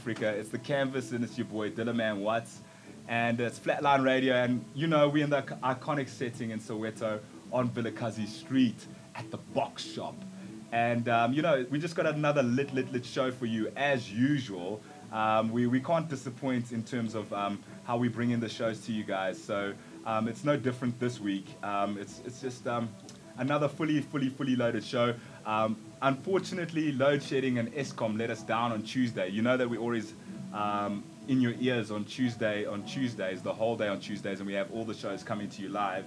Africa. 0.00 0.28
It's 0.30 0.48
the 0.48 0.58
Canvas, 0.58 1.12
and 1.12 1.22
it's 1.22 1.36
your 1.36 1.44
boy 1.44 1.70
Dillaman 1.70 2.20
Watts, 2.20 2.60
and 3.06 3.38
it's 3.38 3.58
Flatline 3.58 4.02
Radio. 4.02 4.34
And 4.34 4.64
you 4.74 4.86
know, 4.86 5.10
we're 5.10 5.24
in 5.24 5.28
the 5.28 5.42
iconic 5.62 6.08
setting 6.08 6.52
in 6.52 6.58
Soweto 6.58 7.20
on 7.52 7.68
Vilakazi 7.68 8.26
Street 8.26 8.86
at 9.14 9.30
the 9.30 9.36
Box 9.36 9.84
Shop. 9.84 10.14
And 10.72 11.06
um, 11.10 11.34
you 11.34 11.42
know, 11.42 11.66
we 11.68 11.78
just 11.78 11.96
got 11.96 12.06
another 12.06 12.42
lit, 12.42 12.72
lit, 12.72 12.90
lit 12.90 13.04
show 13.04 13.30
for 13.30 13.44
you 13.44 13.70
as 13.76 14.10
usual. 14.10 14.80
Um, 15.12 15.52
we, 15.52 15.66
we 15.66 15.80
can't 15.80 16.08
disappoint 16.08 16.72
in 16.72 16.82
terms 16.82 17.14
of 17.14 17.30
um, 17.34 17.62
how 17.84 17.98
we 17.98 18.08
bring 18.08 18.30
in 18.30 18.40
the 18.40 18.48
shows 18.48 18.80
to 18.86 18.92
you 18.92 19.04
guys. 19.04 19.42
So 19.42 19.74
um, 20.06 20.28
it's 20.28 20.44
no 20.44 20.56
different 20.56 20.98
this 20.98 21.20
week. 21.20 21.44
Um, 21.62 21.98
it's, 21.98 22.22
it's 22.24 22.40
just 22.40 22.66
um, 22.66 22.88
another 23.40 23.68
fully, 23.68 24.00
fully, 24.02 24.28
fully 24.28 24.54
loaded 24.54 24.84
show. 24.84 25.14
Um, 25.44 25.76
unfortunately, 26.02 26.92
load 26.92 27.22
shedding 27.22 27.58
and 27.58 27.72
Eskom 27.74 28.18
let 28.18 28.30
us 28.30 28.42
down 28.42 28.70
on 28.70 28.82
Tuesday. 28.82 29.28
You 29.28 29.42
know 29.42 29.56
that 29.56 29.68
we 29.68 29.78
always 29.78 30.12
um, 30.52 31.02
in 31.26 31.40
your 31.40 31.54
ears 31.58 31.90
on 31.90 32.04
Tuesday, 32.04 32.66
on 32.66 32.84
Tuesdays, 32.84 33.42
the 33.42 33.52
whole 33.52 33.76
day 33.76 33.88
on 33.88 33.98
Tuesdays, 33.98 34.40
and 34.40 34.46
we 34.46 34.54
have 34.54 34.70
all 34.72 34.84
the 34.84 34.94
shows 34.94 35.22
coming 35.22 35.48
to 35.48 35.62
you 35.62 35.70
live. 35.70 36.04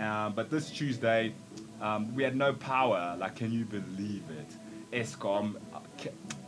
Um, 0.00 0.32
but 0.34 0.50
this 0.50 0.70
Tuesday, 0.70 1.32
um, 1.80 2.12
we 2.14 2.24
had 2.24 2.36
no 2.36 2.52
power. 2.52 3.16
Like, 3.18 3.36
can 3.36 3.52
you 3.52 3.64
believe 3.64 4.24
it? 4.30 5.02
Eskom, 5.04 5.56
uh, 5.72 5.78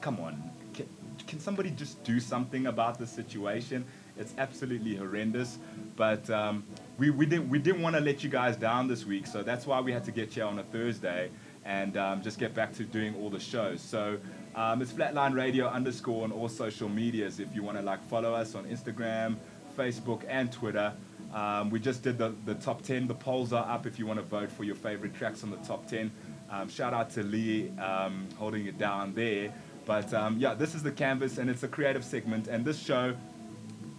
come 0.00 0.19
on. 0.19 0.43
Can, 0.75 0.88
can 1.26 1.38
somebody 1.38 1.70
just 1.70 2.02
do 2.02 2.19
something 2.19 2.67
about 2.67 2.99
the 2.99 3.06
situation? 3.06 3.84
It's 4.19 4.34
absolutely 4.38 4.96
horrendous. 4.96 5.58
But 5.94 6.29
um, 6.31 6.64
we, 6.98 7.10
we 7.10 7.26
didn't, 7.26 7.48
we 7.48 7.58
didn't 7.58 7.82
want 7.82 7.96
to 7.96 8.00
let 8.00 8.25
you 8.25 8.31
guys 8.31 8.56
down 8.56 8.88
this 8.88 9.04
week, 9.04 9.26
so 9.26 9.43
that's 9.43 9.66
why 9.66 9.81
we 9.81 9.93
had 9.93 10.04
to 10.04 10.10
get 10.10 10.37
you 10.37 10.43
on 10.43 10.58
a 10.58 10.62
Thursday 10.64 11.31
and 11.64 11.96
um, 11.96 12.22
just 12.22 12.38
get 12.38 12.54
back 12.54 12.72
to 12.75 12.84
doing 12.84 13.14
all 13.16 13.28
the 13.28 13.40
shows. 13.40 13.81
So 13.81 14.19
um, 14.54 14.81
it's 14.81 14.93
Flatline 14.93 15.34
Radio 15.34 15.66
underscore 15.66 16.25
on 16.25 16.32
all 16.32 16.48
social 16.48 16.88
medias 16.88 17.40
if 17.40 17.54
you 17.54 17.62
want 17.62 17.76
to 17.76 17.82
like 17.82 18.02
follow 18.08 18.34
us 18.34 18.54
on 18.54 18.64
Instagram, 18.64 19.37
Facebook, 19.76 20.22
and 20.28 20.50
Twitter. 20.50 20.93
Um, 21.34 21.70
we 21.70 21.81
just 21.81 22.02
did 22.02 22.19
the, 22.19 22.34
the 22.44 22.54
top 22.54 22.82
10. 22.82 23.08
The 23.08 23.14
polls 23.14 23.52
are 23.52 23.69
up 23.69 23.84
if 23.84 23.98
you 23.98 24.06
want 24.06 24.20
to 24.20 24.25
vote 24.25 24.50
for 24.50 24.64
your 24.64 24.76
favorite 24.76 25.14
tracks 25.14 25.43
on 25.43 25.50
the 25.50 25.56
top 25.58 25.87
10. 25.88 26.10
Um, 26.50 26.69
shout 26.69 26.94
out 26.94 27.10
to 27.10 27.22
Lee 27.22 27.70
um, 27.78 28.28
holding 28.38 28.66
it 28.66 28.78
down 28.78 29.12
there. 29.14 29.52
But 29.84 30.14
um, 30.14 30.38
yeah, 30.38 30.54
this 30.54 30.75
is 30.75 30.82
the 30.82 30.93
canvas 30.93 31.38
and 31.38 31.50
it's 31.50 31.62
a 31.62 31.69
creative 31.69 32.04
segment. 32.04 32.48
And 32.48 32.64
this 32.64 32.78
show, 32.78 33.14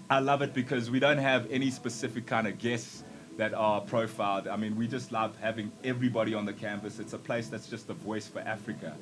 I 0.10 0.20
love 0.20 0.42
it 0.42 0.54
because 0.54 0.90
we 0.90 1.00
don't 1.00 1.18
have 1.18 1.52
any 1.52 1.70
specific 1.70 2.26
kind 2.26 2.48
of 2.48 2.58
guests 2.58 3.04
that 3.38 3.54
are 3.54 3.82
profiled. 3.82 4.48
I 4.48 4.56
mean, 4.56 4.76
we 4.78 4.88
just 4.88 5.12
love 5.12 5.38
having 5.38 5.72
everybody 5.84 6.34
on 6.34 6.46
the 6.46 6.54
canvas. 6.54 7.00
It's 7.00 7.14
a 7.14 7.18
place 7.18 7.50
that's 7.50 7.68
just 7.68 7.90
a 7.90 7.94
voice 7.94 8.28
for 8.28 8.40
Africa. 8.40 8.96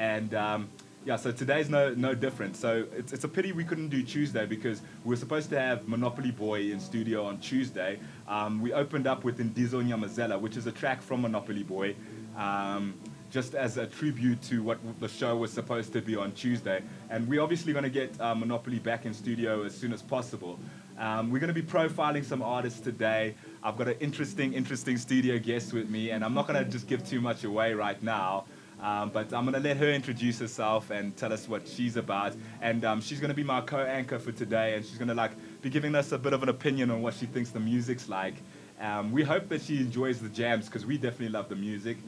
And 0.00 0.34
um, 0.34 0.68
yeah, 1.04 1.16
so 1.16 1.30
today's 1.30 1.70
no 1.70 1.94
no 1.94 2.12
different. 2.14 2.56
So 2.56 2.86
it's, 2.96 3.12
it's 3.12 3.24
a 3.24 3.28
pity 3.28 3.52
we 3.52 3.64
couldn't 3.64 3.88
do 3.88 4.02
Tuesday 4.02 4.46
because 4.46 4.82
we 5.04 5.10
were 5.10 5.16
supposed 5.16 5.48
to 5.50 5.60
have 5.60 5.86
Monopoly 5.86 6.32
Boy 6.32 6.72
in 6.72 6.80
studio 6.80 7.24
on 7.24 7.38
Tuesday. 7.38 8.00
Um, 8.26 8.60
we 8.60 8.72
opened 8.72 9.06
up 9.06 9.24
with 9.24 9.38
Indizo 9.38 9.82
Nyamazela, 9.82 10.40
which 10.40 10.56
is 10.56 10.66
a 10.66 10.72
track 10.72 11.00
from 11.00 11.22
Monopoly 11.22 11.62
Boy. 11.62 11.94
Um, 12.36 12.94
just 13.30 13.54
as 13.54 13.76
a 13.76 13.86
tribute 13.86 14.40
to 14.42 14.62
what 14.62 14.78
the 15.00 15.08
show 15.08 15.36
was 15.36 15.52
supposed 15.52 15.92
to 15.92 16.00
be 16.00 16.16
on 16.16 16.32
Tuesday. 16.32 16.82
And 17.10 17.28
we're 17.28 17.42
obviously 17.42 17.72
going 17.72 17.84
to 17.84 17.90
get 17.90 18.18
uh, 18.20 18.34
Monopoly 18.34 18.78
back 18.78 19.04
in 19.06 19.12
studio 19.12 19.64
as 19.64 19.74
soon 19.74 19.92
as 19.92 20.02
possible. 20.02 20.58
Um, 20.98 21.30
we're 21.30 21.38
going 21.38 21.54
to 21.54 21.60
be 21.60 21.62
profiling 21.62 22.24
some 22.24 22.42
artists 22.42 22.80
today. 22.80 23.34
I've 23.62 23.76
got 23.76 23.88
an 23.88 23.96
interesting, 24.00 24.52
interesting 24.54 24.96
studio 24.96 25.38
guest 25.38 25.72
with 25.72 25.88
me, 25.88 26.10
and 26.10 26.24
I'm 26.24 26.34
not 26.34 26.48
going 26.48 26.62
to 26.62 26.68
just 26.68 26.88
give 26.88 27.08
too 27.08 27.20
much 27.20 27.44
away 27.44 27.74
right 27.74 28.02
now. 28.02 28.46
Um, 28.80 29.10
but 29.10 29.32
I'm 29.32 29.44
going 29.44 29.54
to 29.54 29.60
let 29.60 29.76
her 29.78 29.90
introduce 29.90 30.38
herself 30.38 30.90
and 30.90 31.16
tell 31.16 31.32
us 31.32 31.48
what 31.48 31.66
she's 31.66 31.96
about. 31.96 32.34
And 32.62 32.84
um, 32.84 33.00
she's 33.00 33.18
going 33.20 33.30
to 33.30 33.34
be 33.34 33.44
my 33.44 33.60
co-anchor 33.60 34.18
for 34.18 34.32
today, 34.32 34.74
and 34.74 34.84
she's 34.84 34.98
going 34.98 35.08
to 35.08 35.14
like 35.14 35.32
be 35.62 35.70
giving 35.70 35.94
us 35.94 36.12
a 36.12 36.18
bit 36.18 36.32
of 36.32 36.42
an 36.42 36.48
opinion 36.48 36.90
on 36.90 37.02
what 37.02 37.14
she 37.14 37.26
thinks 37.26 37.50
the 37.50 37.60
music's 37.60 38.08
like. 38.08 38.34
Um, 38.80 39.10
we 39.10 39.24
hope 39.24 39.48
that 39.48 39.62
she 39.62 39.78
enjoys 39.78 40.20
the 40.20 40.28
jams 40.28 40.66
because 40.66 40.86
we 40.86 40.96
definitely 40.96 41.30
love 41.30 41.48
the 41.48 41.56
music, 41.56 41.98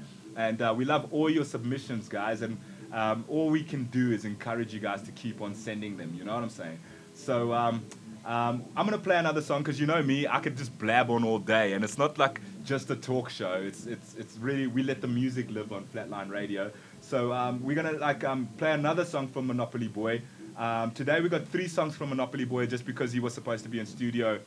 and 0.40 0.62
uh, 0.62 0.74
we 0.76 0.84
love 0.86 1.12
all 1.12 1.28
your 1.28 1.44
submissions, 1.44 2.08
guys. 2.08 2.40
And 2.40 2.56
um, 2.92 3.24
all 3.28 3.50
we 3.50 3.62
can 3.62 3.84
do 3.84 4.10
is 4.12 4.24
encourage 4.24 4.72
you 4.72 4.80
guys 4.80 5.02
to 5.02 5.12
keep 5.12 5.40
on 5.42 5.54
sending 5.54 5.96
them. 5.96 6.14
You 6.16 6.24
know 6.24 6.34
what 6.34 6.42
I'm 6.42 6.48
saying? 6.48 6.78
So 7.14 7.52
um, 7.52 7.84
um, 8.24 8.64
I'm 8.74 8.86
gonna 8.86 8.98
play 8.98 9.16
another 9.16 9.42
song 9.42 9.62
because 9.62 9.78
you 9.78 9.86
know 9.86 10.02
me, 10.02 10.26
I 10.26 10.40
could 10.40 10.56
just 10.56 10.76
blab 10.78 11.10
on 11.10 11.24
all 11.24 11.38
day, 11.38 11.74
and 11.74 11.84
it's 11.84 11.98
not 11.98 12.16
like 12.18 12.40
just 12.64 12.90
a 12.90 12.96
talk 12.96 13.28
show. 13.28 13.52
It's 13.52 13.86
it's 13.86 14.14
it's 14.14 14.38
really 14.38 14.66
we 14.66 14.82
let 14.82 15.02
the 15.02 15.08
music 15.08 15.50
live 15.50 15.72
on 15.72 15.84
Flatline 15.84 16.30
Radio. 16.30 16.70
So 17.02 17.32
um, 17.32 17.62
we're 17.62 17.76
gonna 17.76 17.92
like 17.92 18.24
um, 18.24 18.48
play 18.56 18.72
another 18.72 19.04
song 19.04 19.28
from 19.28 19.46
Monopoly 19.46 19.88
Boy. 19.88 20.22
Um, 20.56 20.90
today 20.92 21.20
we 21.20 21.28
got 21.28 21.46
three 21.48 21.68
songs 21.68 21.96
from 21.96 22.08
Monopoly 22.08 22.44
Boy 22.44 22.66
just 22.66 22.86
because 22.86 23.12
he 23.12 23.20
was 23.20 23.34
supposed 23.34 23.62
to 23.64 23.70
be 23.70 23.78
in 23.78 23.86
studio 23.86 24.38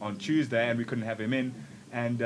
on 0.00 0.16
Tuesday 0.16 0.68
and 0.68 0.78
we 0.78 0.84
couldn't 0.84 1.04
have 1.04 1.20
him 1.20 1.32
in. 1.32 1.54
And 1.92 2.18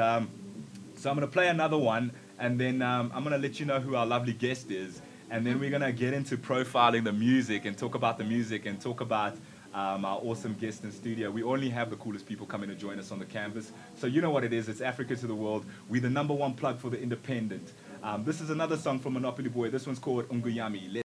so 0.97 1.11
I'm 1.11 1.17
gonna 1.17 1.27
play 1.27 1.49
another 1.49 1.77
one, 1.77 2.13
and 2.39 2.59
then 2.59 2.83
um, 2.83 3.11
I'm 3.15 3.23
gonna 3.25 3.39
let 3.39 3.59
you 3.61 3.67
know 3.67 3.81
who 3.81 3.95
our 3.95 4.07
lovely 4.07 4.33
guest 4.33 4.71
is, 4.71 5.01
and 5.31 5.47
then 5.47 5.59
we're 5.59 5.71
gonna 5.71 5.93
get 5.93 6.13
into 6.13 6.37
profiling 6.37 7.05
the 7.05 7.13
music 7.13 7.65
and 7.65 7.77
talk 7.77 7.95
about 7.95 8.19
the 8.19 8.25
music 8.25 8.67
and 8.67 8.81
talk 8.81 9.01
about 9.01 9.37
um, 9.75 10.05
our 10.05 10.19
awesome 10.23 10.55
guest 10.55 10.85
in 10.85 10.91
studio. 10.91 11.31
We 11.31 11.43
only 11.43 11.69
have 11.69 11.91
the 11.91 11.97
coolest 11.97 12.27
people 12.27 12.47
coming 12.47 12.69
to 12.71 12.75
join 12.75 12.99
us 12.99 13.13
on 13.13 13.19
the 13.19 13.27
canvas. 13.27 13.73
So 13.95 14.07
you 14.07 14.23
know 14.23 14.31
what 14.31 14.43
it 14.43 14.53
is. 14.53 14.69
It's 14.69 14.81
Africa 14.81 15.15
to 15.17 15.27
the 15.27 15.35
world. 15.35 15.67
We're 15.89 16.01
the 16.01 16.11
number 16.11 16.33
one 16.33 16.55
plug 16.55 16.79
for 16.79 16.89
the 16.89 17.01
independent. 17.01 17.73
Um, 18.03 18.25
this 18.25 18.41
is 18.41 18.51
another 18.51 18.77
song 18.77 18.99
from 18.99 19.13
Monopoly 19.15 19.51
Boy. 19.51 19.69
This 19.69 19.87
one's 19.87 19.99
called 19.99 20.29
Unguyami. 20.29 21.06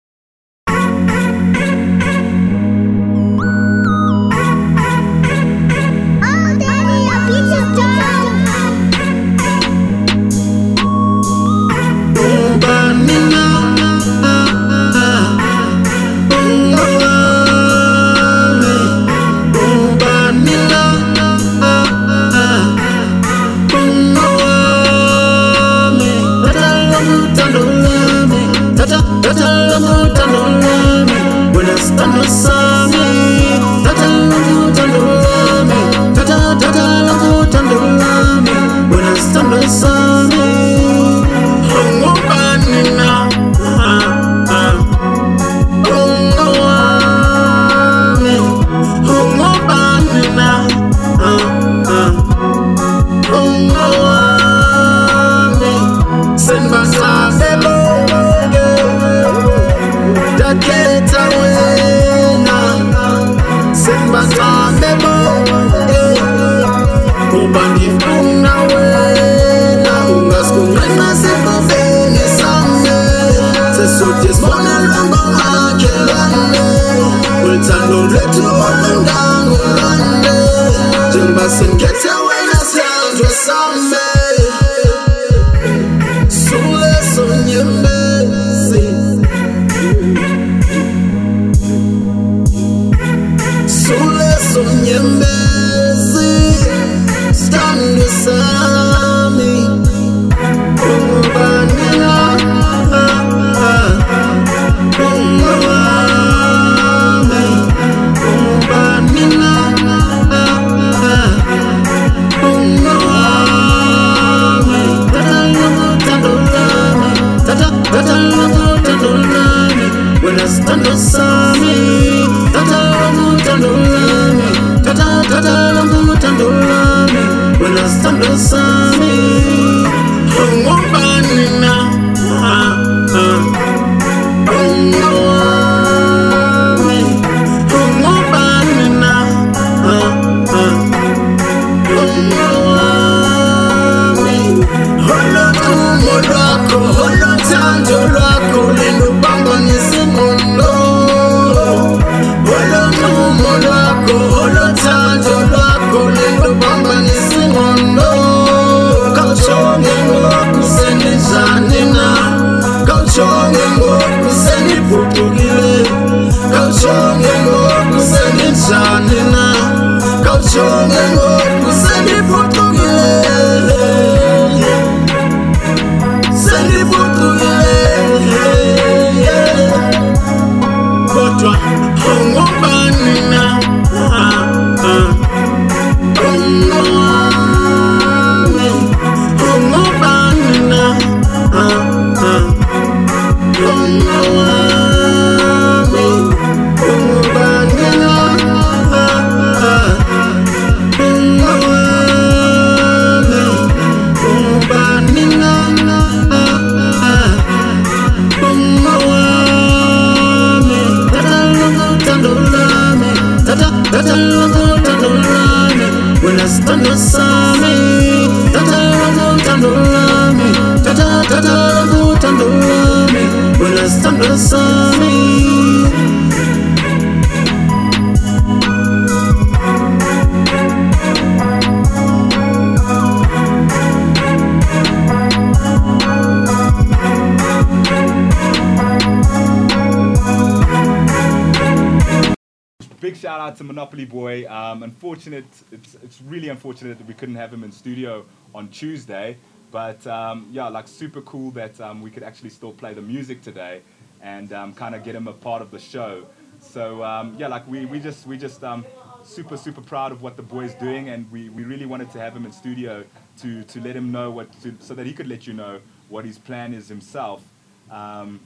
Unfortunate 246.61 246.99
that 246.99 247.07
we 247.07 247.15
couldn't 247.15 247.37
have 247.37 247.51
him 247.55 247.65
in 247.65 247.73
studio 247.73 248.23
on 248.55 248.69
Tuesday. 248.69 249.35
But 249.71 250.07
um, 250.07 250.47
yeah, 250.53 250.69
like 250.69 250.89
super 250.89 251.23
cool 251.23 251.51
that 251.53 251.81
um, 251.81 252.03
we 252.03 252.11
could 252.11 252.23
actually 252.23 252.51
still 252.51 252.73
play 252.73 252.93
the 252.93 253.01
music 253.01 253.41
today 253.41 253.81
and 254.21 254.53
um, 254.53 254.75
kind 254.75 254.95
of 254.95 255.03
get 255.03 255.15
him 255.15 255.27
a 255.27 255.33
part 255.33 255.63
of 255.63 255.71
the 255.71 255.79
show. 255.79 256.27
So 256.61 257.03
um, 257.03 257.35
yeah, 257.39 257.47
like 257.47 257.67
we, 257.67 257.87
we 257.87 257.99
just 257.99 258.27
we 258.27 258.37
just 258.37 258.63
um, 258.63 258.85
super 259.23 259.57
super 259.57 259.81
proud 259.81 260.13
of 260.13 260.21
what 260.21 260.37
the 260.37 260.43
boy's 260.43 260.75
doing, 260.75 261.09
and 261.09 261.31
we, 261.33 261.49
we 261.49 261.65
really 261.65 261.87
wanted 261.87 262.11
to 262.11 262.19
have 262.21 262.37
him 262.37 262.45
in 262.45 262.53
studio 262.53 263.05
to, 263.39 263.63
to 263.63 263.81
let 263.81 263.97
him 263.97 264.13
know 264.13 264.31
what 264.31 264.53
to, 264.61 264.77
so 264.81 264.93
that 264.95 265.07
he 265.07 265.15
could 265.15 265.29
let 265.29 265.47
you 265.47 265.55
know 265.55 265.81
what 266.11 266.27
his 266.27 266.39
plan 266.39 266.75
is 266.75 266.89
himself. 266.89 267.43
Um, 267.91 268.39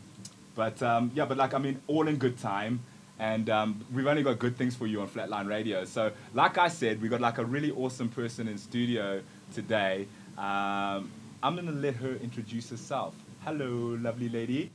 but 0.54 0.80
yeah, 0.80 1.24
but 1.26 1.36
like 1.36 1.52
I 1.52 1.58
mean, 1.58 1.80
all 1.88 2.06
in 2.06 2.14
good 2.14 2.38
time, 2.38 2.78
and 3.18 3.48
um, 3.48 3.84
we've 3.92 4.06
only 4.06 4.22
got 4.22 4.38
good 4.38 4.56
things 4.56 4.74
for 4.74 4.86
you 4.86 5.00
on 5.00 5.08
Flatline 5.08 5.48
Radio. 5.48 5.84
So, 5.84 6.12
like 6.32 6.58
I 6.58 6.68
said, 6.68 7.00
we've 7.00 7.10
got 7.10 7.20
like 7.20 7.38
a 7.38 7.44
really 7.44 7.70
awesome 7.70 8.08
person 8.08 8.48
in 8.48 8.58
studio 8.58 9.22
today. 9.52 10.06
Um, 10.36 11.10
I'm 11.42 11.54
gonna 11.56 11.72
let 11.72 11.94
her 11.96 12.14
introduce 12.16 12.70
herself. 12.70 13.14
Hello, 13.44 13.98
lovely 14.00 14.28
lady. 14.28 14.70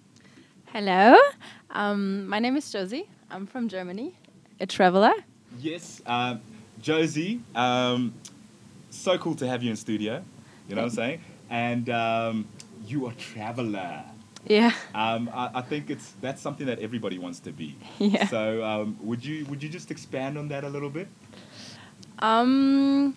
Hello, 0.65 1.17
um, 1.72 2.27
my 2.27 2.39
name 2.39 2.55
is 2.55 2.72
Josie. 2.72 3.10
I'm 3.29 3.46
from 3.46 3.67
Germany, 3.67 4.15
a 4.60 4.65
traveler. 4.65 5.13
Yes, 5.60 6.01
um, 6.05 6.41
Josie. 6.81 7.41
Um, 7.55 8.13
so 8.89 9.17
cool 9.17 9.36
to 9.36 9.48
have 9.48 9.63
you 9.63 9.72
in 9.72 9.75
studio. 9.75 10.24
You 10.67 10.75
know 10.75 10.84
what 10.84 10.91
I'm 10.91 10.96
saying? 10.96 11.22
And 11.50 11.89
um, 11.89 12.48
you 12.86 13.08
are 13.08 13.12
a 13.12 13.15
traveler. 13.15 14.03
Yeah, 14.48 14.72
Um, 14.96 15.29
I, 15.34 15.50
I 15.55 15.62
think 15.62 15.89
it's 15.89 16.13
that's 16.22 16.41
something 16.41 16.65
that 16.67 16.79
everybody 16.79 17.17
wants 17.19 17.39
to 17.41 17.51
be. 17.51 17.75
Yeah. 18.00 18.27
So 18.27 18.63
um, 18.63 18.98
would 19.03 19.24
you 19.25 19.46
would 19.46 19.62
you 19.63 19.69
just 19.69 19.91
expand 19.91 20.38
on 20.38 20.48
that 20.50 20.63
a 20.63 20.69
little 20.69 20.89
bit? 20.89 21.08
um, 22.19 23.15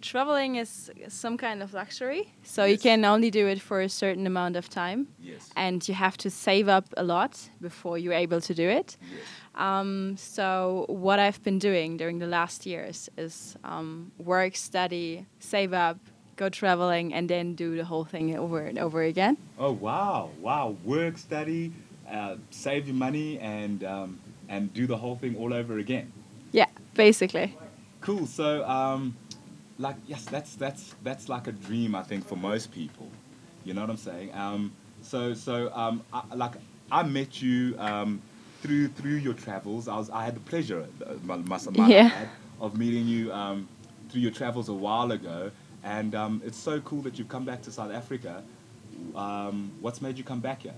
traveling 0.00 0.56
is 0.56 0.90
some 1.08 1.36
kind 1.36 1.62
of 1.62 1.74
luxury, 1.74 2.32
so 2.42 2.64
you 2.64 2.78
can 2.78 3.04
only 3.04 3.30
do 3.30 3.46
it 3.48 3.60
for 3.60 3.80
a 3.80 3.88
certain 3.88 4.26
amount 4.26 4.56
of 4.56 4.68
time, 4.68 5.06
Yes. 5.20 5.50
and 5.56 5.86
you 5.88 5.94
have 5.94 6.16
to 6.18 6.30
save 6.30 6.68
up 6.68 6.84
a 6.96 7.02
lot 7.02 7.50
before 7.60 7.98
you're 7.98 8.12
able 8.14 8.40
to 8.40 8.54
do 8.54 8.68
it. 8.68 8.96
Yes. 9.02 9.20
Um, 9.56 10.16
so 10.16 10.84
what 10.88 11.18
I've 11.18 11.42
been 11.42 11.58
doing 11.58 11.96
during 11.96 12.20
the 12.20 12.28
last 12.28 12.66
years 12.66 13.08
is 13.16 13.56
um, 13.64 14.12
work, 14.18 14.54
study, 14.56 15.26
save 15.40 15.72
up, 15.72 15.98
go 16.38 16.48
traveling, 16.48 17.12
and 17.12 17.28
then 17.28 17.54
do 17.54 17.76
the 17.76 17.84
whole 17.84 18.04
thing 18.04 18.34
over 18.38 18.60
and 18.62 18.78
over 18.78 19.02
again. 19.02 19.36
Oh 19.58 19.72
wow, 19.72 20.30
wow! 20.40 20.76
Work, 20.84 21.18
study, 21.18 21.72
uh, 22.10 22.36
save 22.50 22.86
your 22.86 22.96
money, 22.96 23.38
and 23.40 23.84
um, 23.84 24.20
and 24.48 24.72
do 24.72 24.86
the 24.86 24.96
whole 24.96 25.16
thing 25.16 25.36
all 25.36 25.52
over 25.52 25.78
again. 25.78 26.12
Yeah, 26.52 26.66
basically. 26.94 27.56
Cool. 28.00 28.26
So 28.26 28.64
um, 28.64 29.16
like 29.78 29.96
yes, 30.06 30.24
that's 30.24 30.54
that's 30.54 30.94
that's 31.02 31.28
like 31.28 31.46
a 31.48 31.52
dream 31.52 31.94
I 31.94 32.02
think 32.02 32.26
for 32.26 32.36
most 32.36 32.72
people. 32.72 33.10
You 33.64 33.74
know 33.74 33.82
what 33.82 33.90
I'm 33.90 33.96
saying? 33.96 34.34
Um, 34.34 34.72
so 35.02 35.34
so 35.34 35.70
um, 35.74 36.02
I, 36.12 36.22
like 36.34 36.52
I 36.90 37.02
met 37.02 37.42
you 37.42 37.76
um, 37.78 38.22
through 38.62 38.88
through 38.88 39.16
your 39.16 39.34
travels. 39.34 39.88
I 39.88 39.96
was 39.96 40.08
I 40.10 40.24
had 40.24 40.36
the 40.36 40.40
pleasure, 40.40 40.86
uh, 41.06 41.36
must 41.36 41.70
might 41.72 41.84
I 41.84 41.88
Yeah. 41.88 42.26
of 42.60 42.78
meeting 42.78 43.06
you 43.06 43.32
um, 43.32 43.68
through 44.08 44.22
your 44.22 44.32
travels 44.32 44.68
a 44.68 44.74
while 44.74 45.12
ago, 45.12 45.50
and 45.84 46.14
um, 46.14 46.42
it's 46.44 46.58
so 46.58 46.80
cool 46.80 47.02
that 47.02 47.18
you've 47.18 47.28
come 47.28 47.44
back 47.44 47.62
to 47.62 47.70
South 47.70 47.92
Africa. 47.92 48.42
Um, 49.14 49.72
what's 49.80 50.00
made 50.02 50.18
you 50.18 50.24
come 50.24 50.40
back 50.40 50.62
here? 50.62 50.74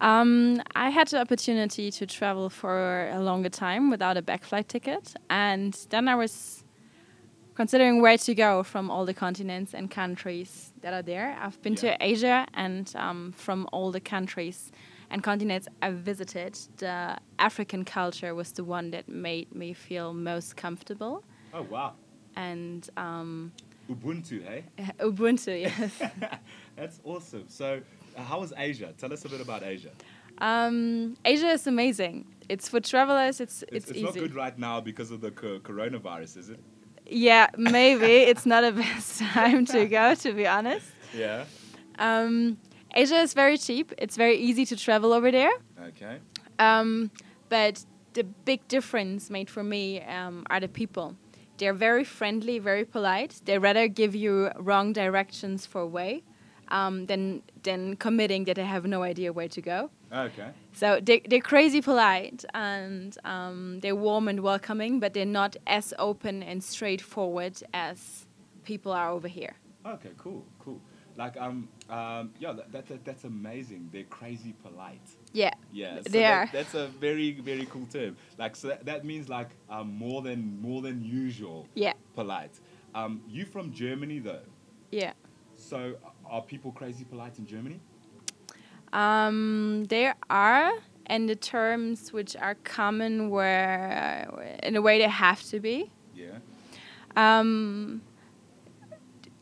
Um, 0.00 0.62
I 0.76 0.90
had 0.90 1.08
the 1.08 1.20
opportunity 1.20 1.90
to 1.90 2.06
travel 2.06 2.48
for 2.50 3.08
a 3.10 3.18
longer 3.20 3.48
time 3.48 3.90
without 3.90 4.16
a 4.16 4.22
back 4.22 4.44
flight 4.44 4.68
ticket, 4.68 5.14
and 5.28 5.74
then 5.90 6.06
I 6.08 6.14
was 6.14 6.64
considering 7.56 8.00
where 8.00 8.16
to 8.16 8.34
go 8.34 8.62
from 8.62 8.88
all 8.88 9.04
the 9.04 9.14
continents 9.14 9.74
and 9.74 9.90
countries 9.90 10.72
that 10.82 10.94
are 10.94 11.02
there. 11.02 11.36
I've 11.40 11.60
been 11.62 11.72
Yeah. 11.72 11.96
to 11.96 11.96
Asia, 12.00 12.46
and 12.54 12.92
um, 12.94 13.32
from 13.32 13.68
all 13.72 13.90
the 13.90 14.00
countries 14.00 14.70
and 15.10 15.22
continents 15.24 15.66
I 15.82 15.90
visited, 15.90 16.56
the 16.76 17.16
African 17.40 17.84
culture 17.84 18.34
was 18.34 18.52
the 18.52 18.62
one 18.62 18.90
that 18.92 19.08
made 19.08 19.52
me 19.52 19.72
feel 19.72 20.14
most 20.14 20.56
comfortable. 20.56 21.24
Oh 21.52 21.62
wow, 21.62 21.94
And 22.36 22.88
um, 22.96 23.52
Ubuntu, 23.90 24.42
hey? 24.44 24.64
Ubuntu, 25.00 25.60
yes. 25.62 25.92
That's 26.76 27.00
awesome. 27.04 27.44
So, 27.48 27.80
uh, 28.16 28.22
how 28.22 28.40
was 28.40 28.52
Asia? 28.56 28.92
Tell 28.98 29.12
us 29.12 29.24
a 29.24 29.28
bit 29.28 29.40
about 29.40 29.62
Asia. 29.62 29.90
um, 30.38 31.16
Asia 31.24 31.48
is 31.48 31.66
amazing. 31.66 32.26
It's 32.48 32.68
for 32.68 32.80
travelers. 32.80 33.40
It's 33.40 33.62
It's, 33.72 33.90
it's, 33.90 33.90
it's 33.90 34.00
not 34.02 34.14
good 34.14 34.34
right 34.34 34.58
now 34.58 34.80
because 34.80 35.10
of 35.10 35.20
the 35.20 35.30
co- 35.30 35.58
coronavirus, 35.60 36.36
is 36.36 36.50
it? 36.50 36.60
Yeah, 37.06 37.48
maybe 37.56 38.06
it's 38.30 38.46
not 38.46 38.64
a 38.64 38.72
best 38.72 39.20
time 39.20 39.64
to 39.66 39.86
go, 39.86 40.14
to 40.14 40.32
be 40.32 40.46
honest. 40.46 40.86
Yeah. 41.16 41.44
Um, 41.98 42.58
Asia 42.94 43.20
is 43.20 43.34
very 43.34 43.58
cheap. 43.58 43.92
It's 43.98 44.16
very 44.16 44.36
easy 44.36 44.64
to 44.66 44.76
travel 44.76 45.12
over 45.12 45.30
there. 45.30 45.52
Okay. 45.88 46.18
Um, 46.58 47.10
but 47.48 47.84
the 48.14 48.24
big 48.44 48.66
difference 48.68 49.30
made 49.30 49.48
for 49.50 49.62
me 49.62 50.00
um, 50.02 50.44
are 50.50 50.60
the 50.60 50.68
people. 50.68 51.16
They're 51.58 51.74
very 51.74 52.04
friendly, 52.04 52.58
very 52.58 52.84
polite. 52.84 53.40
They 53.44 53.58
rather 53.58 53.88
give 53.88 54.14
you 54.14 54.50
wrong 54.56 54.92
directions 54.92 55.66
for 55.66 55.86
way 55.86 56.22
um, 56.68 57.06
than 57.06 57.42
than 57.62 57.96
committing 57.96 58.44
that 58.44 58.56
they 58.56 58.64
have 58.64 58.86
no 58.86 59.02
idea 59.02 59.32
where 59.32 59.48
to 59.48 59.60
go. 59.60 59.90
Okay. 60.12 60.50
So 60.72 61.00
they, 61.02 61.20
they're 61.28 61.40
crazy 61.40 61.82
polite 61.82 62.44
and 62.54 63.16
um, 63.24 63.80
they're 63.80 63.96
warm 63.96 64.28
and 64.28 64.40
welcoming, 64.40 65.00
but 65.00 65.12
they're 65.12 65.26
not 65.26 65.56
as 65.66 65.92
open 65.98 66.42
and 66.42 66.62
straightforward 66.62 67.60
as 67.74 68.26
people 68.64 68.92
are 68.92 69.10
over 69.10 69.28
here. 69.28 69.54
Okay. 69.84 70.10
Cool. 70.16 70.44
Cool. 70.58 70.80
Like 71.22 71.36
um 71.46 71.68
um 71.90 72.30
yeah 72.38 72.52
that, 72.52 72.70
that, 72.72 72.86
that 72.88 73.04
that's 73.04 73.24
amazing. 73.24 73.90
They're 73.92 74.04
crazy 74.18 74.54
polite. 74.62 75.08
Yeah, 75.32 75.50
Yeah. 75.72 75.96
So 75.96 76.10
They 76.10 76.20
that- 76.20 76.48
are. 76.48 76.50
That's 76.52 76.74
a 76.74 76.86
very 77.06 77.32
very 77.50 77.66
cool 77.72 77.86
term. 77.92 78.16
Like 78.38 78.54
so 78.56 78.68
that, 78.68 78.84
that 78.86 79.04
means 79.04 79.28
like 79.28 79.50
um 79.68 79.88
more 80.04 80.22
than 80.22 80.40
more 80.62 80.80
than 80.80 81.02
usual 81.04 81.66
yeah, 81.74 81.94
polite. 82.14 82.54
Um, 82.94 83.20
you 83.28 83.44
from 83.44 83.72
Germany 83.72 84.18
though. 84.20 84.46
yeah. 84.92 85.12
So 85.56 85.94
are 86.24 86.40
people 86.52 86.70
crazy 86.72 87.04
polite 87.04 87.36
in 87.40 87.46
Germany? 87.46 87.80
Um, 88.92 89.84
there 89.88 90.14
are, 90.30 90.72
and 91.06 91.28
the 91.28 91.34
terms 91.36 92.12
which 92.12 92.36
are 92.36 92.54
common 92.64 93.28
where, 93.30 94.56
in 94.62 94.76
a 94.76 94.80
way, 94.80 94.98
they 94.98 95.08
have 95.08 95.42
to 95.50 95.60
be. 95.60 95.90
Yeah. 96.14 96.38
Um, 97.16 98.02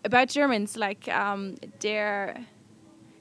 about 0.06 0.28
Germans, 0.28 0.76
like 0.76 1.08
um, 1.08 1.56
they're 1.80 2.36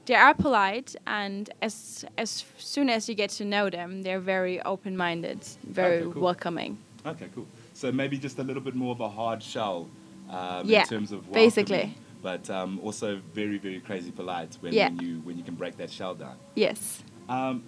they 0.05 0.15
are 0.15 0.33
polite, 0.35 0.95
and 1.07 1.49
as 1.61 2.05
as 2.17 2.45
soon 2.57 2.89
as 2.89 3.09
you 3.09 3.15
get 3.15 3.31
to 3.31 3.43
know 3.45 3.69
them, 3.69 4.03
they're 4.03 4.19
very 4.35 4.61
open-minded, 4.61 5.39
very 5.67 5.97
Okay, 6.03 6.13
cool. 6.13 6.21
welcoming. 6.21 6.77
Okay, 7.05 7.27
cool. 7.35 7.47
So 7.73 7.91
maybe 7.91 8.17
just 8.17 8.39
a 8.39 8.43
little 8.43 8.61
bit 8.63 8.75
more 8.75 8.91
of 8.91 9.01
a 9.01 9.09
hard 9.09 9.41
shell 9.43 9.87
um, 10.29 10.65
Yeah, 10.67 10.81
in 10.81 10.87
terms 10.87 11.11
of 11.11 11.19
basically. 11.31 11.93
but 12.21 12.49
um, 12.49 12.79
also 12.83 13.19
very, 13.33 13.57
very 13.57 13.79
crazy 13.79 14.11
polite 14.11 14.57
when, 14.61 14.73
Yeah. 14.73 14.89
when 14.89 14.99
you 15.05 15.21
when 15.25 15.37
you 15.37 15.43
can 15.43 15.55
break 15.55 15.75
that 15.77 15.89
shell 15.91 16.15
down. 16.15 16.35
Yes. 16.55 17.03
Um, 17.27 17.63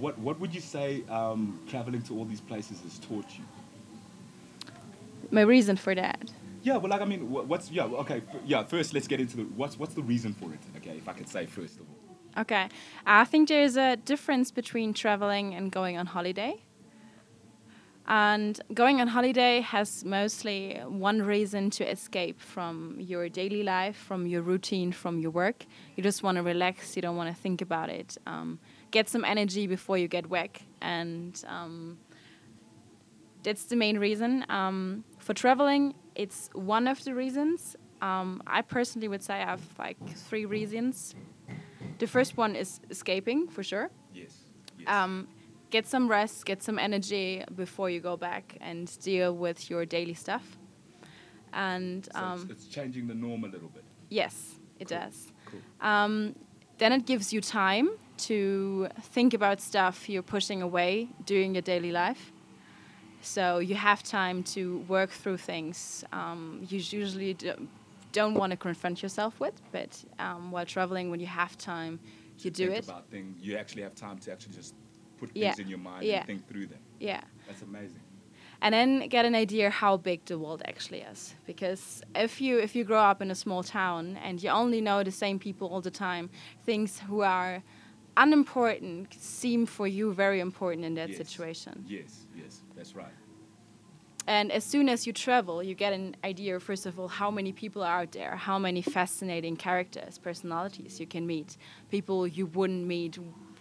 what 0.00 0.18
what 0.18 0.40
would 0.40 0.54
you 0.54 0.60
say 0.62 1.02
um, 1.10 1.58
traveling 1.68 2.02
to 2.02 2.12
all 2.18 2.24
these 2.24 2.40
places 2.50 2.80
has 2.82 2.98
taught 2.98 3.28
you? 3.38 3.44
My 5.30 5.42
reason 5.42 5.76
for 5.76 5.94
that. 5.94 6.30
Yeah, 6.66 6.78
well, 6.78 6.90
like 6.90 7.00
I 7.00 7.04
mean, 7.04 7.30
what's 7.30 7.70
yeah 7.70 7.84
okay 8.02 8.22
yeah. 8.44 8.64
First, 8.64 8.92
let's 8.92 9.06
get 9.06 9.20
into 9.20 9.36
the 9.36 9.44
what's 9.44 9.78
what's 9.78 9.94
the 9.94 10.02
reason 10.02 10.34
for 10.34 10.52
it? 10.52 10.58
Okay, 10.78 10.96
if 10.96 11.08
I 11.08 11.12
could 11.12 11.28
say 11.28 11.46
first 11.46 11.76
of 11.78 11.82
all. 11.88 12.42
Okay. 12.42 12.68
I 13.06 13.24
think 13.24 13.48
there's 13.48 13.76
a 13.76 13.94
difference 13.94 14.50
between 14.50 14.92
traveling 14.92 15.54
and 15.54 15.70
going 15.70 15.96
on 15.96 16.06
holiday. 16.06 16.60
And 18.08 18.60
going 18.74 19.00
on 19.00 19.06
holiday 19.06 19.60
has 19.60 20.04
mostly 20.04 20.80
one 20.88 21.22
reason 21.22 21.70
to 21.70 21.88
escape 21.88 22.40
from 22.40 22.96
your 22.98 23.28
daily 23.28 23.62
life, 23.62 23.96
from 23.96 24.26
your 24.26 24.42
routine, 24.42 24.90
from 24.90 25.20
your 25.20 25.30
work. 25.30 25.66
You 25.94 26.02
just 26.02 26.24
want 26.24 26.36
to 26.36 26.42
relax, 26.42 26.96
you 26.96 27.02
don't 27.02 27.16
want 27.16 27.34
to 27.34 27.42
think 27.42 27.62
about 27.62 27.90
it. 27.90 28.18
Um, 28.26 28.58
get 28.90 29.08
some 29.08 29.24
energy 29.24 29.68
before 29.68 29.98
you 29.98 30.08
get 30.08 30.28
whack. 30.28 30.62
And 30.82 31.42
um, 31.46 31.98
that's 33.44 33.64
the 33.64 33.76
main 33.76 33.98
reason. 33.98 34.44
Um, 34.48 35.04
for 35.18 35.32
traveling, 35.32 35.94
it's 36.16 36.50
one 36.54 36.88
of 36.88 37.04
the 37.04 37.14
reasons. 37.14 37.76
Um, 38.02 38.42
I 38.46 38.62
personally 38.62 39.08
would 39.08 39.22
say 39.22 39.34
I 39.34 39.44
have 39.46 39.60
like 39.78 39.96
three 40.28 40.44
reasons 40.46 41.14
The 41.98 42.06
first 42.06 42.36
one 42.36 42.56
is 42.56 42.80
escaping 42.90 43.48
for 43.48 43.62
sure. 43.62 43.88
Yes. 44.14 44.34
yes. 44.78 44.88
Um, 44.88 45.28
get 45.70 45.86
some 45.86 46.08
rest, 46.10 46.44
get 46.44 46.62
some 46.62 46.78
energy 46.78 47.42
before 47.54 47.88
you 47.90 48.00
go 48.00 48.16
back 48.16 48.56
and 48.60 48.84
deal 49.02 49.32
with 49.34 49.70
your 49.70 49.86
daily 49.86 50.14
stuff. 50.14 50.44
And 51.52 52.04
so 52.12 52.20
um, 52.20 52.40
it's, 52.42 52.50
it's 52.50 52.66
changing 52.66 53.06
the 53.06 53.14
norm 53.14 53.44
a 53.44 53.48
little 53.48 53.68
bit. 53.68 53.84
yes, 54.10 54.34
it 54.78 54.88
Cool. 54.88 54.98
does. 54.98 55.32
Cool. 55.50 55.60
Um, 55.80 56.34
then 56.78 56.92
it 56.92 57.06
gives 57.06 57.32
you 57.32 57.40
time 57.40 57.88
to 58.28 58.88
think 59.14 59.32
about 59.34 59.60
stuff 59.60 60.08
you're 60.08 60.22
pushing 60.36 60.60
away 60.62 61.08
during 61.24 61.54
your 61.54 61.62
daily 61.62 61.92
life. 61.92 62.32
So 63.26 63.58
you 63.58 63.74
have 63.74 64.02
time 64.04 64.42
to 64.54 64.78
work 64.88 65.10
through 65.10 65.38
things 65.38 66.04
um, 66.12 66.60
you 66.68 66.78
usually 66.78 67.34
do, 67.34 67.52
don't 68.12 68.34
want 68.34 68.52
to 68.52 68.56
confront 68.56 69.02
yourself 69.02 69.40
with, 69.40 69.60
but 69.72 70.02
um, 70.20 70.52
while 70.52 70.64
traveling, 70.64 71.10
when 71.10 71.18
you 71.20 71.26
have 71.26 71.58
time, 71.58 71.98
you 72.38 72.50
do 72.52 72.68
think 72.68 72.78
it. 72.78 72.84
About 72.84 73.10
things, 73.10 73.36
you 73.42 73.56
actually 73.56 73.82
have 73.82 73.94
time 73.96 74.18
to 74.18 74.32
actually 74.32 74.54
just 74.54 74.74
put 75.18 75.30
Yeah. 75.34 75.48
things 75.54 75.58
in 75.58 75.68
your 75.68 75.78
mind 75.78 76.04
Yeah. 76.04 76.18
and 76.18 76.26
think 76.26 76.48
through 76.48 76.66
them. 76.68 76.78
Yeah. 77.00 77.22
That's 77.48 77.62
amazing. 77.62 78.00
and 78.62 78.72
then 78.72 79.08
get 79.08 79.24
an 79.26 79.34
idea 79.34 79.70
how 79.70 79.96
big 79.98 80.24
the 80.24 80.38
world 80.38 80.62
actually 80.66 81.00
is 81.12 81.34
because 81.46 82.02
if 82.14 82.40
you 82.40 82.58
if 82.58 82.74
you 82.76 82.84
grow 82.84 83.00
up 83.10 83.20
in 83.20 83.30
a 83.30 83.34
small 83.34 83.62
town 83.62 84.16
and 84.26 84.42
you 84.42 84.48
only 84.50 84.80
know 84.80 85.02
the 85.02 85.10
same 85.24 85.38
people 85.38 85.66
all 85.68 85.82
the 85.82 85.90
time 85.90 86.30
things 86.64 87.00
who 87.08 87.20
are 87.20 87.62
unimportant 88.16 89.14
seem 89.20 89.66
for 89.66 89.86
you 89.86 90.12
very 90.12 90.40
important 90.40 90.84
in 90.84 90.94
that 90.94 91.08
Yes. 91.10 91.18
situation 91.18 91.84
Yes, 91.88 92.26
yes, 92.36 92.60
that's 92.76 92.94
right. 92.96 93.14
and 94.26 94.50
as 94.50 94.64
soon 94.64 94.88
as 94.88 95.06
you 95.06 95.12
travel 95.12 95.62
you 95.62 95.74
get 95.74 95.92
an 95.92 96.16
idea 96.24 96.58
first 96.60 96.84
of 96.86 96.98
all 96.98 97.08
how 97.08 97.30
many 97.30 97.52
people 97.52 97.82
are 97.82 98.00
out 98.02 98.12
there 98.12 98.34
how 98.36 98.58
many 98.58 98.82
fascinating 98.82 99.56
characters 99.56 100.18
personalities 100.18 100.98
you 101.00 101.06
can 101.06 101.26
meet 101.26 101.56
people 101.90 102.26
you 102.26 102.46
wouldn't 102.46 102.84
meet 102.86 103.18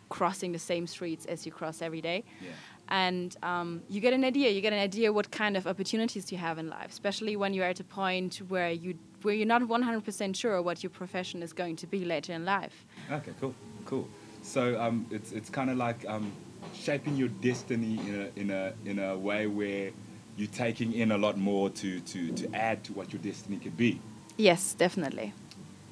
crossing 0.09 0.51
the 0.51 0.59
same 0.71 0.85
streets 0.87 1.25
as 1.25 1.45
you 1.45 1.51
cross 1.51 1.81
every 1.81 2.01
day 2.01 2.23
Yeah. 2.41 2.51
and 2.89 3.35
um, 3.43 3.81
you 3.89 3.99
get 3.99 4.13
an 4.13 4.23
idea. 4.23 4.47
You 4.55 4.61
get 4.61 4.71
an 4.73 4.83
idea 4.89 5.11
what 5.11 5.27
kind 5.31 5.57
of 5.57 5.65
opportunities 5.65 6.31
you 6.31 6.37
have 6.37 6.59
in 6.59 6.67
life, 6.69 6.89
especially 6.91 7.35
when 7.35 7.51
you're 7.55 7.65
at 7.73 7.79
a 7.79 7.83
point 7.83 8.31
where 8.47 8.69
you 8.83 8.93
where 9.23 9.33
you're 9.33 9.47
not 9.47 9.63
100% 9.63 10.35
sure 10.35 10.61
what 10.61 10.83
your 10.83 10.91
profession 10.91 11.41
is 11.41 11.51
going 11.61 11.75
to 11.77 11.87
be 11.87 12.05
later 12.05 12.31
in 12.33 12.45
life. 12.45 12.85
Okay, 13.11 13.33
cool, 13.41 13.55
cool. 13.85 14.07
So 14.45 14.79
um, 14.79 15.07
it's 15.09 15.31
it's 15.31 15.49
kind 15.49 15.69
of 15.69 15.77
like 15.77 16.05
um, 16.07 16.31
shaping 16.73 17.17
your 17.17 17.29
destiny 17.29 17.99
in 18.07 18.21
a 18.21 18.39
in 18.39 18.51
a 18.51 18.73
in 18.85 18.99
a 18.99 19.17
way 19.17 19.47
where 19.47 19.91
you're 20.37 20.47
taking 20.49 20.93
in 20.93 21.11
a 21.11 21.17
lot 21.17 21.37
more 21.37 21.69
to 21.71 21.99
to 21.99 22.31
to 22.31 22.55
add 22.55 22.83
to 22.85 22.93
what 22.93 23.11
your 23.11 23.21
destiny 23.21 23.57
could 23.57 23.75
be. 23.75 23.99
Yes, 24.37 24.73
definitely. 24.73 25.33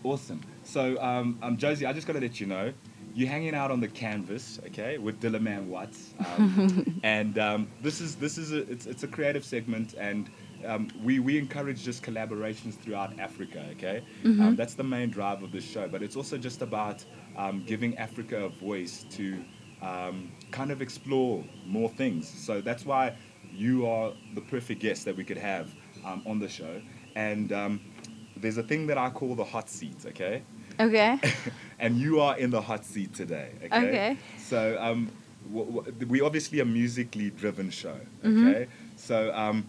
Awesome. 0.04 0.42
So 0.64 1.02
um, 1.02 1.40
um, 1.42 1.58
Josie, 1.58 1.86
I 1.86 1.94
just 1.94 2.06
got 2.08 2.14
to 2.14 2.22
let 2.22 2.40
you 2.40 2.48
know. 2.48 2.74
You're 3.16 3.30
hanging 3.30 3.54
out 3.54 3.70
on 3.70 3.80
the 3.80 3.88
canvas, 3.88 4.60
okay, 4.68 4.98
with 4.98 5.22
Dillaman 5.22 5.68
Watts, 5.68 6.16
um, 6.36 7.00
and 7.04 7.38
um, 7.38 7.68
this 7.84 8.02
is 8.02 8.16
this 8.16 8.40
is 8.40 8.52
a 8.52 8.70
it's, 8.72 8.88
it's 8.88 9.04
a 9.04 9.08
creative 9.08 9.46
segment, 9.46 9.94
and 9.94 10.32
um, 10.66 10.90
we 11.04 11.20
we 11.20 11.38
encourage 11.38 11.84
just 11.84 12.02
collaborations 12.02 12.74
throughout 12.74 13.20
Africa, 13.20 13.68
okay. 13.74 14.02
Um, 14.26 14.56
that's 14.56 14.74
the 14.74 14.84
main 14.84 15.12
drive 15.12 15.44
of 15.44 15.52
this 15.52 15.64
show, 15.64 15.88
but 15.88 16.02
it's 16.02 16.16
also 16.16 16.40
just 16.40 16.64
about 16.64 17.06
um, 17.38 17.64
giving 17.66 17.98
Africa 17.98 18.46
a 18.46 18.50
voice 18.50 19.06
to 19.12 19.44
um, 19.82 20.32
kind 20.52 20.72
of 20.72 20.82
explore 20.82 21.44
more 21.66 21.90
things. 21.90 22.28
So 22.28 22.62
that's 22.62 22.86
why 22.86 23.16
you 23.52 23.86
are 23.88 24.14
the 24.34 24.42
perfect 24.42 24.82
guest 24.82 25.06
that 25.06 25.16
we 25.16 25.24
could 25.24 25.38
have 25.38 25.74
um, 26.06 26.24
on 26.26 26.40
the 26.40 26.48
show, 26.50 26.82
and 27.16 27.52
um, 27.52 27.82
there's 28.38 28.58
a 28.58 28.64
thing 28.64 28.88
that 28.88 28.98
I 28.98 29.10
call 29.10 29.36
the 29.36 29.44
hot 29.44 29.70
seat, 29.70 29.98
okay 30.08 30.44
Okay. 30.80 31.20
and 31.80 31.98
you 31.98 32.20
are 32.20 32.38
in 32.38 32.50
the 32.50 32.62
hot 32.62 32.86
seat 32.86 33.14
today. 33.14 33.52
Okay. 33.66 33.88
Okay. 33.88 34.18
So 34.38 34.78
um, 34.80 35.12
w- 35.52 35.72
w- 35.82 36.08
we 36.08 36.22
obviously 36.22 36.60
a 36.60 36.66
musically 36.66 37.30
driven 37.30 37.70
show. 37.70 37.96
Mm-hmm. 38.24 38.48
Okay. 38.48 38.68
So 38.96 39.34
um, 39.34 39.68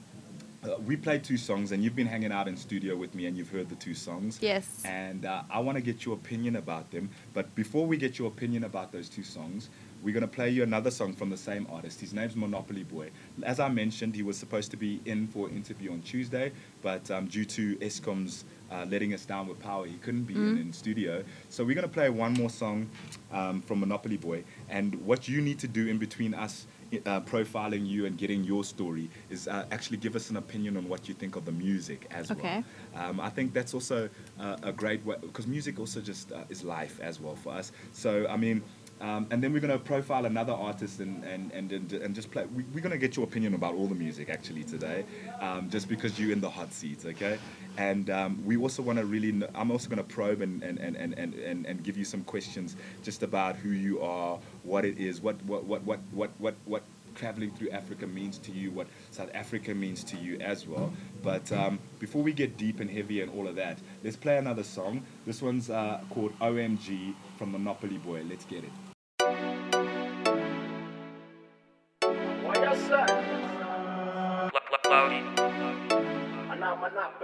uh, 0.65 0.77
we 0.87 0.97
played 0.97 1.23
two 1.23 1.37
songs, 1.37 1.73
and 1.73 1.83
you've 1.83 1.97
been 1.97 2.07
hanging 2.07 2.33
out 2.33 2.49
in 2.49 2.57
studio 2.57 2.97
with 2.97 3.15
me, 3.15 3.27
and 3.27 3.37
you've 3.37 3.51
heard 3.51 3.69
the 3.69 3.75
two 3.77 3.95
songs. 3.95 4.39
Yes. 4.41 4.83
And 4.85 5.25
uh, 5.27 5.43
I 5.51 5.61
want 5.61 5.77
to 5.77 5.83
get 5.83 6.05
your 6.05 6.15
opinion 6.15 6.57
about 6.57 6.91
them. 6.91 7.11
But 7.33 7.55
before 7.55 7.87
we 7.87 7.97
get 7.97 8.19
your 8.19 8.29
opinion 8.29 8.65
about 8.65 8.93
those 8.93 9.09
two 9.09 9.23
songs, 9.23 9.69
we're 10.03 10.13
going 10.13 10.21
to 10.23 10.29
play 10.29 10.51
you 10.51 10.63
another 10.63 10.91
song 10.91 11.15
from 11.15 11.31
the 11.31 11.37
same 11.37 11.67
artist. 11.73 12.01
His 12.01 12.13
name's 12.13 12.37
Monopoly 12.37 12.85
Boy. 12.85 13.11
As 13.43 13.59
I 13.59 13.69
mentioned, 13.69 14.15
he 14.15 14.23
was 14.23 14.37
supposed 14.37 14.71
to 14.73 14.77
be 14.77 15.01
in 15.07 15.27
for 15.27 15.49
an 15.49 15.57
interview 15.57 15.93
on 15.93 16.03
Tuesday, 16.03 16.53
but 16.83 17.11
um, 17.11 17.27
due 17.27 17.47
to 17.47 17.77
Eskom's 17.77 18.45
uh, 18.71 18.85
letting 18.89 19.15
us 19.15 19.25
down 19.25 19.47
with 19.47 19.59
power, 19.61 19.87
he 19.87 19.95
couldn't 19.95 20.25
be 20.25 20.35
in, 20.35 20.59
in 20.59 20.73
studio. 20.73 21.25
So 21.49 21.65
we're 21.65 21.75
going 21.75 21.89
to 21.89 21.93
play 21.93 22.11
one 22.11 22.35
more 22.35 22.51
song 22.51 22.91
um, 23.33 23.63
from 23.63 23.81
Monopoly 23.81 24.19
Boy. 24.19 24.45
And 24.69 24.95
what 25.07 25.27
you 25.27 25.41
need 25.41 25.59
to 25.61 25.69
do 25.69 25.87
in 25.87 25.97
between 25.97 26.35
us 26.35 26.67
uh, 27.07 27.21
profiling 27.21 27.87
you 27.87 28.07
and 28.07 28.17
getting 28.17 28.45
your 28.45 28.65
story 28.65 29.11
is 29.31 29.49
uh, 29.49 29.65
actually 29.71 29.99
give 29.99 30.15
us 30.17 30.31
an 30.31 30.37
opinion 30.37 30.77
on 30.77 30.89
what 30.89 31.09
you 31.09 31.15
think 31.15 31.37
of 31.37 31.45
the 31.45 31.53
music 31.53 32.07
as 32.11 32.31
Okay. 32.31 32.63
well. 32.95 33.09
Um, 33.09 33.21
I 33.21 33.31
think 33.31 33.53
that's 33.53 33.75
also 33.75 34.09
uh, 34.41 34.57
a 34.63 34.73
great 34.73 35.05
way 35.05 35.17
because 35.21 35.47
music 35.47 35.79
also 35.79 36.01
just 36.01 36.33
uh, 36.33 36.45
is 36.49 36.65
life 36.65 37.01
as 37.01 37.21
well 37.21 37.37
for 37.37 37.53
us. 37.53 37.73
So 37.93 38.27
I 38.29 38.37
mean, 38.37 38.63
um, 39.05 39.27
and 39.31 39.43
then 39.43 39.53
we're 39.53 39.61
going 39.61 39.79
to 39.79 39.85
profile 39.85 40.25
another 40.25 40.55
artist 40.55 41.01
and 41.01 41.23
and, 41.25 41.53
and, 41.53 41.93
and, 41.93 42.15
just 42.15 42.31
play. 42.31 42.47
We, 42.47 42.65
we're 42.73 42.81
going 42.81 42.93
to 42.93 42.99
get 42.99 43.17
your 43.17 43.27
opinion 43.27 43.53
about 43.53 43.75
all 43.75 43.87
the 43.87 43.95
music 43.95 44.31
actually 44.31 44.65
today, 44.65 45.05
um, 45.41 45.69
just 45.69 45.91
because 45.91 46.19
you're 46.19 46.33
in 46.33 46.41
the 46.41 46.49
hot 46.49 46.73
seat, 46.73 47.05
okay? 47.05 47.39
And 47.77 48.09
um, 48.09 48.43
we 48.47 48.57
also 48.57 48.83
want 48.83 48.99
to 48.99 49.05
really. 49.05 49.43
I'm 49.55 49.71
also 49.71 49.91
going 49.91 49.99
to 49.99 50.15
probe 50.15 50.41
and 50.41 50.63
and, 50.63 50.79
and, 50.79 50.97
and, 50.97 51.13
and, 51.19 51.35
and 51.35 51.67
and 51.67 51.85
give 51.85 51.99
you 51.99 52.05
some 52.07 52.25
questions 52.25 52.77
just 53.03 53.23
about 53.23 53.57
who 53.57 53.71
you 53.71 54.01
are, 54.01 54.39
what 54.63 54.87
it 54.87 54.99
is, 54.99 55.21
what 55.21 55.37
what 55.45 55.65
what 55.65 55.83
what 55.83 56.01
what 56.13 56.31
what 56.39 56.55
what 56.65 56.83
traveling 57.15 57.51
through 57.51 57.71
Africa 57.71 58.07
means 58.07 58.39
to 58.39 58.53
you, 58.53 58.71
what 58.71 58.87
South 59.11 59.31
Africa 59.35 59.75
means 59.75 60.03
to 60.05 60.17
you 60.17 60.39
as 60.41 60.67
well. 60.67 60.91
But 61.23 61.53
um, 61.53 61.79
before 61.99 62.23
we 62.23 62.33
get 62.33 62.57
deep 62.57 62.81
and 62.81 62.91
heavy 62.91 63.21
and 63.21 63.31
all 63.33 63.47
of 63.49 63.57
that, 63.57 63.79
let's 64.03 64.17
play 64.17 64.39
another 64.39 64.65
song. 64.65 65.03
This 65.27 65.43
one's 65.43 65.69
uh, 65.69 66.01
called 66.11 66.39
OMG 66.39 67.15
from 67.37 67.53
Monopoly 67.53 67.99
Boy. 67.99 68.23
Let's 68.29 68.47
get 68.47 68.65
it. 68.65 68.71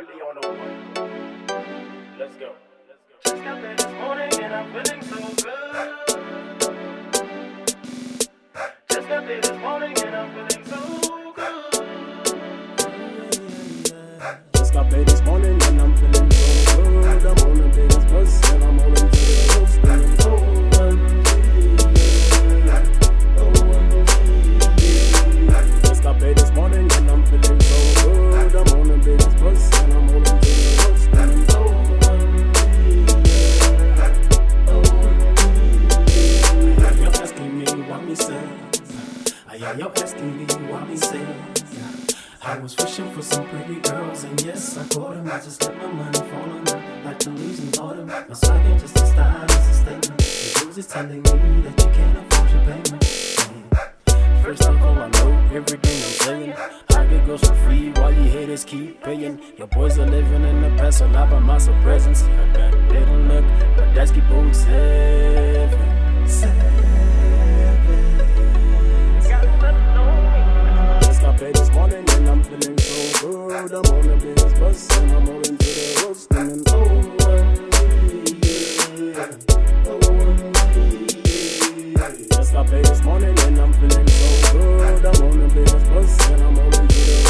Monopoly 0.01 0.21
on 0.23 0.35
the 0.41 0.49
one. 0.49 0.77
Let's 2.19 2.37
go. 2.37 2.53
Just 3.25 3.45
got 3.45 3.63
this 3.63 3.87
morning 4.01 4.31
and 4.43 4.55
I'm 4.55 4.73
feeling 4.73 5.03
so 5.03 5.17
good. 5.45 5.77
Just 8.89 9.09
got 9.09 9.27
this 9.27 9.59
morning 9.61 9.99
and 9.99 10.17
I'm 10.17 10.31
feeling 10.35 10.65
so 10.65 11.33
good. 11.33 11.85
Just 14.55 14.73
got 14.73 14.91
paid 14.91 15.07
this 15.07 15.23
morning 15.23 15.63
and 15.63 15.81
I'm 15.81 15.97
feeling 15.97 16.31
so 16.31 16.83
good. 16.83 17.27
I'm 17.27 17.39
on 17.39 17.55
the 17.57 17.69
biggest 17.75 18.09
bus 18.09 18.53
and 18.53 18.65
I'm 18.65 18.79
to 18.79 18.91
the 18.91 19.00
I 39.71 39.75
hear 39.75 39.85
you 39.85 39.93
asking 40.03 40.37
me 40.37 40.45
what 40.69 40.89
me 40.89 40.97
say. 40.97 41.25
I 42.43 42.59
was 42.59 42.77
wishing 42.77 43.09
for 43.13 43.23
some 43.23 43.47
pretty 43.51 43.77
girls, 43.77 44.25
and 44.25 44.45
yes, 44.45 44.77
I 44.77 44.83
caught 44.89 45.15
them. 45.15 45.31
I 45.31 45.39
just 45.39 45.63
let 45.63 45.77
my 45.77 45.87
money 45.87 46.19
fall 46.19 46.51
on 46.51 46.65
like 47.05 47.21
the 47.21 47.31
reason 47.31 47.71
bought 47.71 47.97
them. 47.97 48.09
My 48.09 48.35
swagger 48.35 48.79
just 48.81 48.97
a 48.97 49.07
style, 49.07 49.45
it's 49.45 49.55
a 49.55 49.75
statement. 49.75 50.19
The 50.19 50.65
news 50.65 50.79
is 50.79 50.87
telling 50.89 51.23
me 51.23 51.23
that 51.23 51.85
you 51.85 51.91
can't 51.93 52.19
afford 52.19 52.51
your 52.51 52.63
payment. 52.65 53.05
First 54.43 54.63
of 54.65 54.83
all, 54.83 54.99
I 54.99 55.09
know 55.09 55.31
everything 55.55 56.03
I'm 56.03 56.15
saying. 56.27 56.53
I 56.91 57.07
get 57.07 57.25
girls 57.27 57.45
for 57.45 57.55
free 57.55 57.93
while 57.93 58.13
you 58.13 58.25
haters 58.25 58.65
keep 58.65 59.01
paying. 59.05 59.41
Your 59.57 59.69
boys 59.69 60.01
are 60.01 60.07
living 60.07 60.43
in 60.43 60.63
the 60.63 60.71
past, 60.83 60.99
so 60.99 61.07
I 61.07 61.31
buy 61.31 61.39
myself 61.39 61.81
presents. 61.85 62.25
I 62.25 62.53
got 62.55 62.75
a 62.75 62.77
little 62.89 63.19
look, 63.19 63.45
but 63.77 63.95
that's 63.95 64.11
keep 64.11 64.29
on. 64.31 64.49
Just 64.49 64.67
paid 71.40 71.55
this 71.55 71.70
morning 71.70 72.05
and 72.11 72.29
I'm 72.29 72.42
feeling 72.44 72.76
so 72.76 73.26
good. 73.26 73.72
I'm 73.72 73.87
on 73.94 74.07
the 74.09 74.16
biggest 74.20 74.61
bus 74.61 74.98
and 74.98 75.11
I'm 75.12 75.24
rolling 75.24 75.57
to 75.57 75.70
the 75.79 76.03
road 76.05 76.16
screaming, 76.16 76.64
OMG. 76.64 77.16
Just 82.29 82.53
got 82.53 82.66
paid 82.66 82.85
this 82.85 83.03
morning 83.03 83.38
and 83.38 83.59
I'm 83.59 83.72
feeling 83.72 84.09
so 84.09 84.53
good. 84.53 85.07
I'm 85.07 85.22
on 85.24 85.40
the 85.40 85.48
biggest 85.55 85.87
bus 85.88 86.29
and 86.29 86.42
I'm 86.42 86.55
rolling 86.57 86.88
to 86.88 87.00
the. 87.09 87.20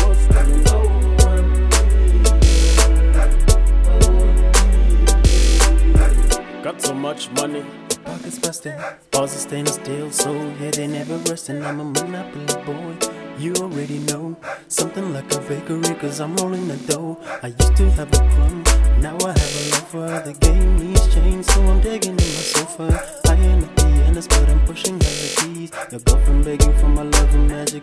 Got 6.64 6.82
so 6.82 6.94
much 6.94 7.30
money, 7.30 7.64
pockets 8.04 8.40
busting. 8.40 8.74
Bars 9.12 9.36
are 9.36 9.38
stainless 9.38 9.76
steel, 9.76 10.10
so 10.10 10.32
yeah, 10.60 10.72
they 10.72 10.88
never 10.88 11.16
rusting. 11.30 11.62
I'm 11.64 11.78
a 11.78 11.84
monopoly 11.84 12.64
boy. 12.64 13.09
You 13.40 13.54
already 13.54 14.00
know 14.00 14.36
something 14.68 15.14
like 15.14 15.34
a 15.34 15.40
bakery, 15.40 15.94
cause 15.94 16.20
I'm 16.20 16.36
rolling 16.36 16.68
the 16.68 16.76
dough. 16.76 17.16
I 17.42 17.46
used 17.46 17.74
to 17.78 17.90
have 17.92 18.12
a 18.12 18.18
crumb, 18.18 18.62
now 19.00 19.16
I 19.24 19.32
have 19.32 19.54
a 19.60 19.64
lover. 19.72 20.20
The 20.26 20.34
game 20.34 20.76
needs 20.76 21.14
change, 21.14 21.46
so 21.46 21.62
I'm 21.62 21.80
digging 21.80 22.10
in 22.10 22.16
my 22.36 22.44
sofa. 22.52 23.02
I 23.28 23.34
ain't 23.36 23.64
at 23.64 23.76
the 23.76 23.86
end, 24.04 24.16
but 24.16 24.46
I'm 24.46 24.66
pushing 24.66 24.96
out 24.96 25.00
the 25.00 25.32
keys. 25.38 25.72
Your 25.90 26.00
girlfriend 26.00 26.44
begging 26.44 26.76
for 26.80 26.88
my 26.88 27.02
love 27.02 27.34
and 27.34 27.48
magic, 27.48 27.82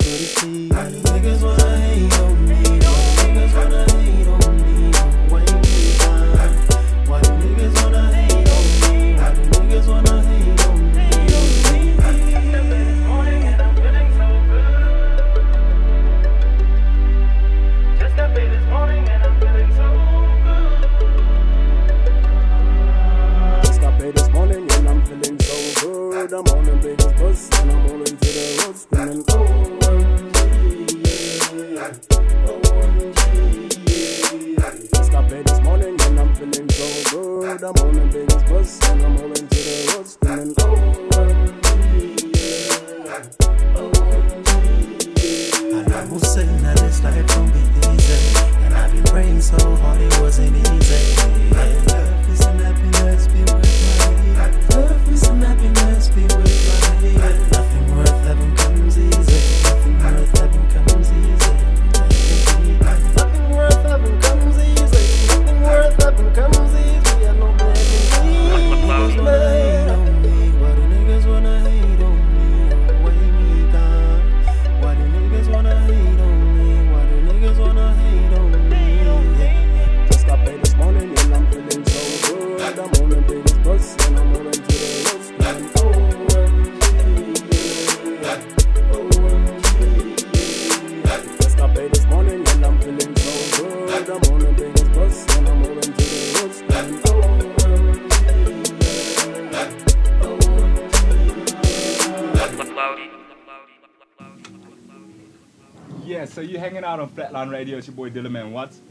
on 107.38 107.50
Radio. 107.50 107.78
It's 107.78 107.86
your 107.86 107.96
boy 107.96 108.10
Dillaman 108.10 108.52
Watts. 108.52 108.82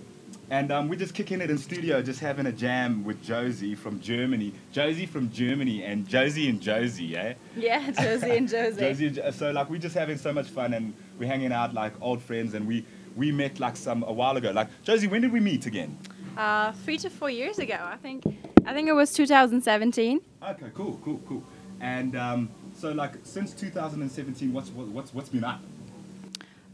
And 0.51 0.71
um, 0.71 0.89
we're 0.89 0.99
just 0.99 1.15
kicking 1.15 1.41
it 1.41 1.51
in 1.51 1.59
studio, 1.59 2.01
just 2.01 2.21
having 2.21 2.47
a 2.47 2.53
jam 2.53 3.03
with 3.03 3.21
Josie 3.25 3.75
from 3.75 4.01
Germany. 4.01 4.53
Josie 4.71 5.07
from 5.07 5.33
Germany 5.33 5.83
and 5.83 6.07
Josie 6.07 6.49
and 6.49 6.61
Josie, 6.61 7.17
eh? 7.17 7.35
Yeah, 7.57 7.91
Josie 7.91 8.31
and 8.31 8.49
Josie. 8.57 8.81
Josie, 8.81 9.07
and 9.09 9.17
Jo- 9.17 9.31
so 9.33 9.51
like 9.51 9.69
we're 9.69 9.81
just 9.81 9.97
having 9.97 10.17
so 10.17 10.33
much 10.33 10.47
fun 10.47 10.75
and 10.75 10.95
we're 11.19 11.27
hanging 11.27 11.51
out 11.53 11.75
like 11.75 11.93
old 12.01 12.23
friends 12.23 12.55
and 12.55 12.69
we 12.69 12.85
we 13.17 13.33
met 13.33 13.59
like 13.59 13.77
some 13.77 14.05
a 14.05 14.13
while 14.13 14.37
ago. 14.37 14.53
Like 14.53 14.69
Josie, 14.85 15.09
when 15.09 15.23
did 15.23 15.33
we 15.33 15.41
meet 15.41 15.67
again? 15.67 15.99
Uh, 16.37 16.71
three 16.85 16.99
to 16.99 17.11
four 17.11 17.31
years 17.31 17.59
ago, 17.59 17.79
I 17.81 17.97
think. 17.97 18.23
I 18.65 18.73
think 18.73 18.89
it 18.89 18.93
was 18.93 19.13
2017. 19.13 20.21
Okay, 20.51 20.67
cool, 20.75 21.01
cool, 21.03 21.21
cool. 21.27 21.43
And 21.81 22.15
um, 22.15 22.51
so 22.77 22.93
like 22.93 23.15
since 23.25 23.53
2017, 23.55 24.53
what's 24.53 24.71
what, 24.71 24.87
what's 24.87 25.13
what's 25.13 25.31
been 25.31 25.43
up? 25.43 25.61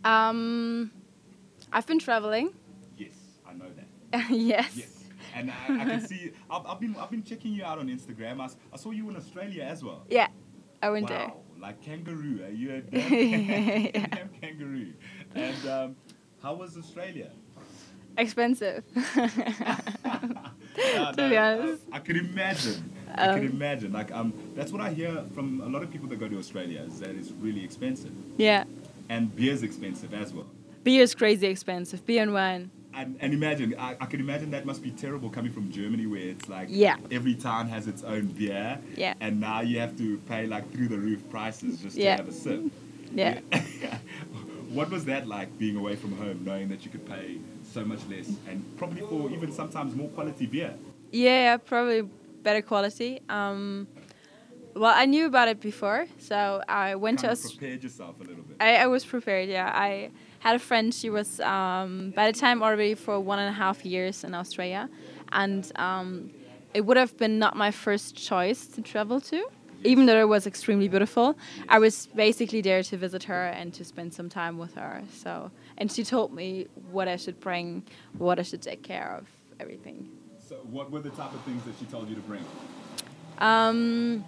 Um, 0.05 0.91
I've 1.73 1.87
been 1.87 1.99
traveling. 1.99 2.53
Yes, 2.99 3.15
I 3.49 3.53
know 3.55 3.67
that. 3.77 4.31
yes. 4.31 4.73
Yes. 4.77 5.05
And 5.35 5.51
I, 5.51 5.55
I 5.81 5.85
can 5.87 6.07
see, 6.07 6.33
I've, 6.51 6.67
I've 6.67 6.79
been 6.81 6.95
I've 6.97 7.11
been 7.11 7.23
checking 7.25 7.53
you 7.55 7.65
out 7.65 7.79
on 7.79 7.89
Instagram. 7.89 8.41
I 8.73 8.77
saw 8.77 8.91
you 8.91 9.09
in 9.09 9.17
Australia 9.17 9.65
as 9.65 9.83
well. 9.83 10.05
Yeah, 10.11 10.29
I 10.83 10.91
went 10.91 11.09
there. 11.09 11.29
Wow, 11.29 11.41
like 11.59 11.81
kangaroo. 11.81 12.43
Are 12.45 12.51
you 12.51 12.75
a 12.75 12.81
damn, 12.83 14.11
damn 14.11 14.29
kangaroo? 14.41 14.93
And 15.35 15.67
um, 15.69 15.97
how 16.43 16.53
was 16.55 16.77
Australia? 16.77 17.31
Expensive. 18.19 18.85
No, 20.95 21.13
To 21.13 21.17
no, 21.23 21.29
be 21.29 21.37
honest. 21.37 21.83
I, 21.93 21.99
could 21.99 22.17
imagine. 22.17 22.91
I 23.15 23.35
could 23.35 23.45
Um, 23.45 23.51
imagine. 23.51 23.93
Like 23.93 24.11
um, 24.11 24.33
that's 24.55 24.73
what 24.73 24.81
I 24.81 24.91
hear 24.93 25.23
from 25.35 25.61
a 25.61 25.67
lot 25.69 25.83
of 25.83 25.91
people 25.91 26.09
that 26.09 26.17
go 26.19 26.29
to 26.29 26.39
Australia 26.39 26.81
is 26.81 26.99
that 27.01 27.11
it's 27.11 27.31
really 27.31 27.63
expensive, 27.63 28.13
yeah. 28.39 28.65
and 29.11 29.35
beer's 29.37 29.63
expensive 29.63 30.15
as 30.15 30.33
well. 30.33 30.47
Beer 30.85 31.03
is 31.03 31.14
crazy 31.14 31.47
expensive. 31.47 32.05
Beer 32.07 32.23
and 32.23 32.33
wine. 32.35 32.71
And, 32.95 33.16
and 33.21 33.33
imagine, 33.33 33.75
I, 33.79 33.97
I 34.01 34.07
can 34.07 34.21
imagine 34.21 34.51
that 34.51 34.66
must 34.66 34.83
be 34.83 34.90
terrible 34.90 35.31
coming 35.31 35.51
from 35.53 35.71
Germany 35.71 36.07
where 36.07 36.21
it's 36.21 36.49
like 36.49 36.68
Yeah. 36.71 36.97
every 37.11 37.35
town 37.35 37.68
has 37.68 37.87
its 37.87 38.03
own 38.03 38.27
beer. 38.27 38.79
Yeah. 38.97 39.14
And 39.21 39.40
now 39.40 39.61
you 39.62 39.79
have 39.81 39.97
to 39.99 40.18
pay 40.29 40.47
like 40.47 40.71
through 40.73 40.88
the 40.88 40.99
roof 40.99 41.23
prices 41.31 41.81
just 41.81 41.97
Yeah. 41.97 42.16
to 42.16 42.23
have 42.25 42.29
a 42.33 42.35
sip. 42.37 42.64
Yeah. 43.14 43.40
what 44.71 44.90
was 44.90 45.05
that 45.07 45.27
like 45.27 45.59
being 45.59 45.77
away 45.77 45.97
from 45.97 46.16
home, 46.16 46.42
knowing 46.45 46.68
that 46.68 46.85
you 46.85 46.90
could 46.90 47.07
pay 47.07 47.38
so 47.73 47.85
much 47.85 48.01
less 48.11 48.29
and 48.49 48.62
probably 48.77 49.01
for 49.03 49.31
even 49.31 49.53
sometimes 49.53 49.95
more 49.95 50.09
quality 50.11 50.47
beer? 50.47 50.75
Yeah, 51.12 51.57
probably 51.59 52.03
better 52.42 52.62
quality. 52.62 53.21
Um, 53.29 53.87
well, 54.75 54.92
I 54.95 55.05
knew 55.07 55.27
about 55.27 55.49
it 55.49 55.61
before, 55.61 56.07
so 56.18 56.62
I 56.68 56.95
went 56.95 57.18
kind 57.21 57.37
to 57.37 57.47
Aus- 57.47 57.53
prepared 57.53 57.83
yourself 57.83 58.16
a 58.21 58.25
little 58.25 58.42
bit. 58.42 58.57
I, 58.61 58.77
I 58.77 58.87
was 58.87 59.05
prepared. 59.05 59.49
Yeah, 59.49 59.71
I 59.75 60.11
had 60.43 60.57
a 60.57 60.59
friend. 60.59 60.93
She 60.93 61.09
was 61.09 61.39
um, 61.41 62.13
by 62.17 62.31
the 62.31 62.39
time 62.39 62.63
already 62.63 62.95
for 62.95 63.21
one 63.21 63.39
and 63.39 63.49
a 63.49 63.53
half 63.53 63.87
years 63.87 64.25
in 64.25 64.35
Australia, 64.35 64.89
and 65.31 65.71
um, 65.77 66.31
it 66.75 66.81
would 66.85 66.97
have 66.97 67.17
been 67.17 67.39
not 67.39 67.57
my 67.57 67.71
first 67.71 68.17
choice 68.17 68.67
to 68.75 68.83
travel 68.83 69.21
to, 69.21 69.47
even 69.85 70.07
though 70.07 70.21
it 70.21 70.29
was 70.29 70.49
extremely 70.49 70.89
beautiful. 70.89 71.37
I 71.69 71.79
was 71.79 72.09
basically 72.09 72.61
there 72.61 72.83
to 72.83 72.97
visit 72.97 73.23
her 73.25 73.45
and 73.47 73.73
to 73.75 73.85
spend 73.85 74.13
some 74.13 74.29
time 74.29 74.59
with 74.59 74.75
her. 74.75 75.05
So, 75.13 75.53
and 75.79 75.91
she 75.93 76.03
told 76.03 76.35
me 76.35 76.67
what 76.91 77.07
I 77.07 77.17
should 77.17 77.39
bring, 77.39 77.85
what 78.19 78.41
I 78.41 78.43
should 78.43 78.63
take 78.63 78.83
care 78.83 79.17
of, 79.19 79.29
everything. 79.61 80.11
so 80.49 80.57
what 80.71 80.91
were 80.91 81.01
the 81.01 81.11
type 81.11 81.33
of 81.33 81.41
things 81.43 81.63
that 81.65 81.75
she 81.79 81.87
told 81.87 82.09
you 82.09 82.17
to 82.17 82.21
bring? 82.23 82.45
Um, 83.39 84.25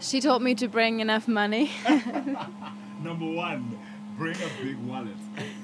she 0.00 0.20
told 0.20 0.42
me 0.42 0.54
to 0.54 0.68
bring 0.68 1.00
enough 1.00 1.26
money. 1.26 1.72
Number 3.02 3.26
one, 3.26 3.78
bring 4.16 4.36
a 4.36 4.62
big 4.64 4.76
wallet. 4.78 5.16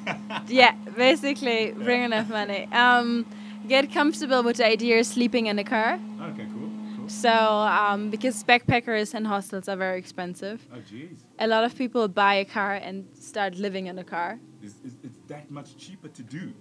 yeah, 0.48 0.72
basically 0.96 1.72
bring 1.72 2.02
enough 2.04 2.28
money. 2.28 2.68
Um, 2.72 3.26
get 3.66 3.92
comfortable 3.92 4.42
with 4.42 4.56
the 4.56 4.66
idea 4.66 4.98
of 5.00 5.06
sleeping 5.06 5.46
in 5.46 5.58
a 5.58 5.64
car. 5.64 5.98
Okay, 6.22 6.46
cool. 6.52 6.70
cool. 6.96 7.08
So, 7.08 7.30
um, 7.30 8.11
because 8.11 8.42
backpackers 8.44 9.14
and 9.14 9.26
hostels 9.26 9.68
are 9.68 9.76
very 9.76 9.98
expensive, 9.98 10.66
Oh, 10.72 10.78
jeez. 10.78 11.18
a 11.38 11.46
lot 11.46 11.64
of 11.64 11.76
people 11.76 12.08
buy 12.08 12.34
a 12.34 12.44
car 12.44 12.74
and 12.74 13.06
start 13.14 13.56
living 13.56 13.87
in 13.87 13.98
a 13.98 14.04
car. 14.04 14.38
Is, 14.62 14.74
is, 14.84 14.94
it's 15.02 15.18
that 15.28 15.50
much 15.50 15.76
cheaper 15.76 16.08
to 16.08 16.22
do. 16.22 16.52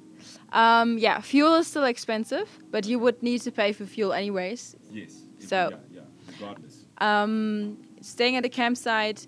Um, 0.52 0.97
yeah, 0.97 1.19
fuel 1.21 1.56
is 1.56 1.67
still 1.67 1.86
expensive, 1.86 2.50
but 2.71 2.86
you 2.86 3.00
would 3.00 3.21
need 3.21 3.41
to 3.41 3.52
pay 3.52 3.71
for 3.71 3.86
fuel 3.86 4.13
anyways. 4.13 4.76
Yes. 4.91 5.13
So- 5.39 5.69
Yeah, 5.71 5.78
yeah, 6.02 6.32
regardless. 6.39 6.86
Um, 7.00 7.78
staying 8.02 8.36
at 8.38 8.45
a 8.45 8.50
campsite, 8.50 9.28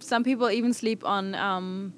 some 0.00 0.24
people 0.24 0.50
even 0.50 0.72
sleep 0.72 1.04
on 1.04 1.34
um, 1.34 1.92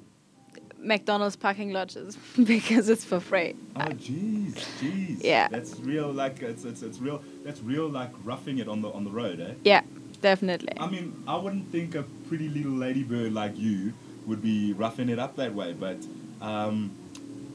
McDonald's 0.79 1.37
parking 1.37 1.73
lots 1.73 1.95
because 2.45 2.89
it's 2.89 3.05
for 3.05 3.21
free. 3.21 3.55
Oh, 3.77 3.81
jeez, 3.81 4.55
jeez. 4.81 5.23
Yeah. 5.23 5.49
That's 5.49 5.79
real. 5.81 6.13
Like 6.13 6.43
it's, 6.43 6.65
it's 6.65 6.83
it's 6.83 6.99
real. 6.99 7.23
That's 7.45 7.61
real. 7.61 7.89
Like 7.89 8.11
roughing 8.25 8.59
it 8.59 8.69
on 8.69 8.83
the 8.83 8.91
on 8.91 9.05
the 9.05 9.11
road, 9.11 9.41
eh? 9.41 9.55
Yeah, 9.65 9.83
definitely. 10.21 10.73
I 10.79 10.89
mean, 10.89 11.23
I 11.27 11.37
wouldn't 11.37 11.71
think 11.71 11.95
a 11.95 12.03
pretty 12.29 12.49
little 12.49 12.73
ladybird 12.73 13.33
like 13.33 13.57
you 13.57 13.93
would 14.27 14.43
be 14.43 14.73
roughing 14.73 15.09
it 15.09 15.19
up 15.19 15.37
that 15.37 15.55
way, 15.55 15.73
but 15.73 15.99
um, 16.41 16.93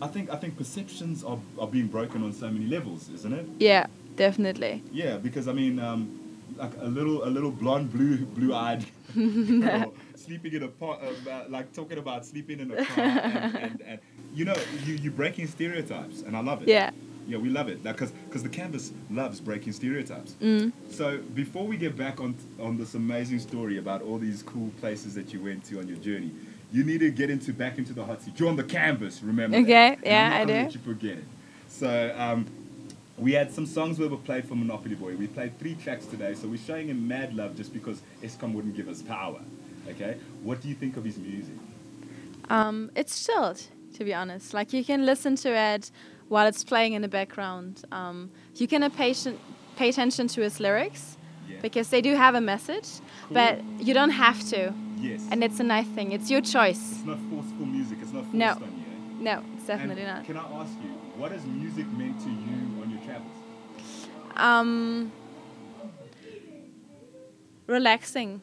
I 0.01 0.07
think 0.07 0.29
I 0.29 0.35
think 0.35 0.57
perceptions 0.57 1.23
are, 1.23 1.39
are 1.59 1.67
being 1.67 1.87
broken 1.87 2.23
on 2.23 2.33
so 2.33 2.49
many 2.49 2.65
levels, 2.65 3.09
isn't 3.09 3.33
it? 3.33 3.47
Yeah, 3.59 3.87
definitely. 4.15 4.83
Yeah, 4.91 5.17
because 5.17 5.47
I 5.47 5.53
mean, 5.53 5.79
um, 5.79 6.19
like 6.55 6.71
a 6.79 6.87
little 6.87 7.23
a 7.23 7.29
little 7.29 7.51
blonde 7.51 7.91
blue 7.91 8.17
blue 8.17 8.53
eyed 8.53 8.85
sleeping 10.27 10.53
in 10.53 10.63
a 10.63 10.67
pot 10.67 11.01
uh, 11.01 11.43
like 11.49 11.73
talking 11.73 11.97
about 11.97 12.25
sleeping 12.25 12.59
in 12.59 12.71
a 12.71 12.85
car 12.85 13.03
and, 13.03 13.55
and, 13.63 13.81
and 13.81 13.99
you 14.33 14.45
know 14.45 14.55
you 14.85 14.95
you're 14.95 15.13
breaking 15.13 15.47
stereotypes 15.47 16.21
and 16.21 16.35
I 16.35 16.41
love 16.41 16.61
it. 16.61 16.67
Yeah. 16.67 16.91
Yeah, 17.27 17.37
we 17.39 17.49
love 17.49 17.67
it 17.67 17.83
because 17.83 18.11
because 18.11 18.41
the 18.43 18.49
canvas 18.49 18.93
loves 19.09 19.41
breaking 19.41 19.73
stereotypes. 19.73 20.35
Mm. 20.41 20.71
So 20.89 21.17
before 21.17 21.65
we 21.65 21.75
get 21.75 21.97
back 21.97 22.21
on 22.21 22.35
on 22.59 22.77
this 22.77 22.93
amazing 22.93 23.39
story 23.39 23.77
about 23.77 24.01
all 24.01 24.17
these 24.17 24.43
cool 24.43 24.71
places 24.79 25.15
that 25.15 25.33
you 25.33 25.41
went 25.41 25.65
to 25.65 25.79
on 25.79 25.87
your 25.89 25.97
journey, 25.97 26.31
you 26.71 26.85
need 26.85 26.99
to 26.99 27.11
get 27.11 27.29
into 27.29 27.51
back 27.51 27.77
into 27.77 27.93
the 27.93 28.05
hot 28.05 28.21
seat. 28.21 28.39
You're 28.39 28.49
on 28.49 28.55
the 28.55 28.63
canvas, 28.63 29.21
remember? 29.21 29.57
that. 29.57 29.63
Okay, 29.63 29.87
And 29.95 30.05
yeah, 30.05 30.37
not 30.37 30.47
do. 30.47 30.53
Let 30.53 30.73
you 30.73 30.79
forget 30.79 31.17
it. 31.17 31.25
So 31.67 32.15
um, 32.17 32.45
we 33.17 33.33
had 33.33 33.51
some 33.51 33.65
songs 33.65 33.99
where 33.99 34.07
we 34.07 34.15
were 34.15 34.21
played 34.21 34.47
for 34.47 34.55
Monopoly 34.55 34.95
Boy. 34.95 35.15
We 35.15 35.27
played 35.27 35.59
three 35.59 35.75
tracks 35.75 36.05
today, 36.05 36.33
so 36.33 36.47
we're 36.47 36.57
showing 36.57 36.87
him 36.87 37.07
mad 37.07 37.35
love 37.35 37.57
just 37.57 37.73
because 37.73 38.01
Eskom 38.23 38.53
wouldn't 38.53 38.75
give 38.75 38.87
us 38.87 39.01
power. 39.01 39.41
Okay, 39.89 40.17
what 40.43 40.62
do 40.62 40.67
you 40.67 40.76
think 40.76 40.97
of 40.97 41.04
his 41.04 41.17
music? 41.17 41.56
Um, 42.50 42.91
it's 42.95 43.26
chilled, 43.26 43.62
to 43.95 44.04
be 44.04 44.13
honest. 44.13 44.54
Like 44.54 44.73
you 44.73 44.84
can 44.84 45.06
listen 45.06 45.36
to 45.38 45.50
it 45.56 45.91
while 46.28 46.45
it's 46.47 46.63
playing 46.63 46.93
in 46.93 47.02
the 47.02 47.08
background. 47.08 47.84
Um, 47.91 48.30
you 48.56 48.67
can 48.67 48.89
patient, 48.91 49.39
pay 49.78 49.89
attention 49.89 50.28
to 50.30 50.41
his 50.41 50.60
lyrics 50.60 51.17
Yeah. 51.50 51.58
because 51.62 51.89
they 51.89 52.02
do 52.02 52.15
have 52.15 52.36
a 52.36 52.41
message, 52.41 52.88
but 53.32 53.63
you 53.80 53.93
don't 53.93 54.12
have 54.12 54.39
to. 54.50 54.73
Yes. 55.00 55.21
And 55.32 55.43
it's 55.43 55.60
a 55.60 55.63
nice 55.63 55.88
thing. 55.88 56.12
It's 56.12 56.30
your 56.30 56.41
choice. 56.41 56.91
it's 56.97 57.06
not 57.06 57.19
forceful 57.30 57.65
music. 57.65 58.00
It's 58.02 58.12
not 58.12 58.23
forced 58.23 58.34
No. 58.34 58.52
on 58.54 58.62
you. 58.62 58.67
eh? 59.30 59.36
No, 59.36 59.43
it's 59.56 59.67
definitely 59.67 60.04
And 60.04 60.17
not. 60.17 60.26
Can 60.26 60.38
I 60.38 60.62
ask 60.62 60.73
you, 60.84 60.89
what 61.19 61.32
has 61.32 61.45
music 61.45 61.88
meant 61.97 62.19
to 62.21 62.30
you 62.30 62.82
on 62.82 62.89
your 62.89 63.00
travels? 63.06 63.32
Um, 64.36 65.12
relaxing. 67.67 68.41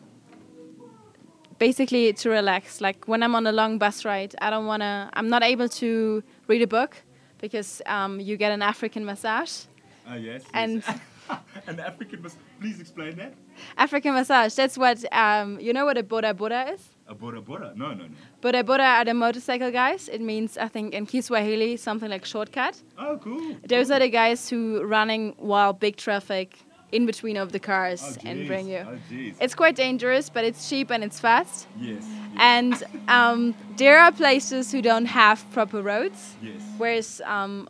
Basically, 1.59 2.13
to 2.13 2.31
relax. 2.31 2.81
Like 2.81 3.07
when 3.07 3.23
I'm 3.23 3.35
on 3.35 3.47
a 3.47 3.53
long 3.53 3.79
bus 3.79 4.05
ride, 4.05 4.35
I 4.41 4.51
don't 4.51 4.67
wanna. 4.67 5.11
I'm 5.15 5.29
not 5.29 5.43
able 5.43 5.69
to 5.69 6.23
read 6.49 6.63
a 6.63 6.67
book 6.67 6.97
because 7.41 7.83
um, 7.87 8.21
you 8.21 8.37
get 8.37 8.53
an 8.53 8.63
African 8.63 9.05
massage. 9.05 9.65
Ah, 10.07 10.15
yes. 10.15 10.43
yes. 10.43 10.51
And- 10.53 10.85
an 11.67 11.81
African 11.81 12.23
massage. 12.23 12.41
please 12.61 12.81
explain 12.81 13.17
that. 13.17 13.35
African 13.77 14.15
massage. 14.15 14.55
That's 14.55 14.77
what 14.77 15.05
um, 15.13 15.59
you 15.61 15.73
know 15.73 15.85
what 15.85 15.97
a 15.99 16.03
boda 16.03 16.35
boda 16.35 16.73
is. 16.75 16.81
A 17.07 17.15
boda 17.15 17.43
boda. 17.43 17.75
No, 17.77 17.93
no, 17.93 18.05
no. 18.07 18.15
boda 18.43 18.63
boda 18.63 18.81
are 18.99 19.05
the 19.05 19.15
motorcycle 19.15 19.71
guys. 19.71 20.09
It 20.09 20.21
means 20.21 20.57
I 20.59 20.69
think 20.69 20.95
in 20.95 21.07
Kiswahili 21.07 21.77
something 21.77 22.11
like 22.11 22.25
shortcut. 22.25 22.83
Oh, 22.99 23.19
cool. 23.23 23.57
Those 23.67 23.91
are 23.91 23.99
the 23.99 24.09
guys 24.09 24.49
who 24.49 24.83
running 24.83 25.35
while 25.39 25.73
big 25.73 25.97
traffic 25.97 26.59
in 26.95 27.07
between 27.07 27.37
of 27.37 27.51
the 27.53 27.59
cars 27.59 28.03
Oh, 28.05 28.29
and 28.29 28.47
bring 28.47 28.67
you. 28.69 28.83
Oh. 28.87 28.99
It's 29.41 29.55
quite 29.55 29.75
dangerous, 29.77 30.31
but 30.31 30.45
it's 30.45 30.69
cheap 30.71 30.91
and 30.91 31.03
it's 31.05 31.19
fast. 31.21 31.67
yes. 31.81 32.05
And 32.37 32.75
um, 33.09 33.55
there 33.77 33.99
are 34.01 34.13
places 34.13 34.73
who 34.73 34.81
don't 34.83 35.07
have 35.07 35.45
proper 35.53 35.81
roads, 35.83 36.21
Yes. 36.43 36.61
whereas 36.79 37.21
um, 37.25 37.69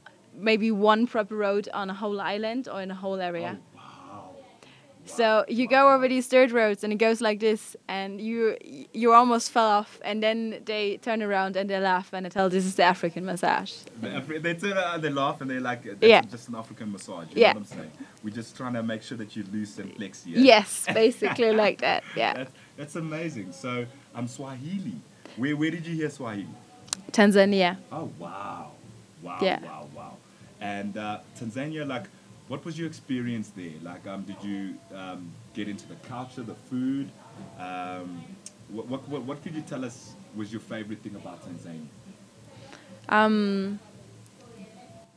maybe 0.49 0.71
one 0.71 1.07
proper 1.07 1.37
road 1.37 1.69
on 1.73 1.91
a 1.91 1.95
whole 1.95 2.21
island 2.21 2.69
or 2.73 2.81
in 2.83 2.91
a 2.91 2.95
whole 2.95 3.21
area. 3.21 3.59
Oh. 3.59 3.74
So 5.07 5.45
you 5.49 5.69
go 5.69 5.95
over 5.95 6.09
these 6.09 6.29
dirt 6.29 6.51
roads 6.51 6.83
and 6.83 6.93
it 6.93 6.97
goes 6.97 7.21
like 7.21 7.39
this, 7.41 7.77
and 7.89 8.21
you 8.21 8.57
you 8.93 9.13
almost 9.13 9.51
fell 9.51 9.67
off, 9.67 10.01
and 10.05 10.23
then 10.23 10.63
they 10.65 10.97
turn 10.99 11.23
around 11.23 11.57
and 11.57 11.69
they 11.69 11.79
laugh 11.79 12.13
and 12.13 12.25
they 12.25 12.31
tell 12.31 12.49
this 12.49 12.65
is 12.65 12.75
the 12.77 12.85
African 12.85 13.25
massage. 13.25 13.73
They, 14.01 14.09
Afri- 14.09 14.43
they 14.43 14.55
turn 14.55 14.73
around, 14.79 15.03
they 15.03 15.11
laugh, 15.11 15.41
and 15.41 15.51
they're 15.51 15.61
like, 15.61 15.85
"That's 15.85 16.03
Yeah. 16.03 16.23
just 16.23 16.49
an 16.49 16.55
African 16.55 16.91
massage." 16.91 17.27
You 17.35 17.43
Yeah. 17.43 17.53
know 17.53 17.61
what 17.61 17.71
I'm 17.73 17.77
saying? 17.79 17.91
We're 18.23 18.31
just 18.35 18.57
trying 18.57 18.73
to 18.75 18.83
make 18.83 19.03
sure 19.03 19.19
that 19.19 19.37
you 19.37 19.45
loose 19.53 19.79
and 19.79 19.95
flexy. 19.97 20.35
eh? 20.37 20.41
Yes, 20.41 20.87
basically 20.95 21.53
like 21.53 21.81
that. 21.83 22.03
Yeah, 22.17 22.33
That's, 22.35 22.53
that's 22.77 22.97
amazing. 22.97 23.53
So, 23.53 23.87
I'm 24.15 24.21
um, 24.21 24.29
Swahili. 24.29 24.97
Where 25.37 25.57
where 25.57 25.71
did 25.71 25.87
you 25.87 25.95
hear 25.95 26.11
Swahili? 26.11 26.49
Tanzania. 27.13 27.77
Oh 27.93 28.11
wow, 28.19 28.73
wow, 29.23 29.39
Yeah. 29.43 29.61
wow, 29.63 29.89
wow. 29.95 30.17
And 30.61 30.97
uh, 30.97 31.19
Tanzania, 31.39 31.87
like, 31.87 32.05
what 32.49 32.65
was 32.65 32.79
your 32.79 32.87
experience 32.87 33.51
there? 33.57 33.73
Like, 33.83 34.07
um, 34.07 34.23
did 34.23 34.37
you 34.43 34.75
um, 34.95 35.31
get 35.55 35.69
into 35.69 35.87
the 35.89 35.95
culture, 36.09 36.43
the 36.43 36.55
food? 36.55 37.11
Um, 37.59 38.23
what, 38.69 38.87
what, 38.87 39.09
what, 39.09 39.23
what 39.23 39.43
could 39.43 39.55
you 39.55 39.63
tell 39.63 39.85
us 39.85 40.13
was 40.37 40.53
your 40.53 40.61
favorite 40.61 41.01
thing 41.03 41.15
about 41.15 41.41
Tanzania? 41.47 41.87
Um, 43.09 43.79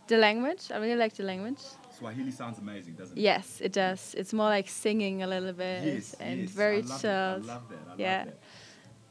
the 0.07 0.17
language. 0.17 0.71
I 0.73 0.77
really 0.77 0.95
like 0.95 1.13
the 1.15 1.23
language. 1.23 1.59
Swahili 1.97 2.31
sounds 2.31 2.59
amazing, 2.59 2.93
doesn't 2.93 3.17
it? 3.17 3.21
Yes, 3.21 3.59
it 3.61 3.73
does. 3.73 4.13
It's 4.17 4.31
more 4.31 4.49
like 4.49 4.69
singing 4.69 5.23
a 5.23 5.27
little 5.27 5.51
bit 5.53 5.83
Yes, 5.83 6.13
and 6.19 6.41
yes. 6.41 6.49
very 6.51 6.77
I 6.77 6.81
love 6.81 7.01
chilled. 7.01 7.43
That. 7.43 7.49
I 7.49 7.53
love 7.53 7.69
that. 7.69 7.77
I 7.89 7.95
Yeah. 7.97 8.17
love 8.25 8.33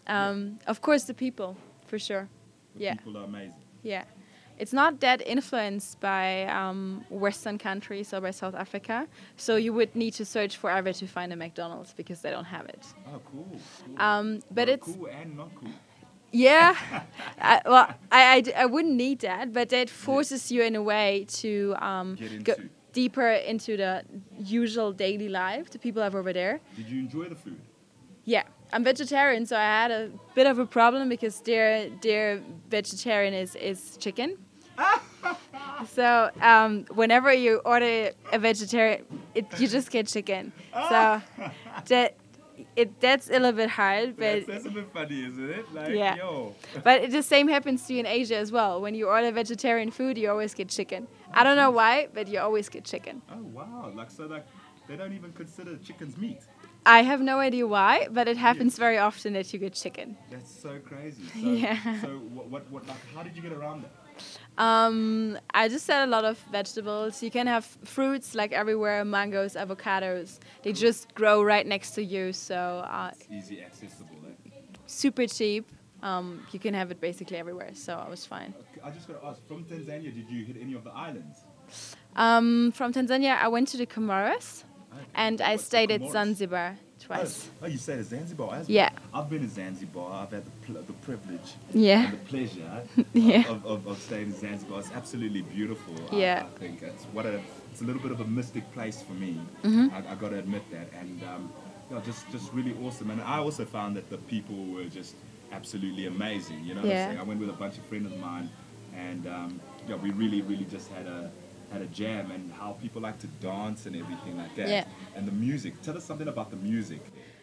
that. 0.07 0.13
Um, 0.15 0.59
of 0.69 0.81
course, 0.81 1.05
the 1.05 1.15
people, 1.15 1.57
for 1.87 1.99
sure. 1.99 2.29
The 2.77 2.85
Yeah. 2.85 2.95
People 2.95 3.19
are 3.19 3.25
amazing. 3.25 3.55
Yeah. 3.83 4.05
It's 4.59 4.73
not 4.73 5.01
that 5.01 5.21
influenced 5.27 6.01
by 6.01 6.45
um, 6.45 7.05
Western 7.11 7.59
countries 7.59 8.13
or 8.15 8.21
by 8.21 8.31
South 8.31 8.55
Africa. 8.55 9.07
So 9.37 9.57
you 9.57 9.73
would 9.75 9.95
need 9.95 10.13
to 10.15 10.25
search 10.25 10.57
forever 10.57 10.93
to 10.95 11.07
find 11.07 11.33
a 11.33 11.37
McDonald's 11.37 11.93
because 11.93 12.21
they 12.23 12.31
don't 12.31 12.45
have 12.47 12.67
it. 12.67 12.85
Oh, 13.07 13.21
cool. 13.31 13.47
cool. 13.87 14.03
Um, 14.03 14.41
but 14.51 14.69
Well, 14.69 14.75
it's, 14.75 14.87
cool 14.87 15.07
and 15.07 15.37
not 15.37 15.51
cool. 15.55 15.71
yeah. 16.33 16.75
I, 17.41 17.61
well, 17.67 17.89
I, 18.11 18.43
I 18.57 18.63
I 18.63 18.67
wouldn't 18.67 18.95
need 18.95 19.19
that, 19.21 19.53
but 19.53 19.69
that 19.71 19.91
forces 19.91 20.51
you 20.51 20.63
in 20.63 20.75
a 20.75 20.83
way 20.83 21.27
to 21.43 21.75
um, 21.81 22.17
go 22.43 22.55
deeper 22.93 23.29
into 23.53 23.77
the 23.77 24.03
usual 24.39 24.91
daily 24.93 25.29
life 25.29 25.69
the 25.71 25.79
people 25.79 26.03
have 26.03 26.15
over 26.15 26.33
there. 26.33 26.61
Did 26.77 26.89
you 26.89 26.99
enjoy 27.01 27.25
the 27.29 27.37
food? 27.37 27.61
Yeah, 28.25 28.45
I'm 28.73 28.83
vegetarian, 28.83 29.45
so 29.47 29.55
I 29.57 29.61
had 29.83 29.91
a 29.91 30.11
bit 30.35 30.47
of 30.47 30.59
a 30.59 30.67
problem 30.67 31.09
because 31.09 31.41
their 31.43 31.91
their 32.01 32.41
vegetarian 32.71 33.35
is 33.35 33.55
is 33.55 33.97
chicken. 33.99 34.39
so 35.89 36.31
um, 36.41 36.85
whenever 36.95 37.33
you 37.33 37.59
order 37.65 38.11
a 38.33 38.39
vegetarian, 38.39 39.05
it, 39.35 39.47
you 39.59 39.69
just 39.69 39.91
get 39.91 40.07
chicken. 40.07 40.53
So 40.89 41.23
that 41.89 42.17
it 42.75 43.01
that's 43.01 43.29
a 43.29 43.33
little 43.33 43.53
bit 43.53 43.71
hard, 43.71 44.17
but 44.17 44.47
That's, 44.47 44.65
that's 44.65 44.67
a 44.67 44.71
bit 44.71 44.91
funny, 44.93 45.25
isn't 45.25 45.51
it? 45.51 45.75
Like, 45.75 45.91
Yeah. 45.91 46.17
yo. 46.17 46.55
but 46.85 47.11
the 47.11 47.23
same 47.23 47.49
happens 47.49 47.87
to 47.87 47.95
you 47.95 48.01
in 48.01 48.07
Asia 48.07 48.37
as 48.37 48.51
well. 48.51 48.81
When 48.81 48.95
you 48.95 49.09
order 49.09 49.31
vegetarian 49.31 49.91
food, 49.91 50.17
you 50.19 50.31
always 50.31 50.55
get 50.55 50.69
chicken. 50.69 51.07
I 51.35 51.45
don't 51.45 51.57
know 51.57 51.71
why, 51.71 52.09
but 52.13 52.29
you 52.29 52.41
always 52.41 52.69
get 52.69 52.85
chicken. 52.85 53.23
Oh 53.31 53.43
wow! 53.43 53.93
Like 53.95 54.11
so, 54.11 54.25
like 54.27 54.47
they 54.89 54.97
don't 54.97 55.13
even 55.13 55.33
consider 55.33 55.77
chicken's 55.77 56.17
meat. 56.17 56.39
I 56.87 57.03
have 57.03 57.21
no 57.21 57.41
idea 57.41 57.67
why, 57.67 58.07
but 58.11 58.29
it 58.29 58.37
happens 58.37 58.79
very 58.79 58.97
often 58.97 59.33
that 59.33 59.53
you 59.53 59.59
get 59.59 59.75
chicken. 59.75 60.17
That's 60.31 60.49
so 60.49 60.79
crazy. 60.79 61.25
So, 61.35 61.51
Yeah. 61.51 62.01
So 62.01 62.09
what, 62.09 62.49
what, 62.49 62.71
what, 62.71 62.87
like, 62.87 62.97
how 63.13 63.25
did 63.25 63.35
you 63.37 63.43
get 63.43 63.53
around 63.53 63.83
that? 63.83 63.91
Um, 64.59 65.39
I 65.53 65.69
just 65.69 65.85
said 65.87 66.05
a 66.05 66.07
lot 66.11 66.25
of 66.25 66.39
vegetables. 66.51 67.23
You 67.23 67.31
can 67.31 67.47
have 67.47 67.65
fruits 67.85 68.35
like 68.35 68.53
everywhere, 68.53 69.05
mangoes, 69.05 69.55
avocados. 69.55 70.39
They 70.63 70.73
just 70.73 71.15
grow 71.15 71.43
right 71.43 71.67
next 71.67 71.91
to 71.93 72.03
you, 72.03 72.33
so 72.33 72.57
uh, 72.89 73.11
It's 73.13 73.31
easy 73.31 73.63
accessible. 73.63 74.17
Eh? 74.27 74.51
super 74.87 75.27
cheap. 75.27 75.71
Um, 76.03 76.47
you 76.53 76.59
can 76.59 76.75
have 76.75 76.91
it 76.91 77.01
basically 77.01 77.37
everywhere, 77.39 77.71
so 77.75 77.95
I 77.95 78.09
was 78.09 78.25
fine. 78.25 78.55
I 78.85 78.91
just 78.91 79.09
got 79.09 79.21
to 79.21 79.27
ask. 79.27 79.47
From 79.47 79.65
Tanzania, 79.65 80.15
did 80.15 80.29
you 80.31 80.45
hit 80.45 80.57
any 80.61 80.75
of 80.75 80.85
the 80.85 80.91
islands? 80.91 81.39
Um, 82.15 82.73
from 82.73 82.93
Tanzania, 82.93 83.37
I 83.39 83.49
went 83.49 83.69
to 83.69 83.77
the 83.77 83.87
Comoros, 83.87 84.65
Okay. 84.93 85.05
and 85.15 85.41
I 85.41 85.53
What's 85.53 85.65
stayed 85.65 85.91
at 85.91 86.03
Zanzibar 86.11 86.77
twice. 87.07 87.49
oh, 87.63 87.67
you 87.67 87.79
said 87.79 88.05
Zanzibar 88.05 88.55
as 88.57 88.69
Yeah. 88.69 88.91
I've 89.15 89.31
been 89.31 89.43
to 89.43 89.49
Zanzibar. 89.49 90.13
I've 90.23 90.31
had 90.31 90.45
the, 90.45 90.51
pl- 90.67 90.83
the 90.83 90.93
privilege 90.95 91.55
Yeah. 91.73 92.05
and 92.05 92.13
the 92.15 92.25
pleasure 92.25 92.83
Yeah. 93.15 93.49
of, 93.51 93.65
of, 93.65 93.87
of 93.87 93.99
staying 93.99 94.27
in 94.29 94.35
Zanzibar. 94.35 94.81
It's 94.81 94.91
absolutely 94.93 95.43
beautiful. 95.43 95.95
Yeah. 96.13 96.47
I, 96.55 96.59
think 96.59 96.83
it's 96.83 97.05
what 97.13 97.27
a 97.27 97.41
it's 97.73 97.81
a 97.83 97.85
little 97.85 98.03
bit 98.03 98.11
of 98.11 98.21
a 98.21 98.25
mystic 98.25 98.71
place 98.73 99.03
for 99.03 99.13
me. 99.13 99.41
Mm-hmm. 99.63 99.95
I, 99.95 100.13
I 100.13 100.15
got 100.17 100.31
to 100.31 100.39
admit 100.39 100.63
that, 100.73 100.89
and 100.99 101.23
um, 101.25 101.53
yeah, 101.91 102.01
just 102.05 102.29
just 102.33 102.53
really 102.53 102.75
awesome. 102.85 103.11
And 103.11 103.21
I 103.23 103.39
also 103.39 103.65
found 103.65 103.97
that 103.97 104.09
the 104.11 104.17
people 104.19 104.57
were 104.67 104.85
just 104.85 105.15
absolutely 105.53 106.07
amazing. 106.07 106.65
You 106.65 106.75
know, 106.75 106.85
Yeah. 106.85 107.17
I 107.21 107.23
went 107.23 107.39
with 107.41 107.51
a 107.51 107.59
bunch 107.65 107.77
of 107.79 107.85
friends 107.87 108.11
of 108.11 108.19
mine, 108.19 108.49
and 108.97 109.27
um, 109.27 109.61
yeah, 109.89 109.97
we 109.97 110.11
really 110.11 110.41
really 110.43 110.65
just 110.65 110.91
had 110.91 111.07
a 111.07 111.31
had 111.73 111.83
a 111.83 111.87
jam 111.87 112.31
and 112.31 112.53
how 112.53 112.73
people 112.81 113.03
like 113.03 113.19
to 113.21 113.27
dance 113.41 113.87
and 113.87 113.97
everything 113.97 114.37
like 114.37 114.55
that. 114.57 114.69
Yeah. 114.69 114.85
And 115.17 115.27
the 115.27 115.33
music. 115.33 115.81
Tell 115.83 115.97
us 115.97 116.05
something 116.05 116.29
about 116.29 116.51
the 116.51 116.57
music. 116.57 117.01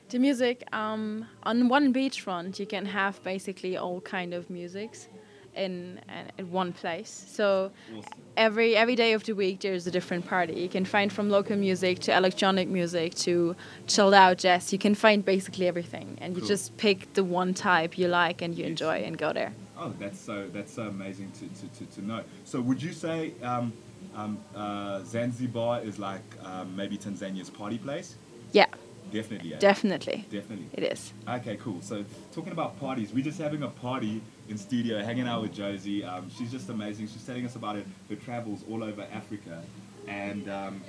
The 0.10 0.20
music 0.20 0.64
um, 0.74 1.26
on 1.44 1.70
one 1.70 1.94
beachfront, 1.94 2.60
you 2.60 2.66
can 2.66 2.86
have 2.86 3.22
basically 3.24 3.78
all 3.78 4.02
kind 4.02 4.34
of 4.34 4.50
musics 4.50 5.08
in 5.56 6.00
uh, 6.10 6.14
in 6.38 6.52
one 6.52 6.74
place. 6.74 7.26
So 7.28 7.72
Awesome. 7.98 8.12
every 8.38 8.76
every 8.76 8.96
day 8.96 9.14
of 9.14 9.24
the 9.24 9.34
week 9.34 9.60
there's 9.62 9.86
a 9.88 9.92
different 9.92 10.26
party. 10.28 10.54
You 10.54 10.70
can 10.70 10.86
find 10.86 11.12
from 11.12 11.30
local 11.30 11.56
music 11.56 12.00
to 12.00 12.16
electronic 12.16 12.68
music 12.68 13.14
to 13.26 13.56
chilled 13.88 14.14
out 14.14 14.38
jazz. 14.40 14.72
You 14.74 14.80
can 14.80 14.96
find 14.96 15.24
basically 15.24 15.68
everything, 15.68 16.18
and 16.22 16.36
you 16.36 16.42
just 16.48 16.76
pick 16.78 17.14
the 17.14 17.24
one 17.24 17.54
type 17.54 17.98
you 17.98 18.08
like 18.08 18.42
and 18.42 18.56
you 18.56 18.64
Yes. 18.64 18.70
enjoy 18.72 18.98
and 19.04 19.18
go 19.18 19.32
there. 19.34 19.54
Oh, 19.78 19.94
that's 20.00 20.20
so 20.20 20.48
that's 20.54 20.74
so 20.74 20.84
amazing 20.84 21.32
to, 21.40 21.46
to, 21.60 21.86
to, 21.86 21.96
to 21.96 22.06
know. 22.06 22.22
So 22.46 22.60
would 22.62 22.82
you 22.82 22.94
say 22.94 23.34
um, 23.44 23.74
um, 24.16 24.38
uh, 24.56 25.02
Zanzibar 25.04 25.82
is 25.82 26.00
like 26.00 26.22
um, 26.44 26.76
maybe 26.76 26.98
Tanzania's 26.98 27.50
party 27.50 27.78
place? 27.78 28.16
Yeah, 28.52 28.68
Definitely. 29.12 29.50
yeah. 29.52 29.60
definitely. 29.60 30.26
Definitely. 30.32 30.68
It 30.74 30.84
is. 30.84 31.14
Okay, 31.28 31.56
cool. 31.58 31.82
So 31.82 32.04
talking 32.34 32.52
about 32.52 32.80
parties, 32.80 33.12
we're 33.14 33.24
just 33.24 33.40
having 33.40 33.64
a 33.64 33.68
party 33.68 34.22
in 34.50 34.58
studio, 34.58 35.04
hanging 35.04 35.28
out 35.28 35.42
with 35.42 35.54
Josie. 35.54 36.04
Um, 36.04 36.30
she's 36.36 36.52
just 36.52 36.70
amazing. 36.70 37.08
She's 37.08 37.24
telling 37.26 37.46
us 37.46 37.56
about 37.56 37.76
her, 37.78 37.84
her 38.10 38.16
travels 38.16 38.64
all 38.70 38.84
over 38.84 39.06
Africa, 39.12 39.62
and 40.08 40.50
um, 40.50 40.82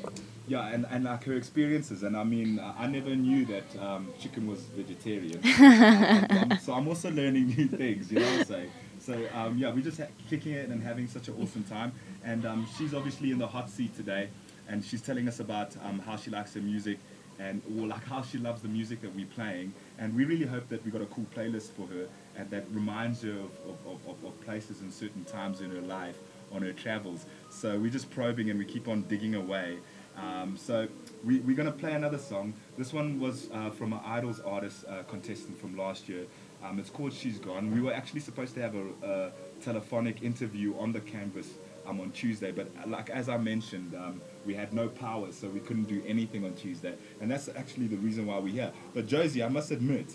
yeah, 0.47 0.69
and, 0.69 0.87
and 0.91 1.05
like 1.05 1.25
her 1.25 1.35
experiences. 1.35 2.03
And 2.03 2.17
I 2.17 2.25
mean, 2.25 2.59
I 2.59 2.85
I 2.85 2.87
never 2.87 3.15
knew 3.15 3.45
that 3.47 3.65
um, 3.81 4.09
chicken 4.21 4.47
was 4.47 4.61
vegetarian. 4.77 5.41
So 6.61 6.73
I'm 6.73 6.89
also 6.89 7.11
learning 7.11 7.49
new 7.49 7.67
things. 7.69 8.11
You 8.11 8.21
know 8.21 8.27
what 8.31 8.39
I'm 8.41 8.45
saying? 8.47 8.71
So 9.05 9.29
um, 9.35 9.59
yeah, 9.59 9.71
we're 9.71 9.83
just 9.83 9.99
ha- 9.99 10.07
kicking 10.31 10.53
it 10.53 10.71
and 10.71 10.83
having 10.83 11.07
such 11.07 11.29
an 11.29 11.35
awesome 11.41 11.65
time. 11.65 11.93
And 12.25 12.47
um, 12.47 12.67
she's 12.79 12.95
obviously 12.95 13.33
in 13.33 13.39
the 13.39 13.47
hot 13.47 13.69
seat 13.69 13.95
today, 13.95 14.29
and 14.67 14.83
she's 14.83 15.03
telling 15.03 15.29
us 15.29 15.41
about 15.41 15.77
um, 15.85 15.99
how 15.99 16.17
she 16.17 16.31
likes 16.31 16.55
her 16.55 16.61
music 16.61 16.99
and 17.39 17.61
or 17.77 17.87
like 17.87 18.05
how 18.05 18.23
she 18.23 18.39
loves 18.39 18.63
the 18.63 18.69
music 18.69 19.03
that 19.03 19.15
we're 19.15 19.27
playing. 19.27 19.75
And 19.99 20.15
we 20.15 20.25
really 20.25 20.47
hope 20.47 20.69
that 20.71 20.83
we 20.87 20.91
got 20.91 21.03
a 21.03 21.07
cool 21.07 21.27
playlist 21.37 21.71
for 21.73 21.87
her 21.89 22.07
and 22.37 22.49
that 22.51 22.65
reminds 22.71 23.23
her 23.23 23.33
of, 23.33 23.51
of, 23.69 24.09
of, 24.09 24.25
of 24.25 24.41
places 24.41 24.81
and 24.81 24.93
certain 24.93 25.25
times 25.25 25.61
in 25.61 25.71
her 25.71 25.83
life 25.83 26.17
on 26.53 26.63
her 26.63 26.73
travels. 26.73 27.27
So 27.51 27.79
we're 27.79 27.91
just 27.91 28.11
probing 28.11 28.51
and 28.51 28.59
we 28.59 28.65
keep 28.65 28.89
on 28.89 29.03
digging 29.03 29.35
away. 29.35 29.79
Um, 30.17 30.57
so 30.57 30.87
we, 31.25 31.41
we're 31.41 31.57
going 31.57 31.71
to 31.71 31.77
play 31.77 31.93
another 31.93 32.19
song. 32.19 32.55
This 32.79 32.93
one 32.93 33.19
was 33.19 33.49
uh, 33.53 33.71
from 33.71 33.93
an 33.93 34.01
Idols 34.05 34.41
artist 34.41 34.85
uh, 34.89 35.03
contestant 35.03 35.61
from 35.61 35.77
last 35.77 36.09
year. 36.09 36.27
Um, 36.65 36.79
it's 36.79 36.91
called 36.91 37.13
She's 37.13 37.39
Gone. 37.39 37.71
We 37.73 37.81
were 37.81 37.93
actually 37.93 38.21
supposed 38.21 38.55
to 38.55 38.63
have 38.63 38.75
a, 38.75 38.85
a 39.07 39.33
telephonic 39.63 40.23
interview 40.23 40.77
on 40.79 40.93
the 40.93 41.01
canvas 41.01 41.49
um, 41.87 42.01
on 42.01 42.11
Tuesday, 42.13 42.53
but 42.53 42.69
uh, 42.83 42.89
like 42.89 43.11
as 43.11 43.29
I 43.29 43.37
mentioned, 43.37 43.95
um, 43.95 44.23
we 44.47 44.55
had 44.55 44.73
no 44.73 44.89
power, 44.89 45.31
so 45.33 45.49
we 45.49 45.61
couldn't 45.61 45.85
do 45.85 46.03
anything 46.07 46.45
on 46.45 46.55
Tuesday, 46.55 46.95
and 47.21 47.31
that's 47.31 47.49
actually 47.55 47.89
the 47.89 47.97
reason 47.97 48.27
why 48.27 48.39
we're 48.39 48.53
here. 48.53 48.73
But 48.95 49.07
Josie, 49.07 49.43
I 49.43 49.49
must 49.49 49.71
admit 49.71 50.07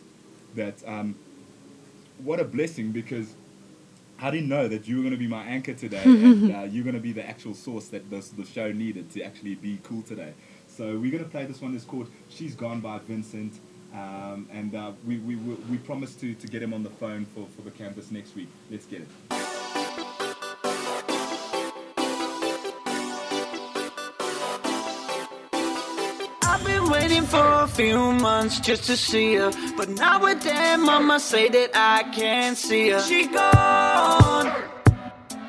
that 0.55 0.81
um, 0.87 1.15
what 2.23 2.39
a 2.39 2.43
blessing 2.43 2.91
because 2.91 3.35
I 4.19 4.31
didn't 4.31 4.49
know 4.49 4.67
that 4.67 4.87
you 4.87 4.97
were 4.97 5.03
going 5.03 5.13
to 5.13 5.19
be 5.19 5.27
my 5.27 5.43
anchor 5.43 5.75
today, 5.75 6.01
and 6.03 6.55
uh, 6.55 6.61
you're 6.63 6.83
going 6.83 6.95
to 6.95 7.01
be 7.01 7.11
the 7.11 7.27
actual 7.27 7.53
source 7.53 7.89
that 7.89 8.09
the, 8.09 8.27
the 8.35 8.45
show 8.45 8.71
needed 8.71 9.11
to 9.11 9.21
actually 9.21 9.53
be 9.53 9.79
cool 9.83 10.01
today. 10.01 10.33
So 10.67 10.97
we're 10.97 11.11
going 11.11 11.23
to 11.23 11.29
play 11.29 11.45
this 11.45 11.61
one. 11.61 11.75
It's 11.75 11.85
called 11.85 12.09
"She's 12.29 12.55
Gone" 12.55 12.79
by 12.79 12.97
Vincent, 12.99 13.59
um, 13.93 14.47
and 14.51 14.75
uh, 14.75 14.91
we, 15.05 15.17
we 15.19 15.35
we 15.35 15.55
we 15.69 15.77
promised 15.77 16.19
to, 16.21 16.33
to 16.35 16.47
get 16.47 16.61
him 16.61 16.73
on 16.73 16.83
the 16.83 16.89
phone 16.89 17.25
for, 17.25 17.47
for 17.55 17.61
the 17.61 17.71
campus 17.71 18.11
next 18.11 18.35
week. 18.35 18.49
Let's 18.69 18.85
get 18.85 19.01
it. 19.01 19.07
Waiting 26.89 27.23
for 27.23 27.37
a 27.37 27.67
few 27.67 28.13
months 28.13 28.59
just 28.59 28.83
to 28.85 28.97
see 28.97 29.35
her. 29.35 29.51
But 29.77 29.89
now 29.89 30.21
with 30.21 30.41
them, 30.41 30.85
mama 30.85 31.19
say 31.19 31.47
that 31.49 31.71
I 31.75 32.03
can't 32.11 32.57
see 32.57 32.89
her. 32.89 33.01
She 33.01 33.27
gone. 33.27 34.47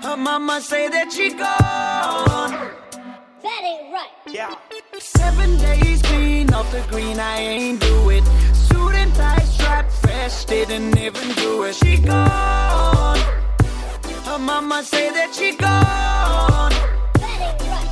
Her 0.03 0.17
mama 0.17 0.61
say 0.61 0.89
that 0.89 1.11
she 1.13 1.31
gone. 1.31 2.51
That 3.43 3.63
ain't 3.63 3.93
right. 3.93 4.11
Yeah. 4.27 4.55
Seven 5.21 5.51
days 5.59 6.03
clean 6.03 6.53
off 6.55 6.71
the 6.73 6.83
green, 6.91 7.19
I 7.21 7.37
ain't 7.39 7.81
do 7.81 8.11
it. 8.11 8.25
Suit 8.55 8.95
and 9.03 9.15
tie, 9.15 9.45
strap 9.55 9.91
fresh, 10.03 10.45
didn't 10.47 10.97
even 10.99 11.29
do 11.35 11.63
it. 11.65 11.75
She 11.75 11.99
gone. 11.99 13.19
Her 14.29 14.39
mama 14.39 14.83
say 14.83 15.11
that 15.11 15.31
she 15.35 15.51
gone. 15.57 16.73
That 17.21 17.39
ain't 17.47 17.61
right. 17.71 17.91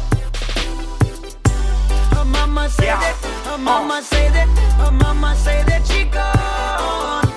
Her 2.16 2.24
mama 2.24 2.68
say 2.70 2.86
Yeah. 2.86 3.00
that. 3.00 3.16
Her 3.48 3.58
mama 3.58 4.02
say 4.02 4.28
that. 4.36 4.48
Her 4.82 4.90
mama 4.92 5.34
say 5.36 5.62
that 5.70 5.82
she 5.86 6.04
gone. 6.04 7.28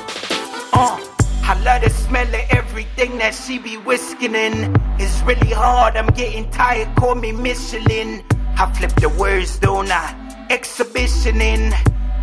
Uh, 0.74 0.98
I 1.52 1.54
love 1.66 1.82
the 1.84 1.90
smell 1.90 2.28
of 2.28 2.46
everything 2.60 3.18
that 3.18 3.34
she 3.36 3.58
be 3.60 3.76
whisking 3.78 4.36
in. 4.36 4.56
It's 5.00 5.22
really 5.24 5.52
hard, 5.64 5.98
I'm 5.98 6.08
getting 6.22 6.50
tired, 6.52 6.90
call 6.96 7.16
me 7.16 7.32
Michelin. 7.32 8.24
I 8.58 8.72
flip 8.74 8.94
the 8.96 9.10
words, 9.10 9.60
don't 9.60 9.92
I? 9.92 10.48
Exhibition 10.50 11.42
in. 11.42 11.74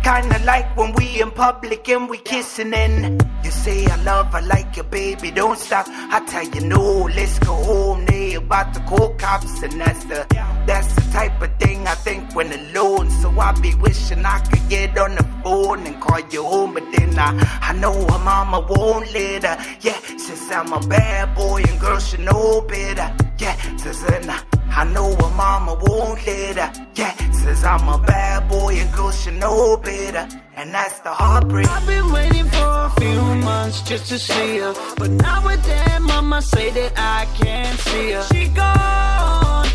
Kinda 0.03 0.39
like 0.45 0.77
when 0.77 0.93
we 0.93 1.21
in 1.21 1.29
public 1.31 1.87
and 1.89 2.09
we 2.09 2.17
kissing 2.19 2.73
in. 2.73 3.19
You 3.43 3.51
say 3.51 3.85
I 3.85 3.95
love 4.03 4.31
her 4.33 4.41
like 4.41 4.75
your 4.77 4.85
baby, 4.85 5.29
don't 5.31 5.59
stop. 5.59 5.87
I 5.89 6.23
tell 6.25 6.47
you 6.47 6.61
no, 6.61 7.09
let's 7.15 7.37
go 7.39 7.53
home. 7.53 8.05
They 8.05 8.35
about 8.35 8.73
to 8.75 8.79
call 8.81 9.13
cops, 9.15 9.61
and 9.61 9.73
that's 9.81 10.05
the 10.05 10.25
that's 10.65 10.93
the 10.95 11.01
type 11.11 11.41
of 11.41 11.53
thing 11.57 11.85
I 11.85 11.95
think 11.95 12.33
when 12.33 12.51
alone. 12.51 13.09
So 13.09 13.29
I 13.39 13.51
be 13.59 13.75
wishing 13.75 14.23
I 14.25 14.39
could 14.39 14.69
get 14.69 14.97
on 14.97 15.15
the 15.15 15.25
phone 15.43 15.85
and 15.85 15.99
call 15.99 16.21
you 16.31 16.43
home, 16.43 16.73
but 16.75 16.85
then 16.95 17.19
I 17.19 17.29
I 17.61 17.73
know 17.73 17.93
her 17.93 18.19
mama 18.19 18.65
won't 18.69 19.11
let 19.13 19.43
her. 19.43 19.57
Yeah, 19.81 19.99
since 19.99 20.49
I'm 20.49 20.71
a 20.71 20.79
bad 20.87 21.35
boy 21.35 21.61
and 21.67 21.79
girl 21.79 21.99
should 21.99 22.21
know 22.21 22.61
better. 22.61 23.13
Yeah, 23.37 23.55
since 23.77 24.01
then 24.03 24.29
I, 24.29 24.41
I 24.71 24.83
know 24.85 25.15
her 25.15 25.35
mama 25.35 25.73
won't 25.81 26.25
let 26.25 26.57
her. 26.57 26.87
Yeah, 26.95 27.15
since 27.31 27.63
I'm 27.63 27.87
a 27.87 27.97
bad 27.97 28.49
boy 28.49 28.75
and 28.75 28.93
girl 28.93 29.11
should 29.11 29.35
know 29.35 29.77
better. 29.77 30.27
And 30.55 30.73
that's 30.73 30.99
the 30.99 31.09
heartbreak. 31.09 31.67
I've 31.67 31.87
been 31.87 32.11
waiting 32.11 32.45
for 32.45 32.69
a 32.87 32.91
few 32.99 33.21
months 33.49 33.81
just 33.81 34.07
to 34.09 34.19
see 34.19 34.57
her. 34.57 34.73
But 34.97 35.11
now 35.11 35.45
with 35.45 35.63
them, 35.63 36.03
mama 36.03 36.41
say 36.41 36.69
that 36.71 36.93
I 36.97 37.25
can't 37.41 37.79
see 37.79 38.11
her. 38.11 38.23
She 38.31 38.47
gone. 38.49 39.67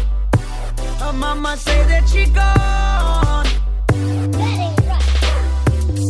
Her 0.98 1.12
mama 1.12 1.56
say 1.56 1.80
that 1.88 2.08
she 2.08 2.26
gone. 2.26 3.46
That. 4.32 4.74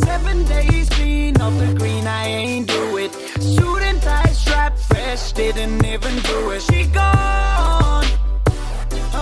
Seven 0.05 0.45
days 0.45 0.89
clean 0.89 1.39
off 1.41 1.57
the 1.59 1.73
green, 1.77 2.05
I 2.07 2.27
ain't 2.27 2.67
do 2.67 2.97
it. 2.97 3.11
Suit 3.41 3.81
and 3.83 4.01
tie, 4.01 4.31
strap 4.31 4.77
fresh, 4.77 5.31
didn't 5.31 5.83
even 5.85 6.15
do 6.19 6.51
it. 6.51 6.61
She 6.61 6.85
gone. 6.85 7.84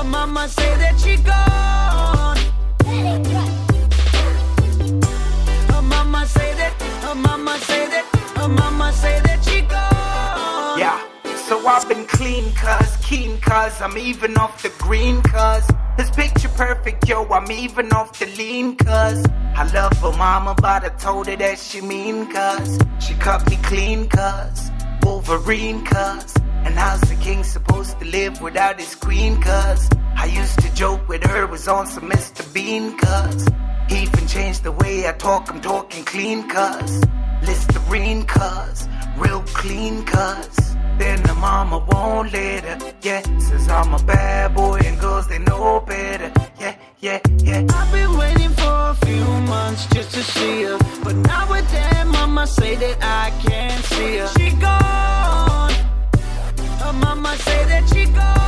Mama 0.06 0.48
say 0.48 0.78
that 0.78 1.00
she 1.00 1.18
gone. 1.18 2.38
Her 5.74 5.82
mama 5.82 6.26
say 6.26 6.54
that. 6.56 6.74
Her 7.02 7.16
mama 7.16 7.58
say 7.60 7.88
that. 7.88 8.06
Her 8.38 8.48
mama 8.48 8.92
say 8.94 9.20
that 9.22 9.44
she 9.44 9.62
gone. 9.62 10.80
Yeah, 10.80 11.00
so 11.48 11.66
I've 11.68 11.88
been 11.88 12.06
clean 12.06 12.54
cuz, 12.54 12.98
keen 12.98 13.40
cuz, 13.42 13.82
I'm 13.82 13.98
even 13.98 14.38
off 14.38 14.62
the 14.62 14.70
green 14.80 15.22
cuz. 15.22 15.66
It's 15.98 16.10
picture 16.10 16.50
perfect, 16.50 17.08
yo, 17.08 17.26
I'm 17.26 17.52
even 17.52 17.92
off 17.94 18.18
the 18.20 18.26
lean 18.26 18.76
cuz. 18.76 19.26
I 19.56 19.70
love 19.74 19.94
her 20.00 20.18
mama, 20.18 20.56
but 20.56 20.84
I 20.84 20.90
told 20.90 21.28
her 21.28 21.36
that 21.36 21.60
she 21.60 21.82
mean 21.82 22.28
cuz. 22.32 22.80
She 23.00 23.14
cut 23.16 23.48
me 23.50 23.58
clean 23.64 24.08
cuz, 24.10 24.72
Wolverine 25.04 25.84
cuz. 25.86 26.36
And 26.66 26.76
how's 26.76 27.02
the 27.02 27.16
king 27.16 27.44
supposed 27.44 28.00
to 28.00 28.06
live 28.06 28.42
without 28.42 28.80
his 28.80 28.96
queen 28.96 29.42
cuz? 29.42 29.90
I 30.16 30.26
used 30.26 30.60
to 30.62 30.74
joke 30.74 31.08
with 31.08 31.24
her, 31.24 31.46
was 31.48 31.68
on 31.68 31.86
some 31.88 32.10
Mr. 32.10 32.42
Bean 32.54 32.98
cuz. 32.98 33.48
Even 33.90 34.28
changed 34.28 34.64
the 34.64 34.72
way 34.72 35.08
I 35.08 35.12
talk, 35.14 35.50
I'm 35.50 35.62
talking 35.62 36.04
clean 36.06 36.48
cuz. 36.48 37.02
Listerine 37.44 38.24
cuz, 38.26 38.88
real 39.18 39.42
clean 39.42 40.04
cuts. 40.06 40.76
Then 40.98 41.22
the 41.24 41.34
mama 41.34 41.80
won't 41.90 42.32
let 42.32 42.64
her, 42.64 42.94
yeah. 43.02 43.22
Says 43.40 43.68
I'm 43.68 43.94
a 43.94 44.04
bad 44.04 44.54
boy 44.54 44.80
and 44.86 45.00
girls 45.00 45.28
they 45.28 45.40
know 45.40 45.84
better, 45.88 46.32
yeah, 46.60 46.76
yeah, 47.00 47.20
yeah. 47.40 47.66
I've 47.68 47.92
been 47.92 48.16
waiting 48.18 48.52
for 48.52 48.76
a 48.94 48.98
few 49.06 49.26
months 49.54 49.88
just 49.88 50.12
to 50.14 50.24
see 50.24 50.64
her. 50.64 50.78
But 51.04 51.16
now 51.16 51.50
with 51.50 51.70
them, 51.72 52.10
mama 52.10 52.46
say 52.46 52.76
that 52.76 52.98
I 53.02 53.32
can't 53.46 53.84
see 53.86 54.18
her. 54.18 54.28
She 54.38 54.52
gone. 54.52 55.74
Her 56.84 56.94
mama 56.94 57.36
say 57.38 57.66
that 57.66 57.90
she 57.90 58.06
gone. 58.06 58.43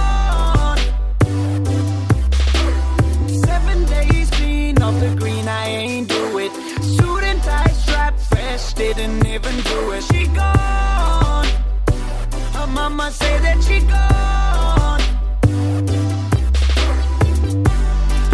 Strap 8.58 8.96
didn't 8.96 9.26
even 9.26 9.56
do 9.64 9.92
it. 9.92 10.04
She 10.04 10.28
gone. 10.28 11.48
Her 12.54 12.68
mama 12.68 13.12
say 13.12 13.40
that 13.40 13.64
she 13.64 13.80
gone. 13.82 15.02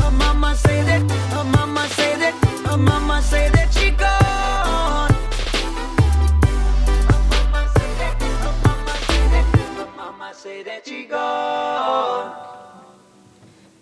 Her 0.01 0.11
mama 0.11 0.55
say 0.55 0.83
that, 0.83 1.01
her 1.33 1.43
mama 1.43 1.87
say 1.89 2.15
that, 2.17 2.33
her 2.67 2.77
mama 2.77 3.21
say 3.21 3.49
that 3.49 3.73
she 3.73 3.91
gone. 3.91 5.13
Her 7.09 7.21
mama 7.29 7.69
say 7.75 7.93
that, 7.99 8.21
her 8.21 8.55
mama 8.65 8.95
say 9.07 9.23
that, 9.33 9.45
her 9.77 9.89
mama 9.97 10.33
say 10.33 10.63
that 10.63 10.87
she 10.87 11.03
gone. 11.05 12.35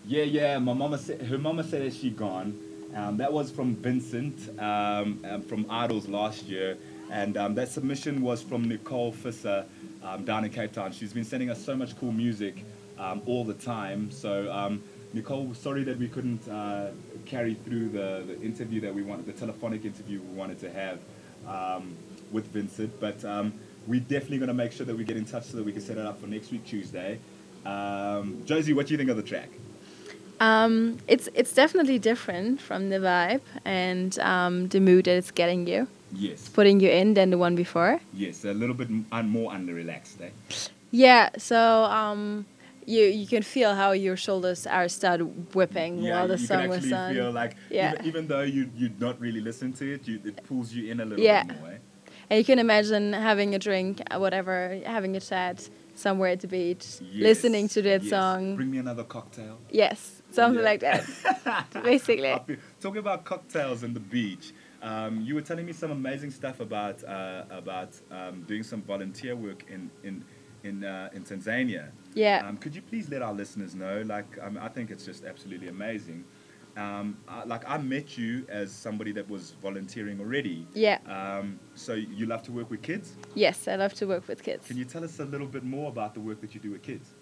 Yeah, 0.06 0.24
yeah. 0.24 0.58
My 0.58 0.72
mama 0.72 0.98
said 0.98 1.22
her 1.22 1.38
mama 1.38 1.62
said 1.62 1.82
that 1.82 1.94
she 1.94 2.10
gone. 2.10 2.69
Um, 2.94 3.16
that 3.18 3.32
was 3.32 3.50
from 3.50 3.76
Vincent 3.76 4.48
um, 4.58 5.24
um, 5.28 5.42
from 5.42 5.64
Idols 5.70 6.08
last 6.08 6.46
year, 6.46 6.76
and 7.10 7.36
um, 7.36 7.54
that 7.54 7.68
submission 7.68 8.20
was 8.20 8.42
from 8.42 8.68
Nicole 8.68 9.12
Fisser 9.12 9.64
um, 10.02 10.24
down 10.24 10.44
in 10.44 10.50
Cape 10.50 10.72
Town. 10.72 10.90
She's 10.90 11.12
been 11.12 11.24
sending 11.24 11.50
us 11.50 11.64
so 11.64 11.76
much 11.76 11.96
cool 12.00 12.10
music 12.10 12.64
um, 12.98 13.22
all 13.26 13.44
the 13.44 13.54
time. 13.54 14.10
So 14.10 14.50
um, 14.52 14.82
Nicole, 15.12 15.54
sorry 15.54 15.84
that 15.84 15.98
we 15.98 16.08
couldn't 16.08 16.48
uh, 16.48 16.90
carry 17.26 17.54
through 17.54 17.90
the, 17.90 18.24
the 18.26 18.40
interview 18.42 18.80
that 18.80 18.92
we 18.92 19.02
wanted, 19.02 19.26
the 19.26 19.32
telephonic 19.32 19.84
interview 19.84 20.20
we 20.20 20.36
wanted 20.36 20.58
to 20.60 20.70
have 20.72 20.98
with 22.32 22.46
Vincent. 22.48 22.98
But 22.98 23.22
we're 23.86 24.00
definitely 24.00 24.38
going 24.38 24.48
to 24.48 24.54
make 24.54 24.72
sure 24.72 24.84
that 24.84 24.96
we 24.96 25.04
get 25.04 25.16
in 25.16 25.24
touch 25.24 25.44
so 25.44 25.56
that 25.58 25.64
we 25.64 25.72
can 25.72 25.80
set 25.80 25.96
it 25.96 26.06
up 26.06 26.20
for 26.20 26.26
next 26.26 26.50
week 26.50 26.64
Tuesday. 26.66 27.20
Josie, 27.64 28.72
what 28.72 28.88
do 28.88 28.94
you 28.94 28.98
think 28.98 29.10
of 29.10 29.16
the 29.16 29.22
track? 29.22 29.50
Um, 30.40 30.98
it's 31.06 31.28
it's 31.34 31.52
definitely 31.52 31.98
different 31.98 32.60
from 32.60 32.88
the 32.88 32.96
vibe 32.98 33.42
and 33.64 34.18
um, 34.20 34.68
the 34.68 34.80
mood 34.80 35.04
that 35.04 35.16
it's 35.16 35.30
getting 35.30 35.66
you, 35.66 35.86
Yes. 36.14 36.48
putting 36.48 36.80
you 36.80 36.88
in 36.90 37.14
than 37.14 37.30
the 37.30 37.36
one 37.38 37.54
before. 37.56 38.00
Yes, 38.14 38.44
a 38.44 38.52
little 38.54 38.74
bit 38.74 38.88
un- 39.12 39.28
more 39.28 39.52
under 39.52 39.74
relaxed. 39.74 40.20
Eh? 40.22 40.30
Yeah, 40.90 41.28
so 41.36 41.84
um, 41.84 42.46
you 42.86 43.02
you 43.04 43.26
can 43.26 43.42
feel 43.42 43.74
how 43.74 43.92
your 43.92 44.16
shoulders 44.16 44.66
are 44.66 44.88
started 44.88 45.54
whipping 45.54 45.98
Yeah, 45.98 46.12
while 46.14 46.28
the 46.28 46.38
you 46.38 46.46
song 46.46 46.60
can 46.60 46.68
was 46.70 46.78
actually 46.78 46.94
on. 46.94 47.14
feel 47.14 47.30
like 47.32 47.56
Yeah. 47.70 47.92
even, 47.92 48.06
even 48.06 48.26
though 48.28 48.42
you 48.56 48.70
you 48.76 48.90
not 48.98 49.20
really 49.20 49.40
listen 49.42 49.72
to 49.74 49.84
it, 49.94 50.08
you, 50.08 50.20
it 50.24 50.42
pulls 50.48 50.72
you 50.72 50.90
in 50.90 51.00
a 51.00 51.04
little 51.04 51.22
Yeah. 51.24 51.44
bit 51.44 51.60
more. 51.60 51.72
Eh? 51.72 51.78
And 52.30 52.38
you 52.38 52.44
can 52.44 52.58
imagine 52.58 53.12
having 53.12 53.54
a 53.54 53.58
drink, 53.58 54.00
uh, 54.10 54.18
whatever, 54.18 54.80
having 54.86 55.16
a 55.16 55.20
chat 55.20 55.68
somewhere 55.94 56.30
at 56.32 56.40
the 56.40 56.46
beach, 56.48 56.86
Yes, 57.12 57.22
listening 57.28 57.68
to 57.68 57.82
that 57.82 58.02
yes. 58.02 58.10
song. 58.10 58.56
Bring 58.56 58.70
me 58.70 58.78
another 58.78 59.04
cocktail. 59.04 59.58
yes, 59.70 60.19
something 60.32 60.60
Yeah. 60.62 60.70
like 60.70 60.80
that. 60.80 61.66
Basically. 61.82 62.34
Talking 62.80 62.98
about 62.98 63.24
cocktails 63.24 63.82
and 63.82 63.94
the 63.94 64.00
beach, 64.00 64.52
um, 64.82 65.20
you 65.22 65.34
were 65.34 65.42
telling 65.42 65.66
me 65.66 65.72
some 65.72 65.90
amazing 65.90 66.30
stuff 66.30 66.60
about 66.60 67.02
uh, 67.04 67.44
about 67.50 67.90
um, 68.10 68.42
doing 68.42 68.62
some 68.62 68.82
volunteer 68.82 69.34
work 69.36 69.64
in 69.68 69.90
in 70.02 70.24
in, 70.62 70.84
uh, 70.84 71.08
in 71.14 71.24
Tanzania. 71.24 71.90
Yeah. 72.14 72.46
Um, 72.46 72.58
could 72.58 72.74
you 72.74 72.82
please 72.82 73.08
let 73.08 73.22
our 73.22 73.32
listeners 73.32 73.74
know? 73.74 74.02
Like, 74.04 74.38
um, 74.42 74.58
I 74.60 74.68
think 74.68 74.90
it's 74.90 75.06
just 75.06 75.24
absolutely 75.24 75.68
amazing. 75.68 76.22
Um, 76.76 77.16
I, 77.26 77.44
like, 77.44 77.66
I 77.66 77.78
met 77.78 78.18
you 78.18 78.44
as 78.50 78.70
somebody 78.70 79.10
that 79.12 79.26
was 79.28 79.52
volunteering 79.62 80.20
already. 80.20 80.66
Yeah. 80.74 80.98
Um, 81.06 81.58
so 81.74 81.94
you 81.94 82.26
love 82.26 82.42
to 82.42 82.52
work 82.52 82.70
with 82.70 82.82
kids. 82.82 83.14
Yes, 83.34 83.66
I 83.68 83.76
love 83.76 83.94
to 83.94 84.06
work 84.06 84.28
with 84.28 84.42
kids. 84.42 84.66
Can 84.68 84.76
you 84.76 84.84
tell 84.84 85.02
us 85.02 85.18
a 85.18 85.24
little 85.24 85.46
bit 85.46 85.64
more 85.64 85.88
about 85.88 86.12
the 86.12 86.20
work 86.20 86.42
that 86.42 86.54
you 86.54 86.60
do 86.60 86.72
with 86.72 86.82
kids? 86.82 87.14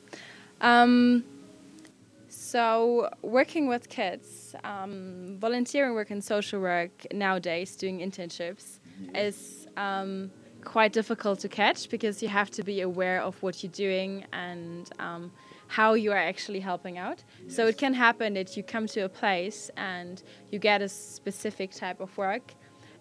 Um, 0.61 1.25
so, 2.53 3.09
working 3.23 3.65
with 3.73 3.85
kids, 3.89 4.55
um, 4.65 5.37
volunteering 5.47 5.93
work 5.99 6.11
and 6.11 6.23
social 6.35 6.61
work 6.61 6.95
nowadays, 7.13 7.77
doing 7.77 7.97
internships, 8.09 8.67
is 9.15 9.67
um, 9.77 10.31
quite 10.75 10.93
difficult 11.01 11.37
to 11.45 11.49
catch 11.49 11.81
because 11.95 12.23
you 12.23 12.29
have 12.41 12.51
to 12.59 12.63
be 12.73 12.81
aware 12.91 13.21
of 13.29 13.35
what 13.45 13.55
you're 13.63 13.79
doing 13.89 14.13
and 14.33 14.91
um, 14.99 15.31
how 15.79 15.91
you 16.03 16.11
are 16.17 16.25
actually 16.33 16.61
helping 16.61 16.97
out. 17.07 17.19
So, 17.49 17.61
it 17.67 17.77
can 17.79 17.93
happen 17.95 18.29
that 18.35 18.57
you 18.57 18.63
come 18.75 18.87
to 18.97 19.01
a 19.03 19.09
place 19.23 19.71
and 19.77 20.23
you 20.51 20.59
get 20.71 20.79
a 20.83 20.89
specific 20.89 21.71
type 21.85 22.01
of 22.01 22.11
work 22.17 22.55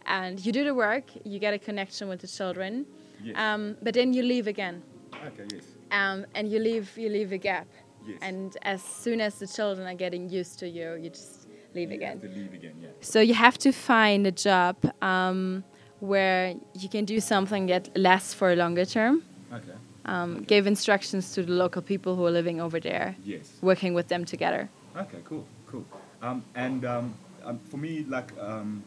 and 0.05 0.33
you 0.45 0.51
do 0.51 0.63
the 0.63 0.75
work, 0.87 1.05
you 1.31 1.37
get 1.39 1.53
a 1.53 1.59
connection 1.59 2.07
with 2.09 2.19
the 2.21 2.27
children, 2.39 2.85
Yes. 3.23 3.35
um, 3.35 3.75
but 3.81 3.93
then 3.95 4.13
you 4.13 4.21
leave 4.23 4.47
again 4.47 4.83
Okay, 5.27 5.45
yes. 5.55 5.65
um, 5.91 6.25
and 6.35 6.43
you 6.51 6.59
leave 6.59 6.87
you 7.03 7.09
leave 7.09 7.31
a 7.31 7.37
gap. 7.51 7.67
Yes. 8.07 8.17
And 8.21 8.57
as 8.61 8.81
soon 8.81 9.21
as 9.21 9.39
the 9.39 9.47
children 9.47 9.85
are 9.87 9.93
getting 9.95 10.29
used 10.29 10.59
to 10.59 10.67
you, 10.67 10.93
you 11.03 11.09
just 11.09 11.47
leave 11.75 11.89
You 11.91 11.97
again. 11.97 12.19
leave 12.23 12.53
again, 12.53 12.73
yeah. 12.81 12.89
So 13.01 13.19
you 13.19 13.33
have 13.33 13.57
to 13.59 13.71
find 13.71 14.25
a 14.25 14.31
job 14.31 14.75
um, 15.01 15.63
where 15.99 16.55
you 16.73 16.89
can 16.89 17.05
do 17.05 17.19
something 17.19 17.67
that 17.67 17.89
lasts 17.97 18.33
for 18.33 18.51
a 18.51 18.55
longer 18.55 18.85
term. 18.85 19.23
Okay. 19.53 19.71
Um, 20.05 20.43
Give 20.43 20.67
instructions 20.67 21.33
to 21.33 21.43
the 21.43 21.51
local 21.51 21.81
people 21.81 22.15
who 22.15 22.25
are 22.25 22.31
living 22.31 22.61
over 22.61 22.79
there, 22.79 23.15
Yes. 23.23 23.51
working 23.61 23.93
with 23.93 24.07
them 24.07 24.23
together. 24.25 24.69
Okay, 24.95 25.19
cool, 25.25 25.45
cool. 25.67 25.85
Um, 26.21 26.43
and 26.55 26.85
um, 26.85 27.13
um, 27.43 27.59
for 27.69 27.77
me, 27.77 28.05
like, 28.07 28.31
um, 28.39 28.83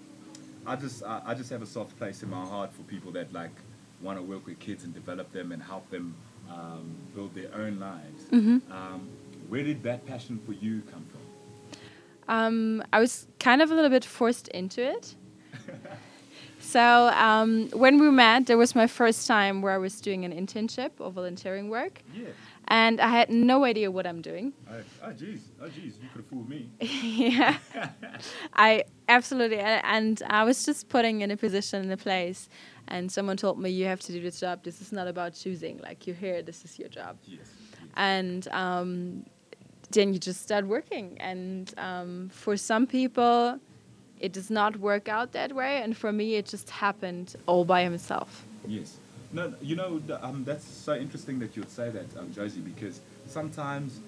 I 0.67 0.77
just 0.77 1.03
I, 1.05 1.21
I 1.27 1.35
just 1.35 1.51
have 1.51 1.63
a 1.63 1.67
soft 1.67 1.97
place 1.99 2.23
in 2.23 2.31
my 2.31 2.45
heart 2.45 2.73
for 2.73 2.83
people 2.85 3.13
that 3.13 3.33
like 3.33 3.51
want 4.03 4.19
to 4.19 4.23
work 4.23 4.47
with 4.47 4.59
kids 4.59 4.85
and 4.85 4.95
develop 4.95 5.31
them 5.33 5.53
and 5.53 5.63
help 5.63 5.89
them 5.91 6.15
um, 6.51 6.97
build 7.15 7.35
their 7.35 7.55
own 7.55 7.79
lives. 7.79 8.25
Mhm. 8.31 8.61
Um, 8.71 9.09
where 9.49 9.63
did 9.65 9.83
that 9.83 10.07
passion 10.07 10.41
for 10.47 10.53
you 10.53 10.83
come 10.91 11.05
from? 11.11 11.21
Um, 12.29 12.85
I 12.93 13.01
was 13.01 13.27
kind 13.41 13.61
of 13.61 13.71
a 13.71 13.75
little 13.75 13.91
bit 13.91 14.05
forced 14.05 14.49
into 14.49 14.83
it. 14.83 15.17
so 16.61 17.09
um, 17.09 17.69
when 17.71 17.99
we 17.99 18.11
met, 18.11 18.47
there 18.47 18.57
was 18.57 18.75
my 18.75 18.87
first 18.87 19.27
time 19.27 19.63
where 19.63 19.73
I 19.73 19.79
was 19.79 20.01
doing 20.01 20.25
an 20.25 20.33
internship 20.33 20.93
or 20.99 21.11
volunteering 21.11 21.69
work. 21.71 22.03
Yeah. 22.15 22.29
And 22.69 23.01
I 23.01 23.09
had 23.09 23.31
no 23.31 23.65
idea 23.65 23.91
what 23.91 24.07
I'm 24.07 24.23
doing. 24.23 24.53
Oh, 24.71 24.75
oh, 25.03 25.09
jeez, 25.09 25.41
oh, 25.61 25.65
jeez, 25.65 26.01
you 26.01 26.09
could 26.13 26.19
have 26.19 26.27
fooled 26.27 26.49
me. 26.49 26.71
yeah. 26.81 27.59
I 28.53 28.85
absolutely, 29.09 29.59
and 29.59 30.23
I 30.29 30.45
was 30.45 30.65
just 30.65 30.89
putting 30.89 31.23
in 31.23 31.33
a 31.33 31.37
position 31.37 31.83
in 31.83 31.91
a 31.91 31.97
place, 31.97 32.49
and 32.91 33.11
someone 33.11 33.37
told 33.37 33.59
me, 33.59 33.71
You 33.71 33.87
have 33.87 34.01
to 34.01 34.13
do 34.13 34.21
this 34.21 34.41
job. 34.41 34.63
This 34.63 34.81
is 34.81 34.93
not 34.93 35.07
about 35.09 35.35
choosing. 35.35 35.79
Like, 35.79 36.07
you're 36.07 36.17
here, 36.17 36.43
this 36.43 36.65
is 36.65 36.79
your 36.79 36.89
job. 36.89 37.17
Yes. 37.27 37.47
And 37.97 38.47
um, 38.49 39.25
then 39.91 40.13
you 40.13 40.19
just 40.19 40.43
start 40.43 40.67
working. 40.67 41.17
And 41.21 41.73
um, 41.79 42.31
for 42.33 42.57
some 42.57 42.87
people, 42.87 43.59
it 44.21 44.33
does 44.33 44.51
not 44.51 44.77
work 44.79 45.09
out 45.09 45.33
that 45.33 45.53
way. 45.55 45.83
And 45.83 45.97
for 45.97 46.13
me, 46.13 46.35
it 46.37 46.47
just 46.47 46.71
happened 46.71 47.37
all 47.47 47.65
by 47.65 47.83
himself. 47.83 48.45
Yes. 48.67 48.99
No, 49.33 49.55
you 49.63 49.77
know, 49.77 50.01
um, 50.23 50.43
that's 50.45 50.65
so 50.65 50.95
interesting 50.95 51.39
that 51.39 51.57
you'd 51.57 51.71
say 51.71 51.89
that, 51.91 52.17
um, 52.19 52.33
Josie, 52.33 52.61
because 52.61 53.01
sometimes 53.29 54.01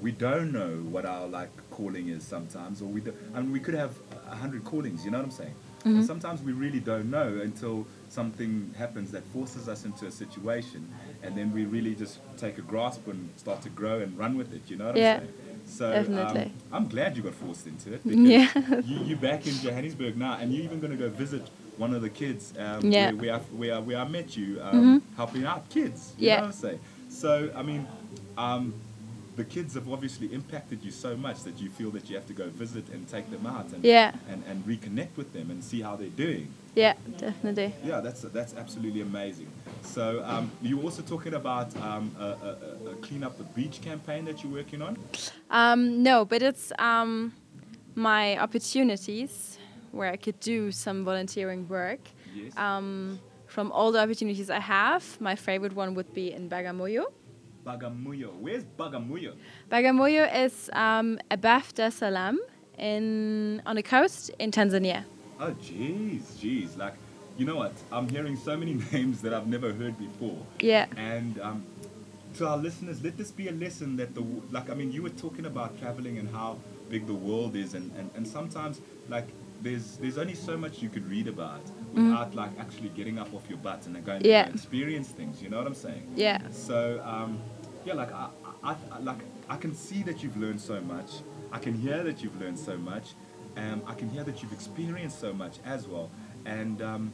we 0.00 0.12
don't 0.12 0.52
know 0.52 0.76
what 0.90 1.04
our 1.04 1.26
like 1.26 1.50
calling 1.70 2.08
is 2.08 2.22
sometimes, 2.22 2.80
or 2.80 2.86
we 2.86 3.00
do, 3.00 3.12
I 3.34 3.40
mean, 3.40 3.52
we 3.52 3.60
could 3.60 3.74
have 3.74 3.92
a 4.30 4.34
hundred 4.36 4.64
callings. 4.64 5.04
You 5.04 5.10
know 5.10 5.18
what 5.18 5.24
I'm 5.24 5.30
saying? 5.32 5.54
And 5.84 5.98
Mhm. 5.98 6.06
sometimes 6.06 6.40
we 6.42 6.52
really 6.52 6.80
don't 6.80 7.10
know 7.10 7.40
until 7.42 7.86
something 8.10 8.74
happens 8.76 9.10
that 9.12 9.22
forces 9.32 9.68
us 9.68 9.84
into 9.84 10.06
a 10.06 10.10
situation, 10.10 10.86
and 11.22 11.34
then 11.36 11.52
we 11.52 11.64
really 11.64 11.94
just 11.94 12.18
take 12.36 12.58
a 12.58 12.62
grasp 12.62 13.06
and 13.08 13.30
start 13.36 13.62
to 13.62 13.68
grow 13.70 14.00
and 14.00 14.18
run 14.18 14.36
with 14.36 14.52
it. 14.52 14.62
You 14.68 14.76
know 14.76 14.86
what 14.88 14.96
Yeah, 14.96 15.14
I'm 15.14 15.20
saying? 15.20 15.34
So 15.66 15.90
definitely. 15.92 16.42
Um, 16.42 16.50
I'm 16.72 16.88
glad 16.88 17.16
you 17.16 17.22
got 17.22 17.34
forced 17.34 17.66
into 17.66 17.94
it. 17.94 18.00
Because 18.04 18.18
Yeah. 18.18 18.80
you, 18.84 18.98
you're 19.06 19.18
back 19.18 19.46
in 19.46 19.54
Johannesburg 19.54 20.16
now, 20.16 20.34
and 20.40 20.52
you're 20.52 20.64
even 20.64 20.80
going 20.80 20.90
to 20.90 20.96
go 20.98 21.08
visit 21.08 21.42
one 21.76 21.94
of 21.94 22.02
the 22.02 22.10
kids 22.10 22.52
um, 22.58 22.90
Yeah. 22.90 23.12
where, 23.12 23.16
where, 23.16 23.34
I, 23.34 23.38
where, 23.38 23.74
I- 23.76 23.78
where 23.78 23.98
I 23.98 24.08
met 24.08 24.36
you, 24.36 24.60
um, 24.60 25.00
Mhm. 25.00 25.16
helping 25.16 25.44
out 25.44 25.68
kids. 25.70 26.12
You 26.18 26.26
Yeah. 26.26 26.36
know 26.36 26.40
what 26.42 26.46
I'm 26.48 26.52
saying? 26.52 26.80
So, 27.08 27.50
I 27.54 27.62
mean, 27.62 27.86
um, 28.36 28.74
the 29.36 29.44
kids 29.44 29.74
have 29.74 29.88
obviously 29.90 30.32
impacted 30.34 30.82
you 30.84 30.90
so 30.90 31.16
much 31.16 31.44
that 31.44 31.60
you 31.60 31.70
feel 31.70 31.90
that 31.92 32.10
you 32.10 32.16
have 32.16 32.26
to 32.26 32.32
go 32.34 32.48
visit 32.48 32.88
and 32.92 33.08
take 33.08 33.30
them 33.30 33.46
out 33.46 33.72
and, 33.72 33.84
Yeah. 33.84 34.12
and, 34.28 34.42
and 34.48 34.64
reconnect 34.66 35.16
with 35.16 35.32
them 35.32 35.50
and 35.50 35.62
see 35.64 35.80
how 35.80 35.94
they're 35.96 36.08
doing. 36.26 36.48
Yeah, 36.74 36.94
definitely. 37.18 37.74
Yeah, 37.84 38.00
that's 38.00 38.22
that's 38.22 38.54
absolutely 38.54 39.00
amazing. 39.00 39.48
So 39.82 40.22
um, 40.24 40.50
you 40.62 40.76
were 40.76 40.84
also 40.84 41.02
talking 41.02 41.34
about 41.34 41.74
um, 41.82 42.14
a, 42.18 42.24
a, 42.24 42.90
a- 42.90 42.94
clean 43.02 43.24
up 43.24 43.36
the 43.38 43.44
beach 43.44 43.80
campaign 43.82 44.24
that 44.26 44.42
you're 44.44 44.52
working 44.52 44.80
on. 44.82 44.96
Um, 45.50 46.02
no, 46.02 46.24
but 46.24 46.42
it's 46.42 46.72
um, 46.78 47.32
my 47.96 48.38
opportunities 48.38 49.58
where 49.90 50.12
I 50.12 50.16
could 50.16 50.38
do 50.40 50.70
some 50.70 51.04
volunteering 51.04 51.68
work. 51.68 52.00
Yes. 52.34 52.56
Um, 52.56 53.18
from 53.46 53.72
all 53.72 53.90
the 53.90 53.98
opportunities 54.00 54.48
I 54.48 54.60
have, 54.60 55.20
my 55.20 55.34
favorite 55.34 55.74
one 55.74 55.94
would 55.94 56.14
be 56.14 56.32
in 56.32 56.48
Bagamoyo. 56.48 57.06
Bagamoyo. 57.66 58.32
Where's 58.38 58.64
Bagamoyo? 58.78 59.34
Bagamoyo 59.70 60.30
is 60.44 60.70
um, 60.72 61.18
above 61.32 61.74
Dar 61.74 61.86
es 61.86 61.96
Salaam 61.96 62.38
in 62.78 63.60
on 63.66 63.74
the 63.74 63.82
coast 63.82 64.30
in 64.38 64.52
Tanzania. 64.52 65.04
Oh, 65.40 65.52
jeez, 65.52 66.22
jeez. 66.40 66.76
Like, 66.76 66.94
you 67.38 67.46
know 67.46 67.56
what? 67.56 67.72
I'm 67.90 68.08
hearing 68.08 68.36
so 68.36 68.56
many 68.56 68.74
names 68.92 69.22
that 69.22 69.32
I've 69.32 69.46
never 69.46 69.72
heard 69.72 69.98
before. 69.98 70.36
Yeah. 70.60 70.86
And 70.96 71.40
um, 71.40 71.64
to 72.36 72.46
our 72.46 72.58
listeners, 72.58 73.02
let 73.02 73.16
this 73.16 73.30
be 73.30 73.48
a 73.48 73.52
lesson 73.52 73.96
that 73.96 74.14
the 74.14 74.22
like. 74.50 74.70
I 74.70 74.74
mean, 74.74 74.92
you 74.92 75.02
were 75.02 75.08
talking 75.10 75.46
about 75.46 75.78
traveling 75.80 76.18
and 76.18 76.28
how 76.30 76.58
big 76.90 77.06
the 77.06 77.14
world 77.14 77.56
is, 77.56 77.74
and, 77.74 77.90
and, 77.96 78.10
and 78.14 78.26
sometimes 78.28 78.80
like 79.08 79.28
there's 79.62 79.96
there's 79.96 80.18
only 80.18 80.34
so 80.34 80.56
much 80.56 80.82
you 80.82 80.88
could 80.88 81.08
read 81.10 81.26
about 81.28 81.60
without 81.94 82.34
like 82.36 82.50
actually 82.60 82.88
getting 82.90 83.18
up 83.18 83.32
off 83.34 83.42
your 83.48 83.58
butt 83.58 83.84
and 83.86 83.94
going 84.06 84.20
Mm. 84.22 84.26
Yeah. 84.26 84.44
to 84.44 84.52
experience 84.54 85.08
things. 85.08 85.42
You 85.42 85.48
know 85.50 85.58
what 85.58 85.66
I'm 85.66 85.74
saying? 85.74 86.06
Yeah. 86.14 86.38
So 86.52 87.00
um, 87.04 87.40
yeah, 87.84 87.94
like 87.94 88.12
I, 88.12 88.28
I, 88.62 88.76
I 88.92 88.98
like 89.00 89.18
I 89.48 89.56
can 89.56 89.74
see 89.74 90.02
that 90.04 90.22
you've 90.22 90.36
learned 90.36 90.60
so 90.60 90.80
much. 90.82 91.10
I 91.52 91.58
can 91.58 91.74
hear 91.74 92.02
that 92.04 92.22
you've 92.22 92.40
learned 92.40 92.58
so 92.58 92.76
much. 92.76 93.14
Um, 93.56 93.82
I 93.86 93.94
can 93.94 94.08
hear 94.08 94.24
that 94.24 94.42
you've 94.42 94.52
experienced 94.52 95.20
so 95.20 95.32
much 95.32 95.58
as 95.64 95.86
well. 95.86 96.10
And 96.46 96.80
um, 96.82 97.12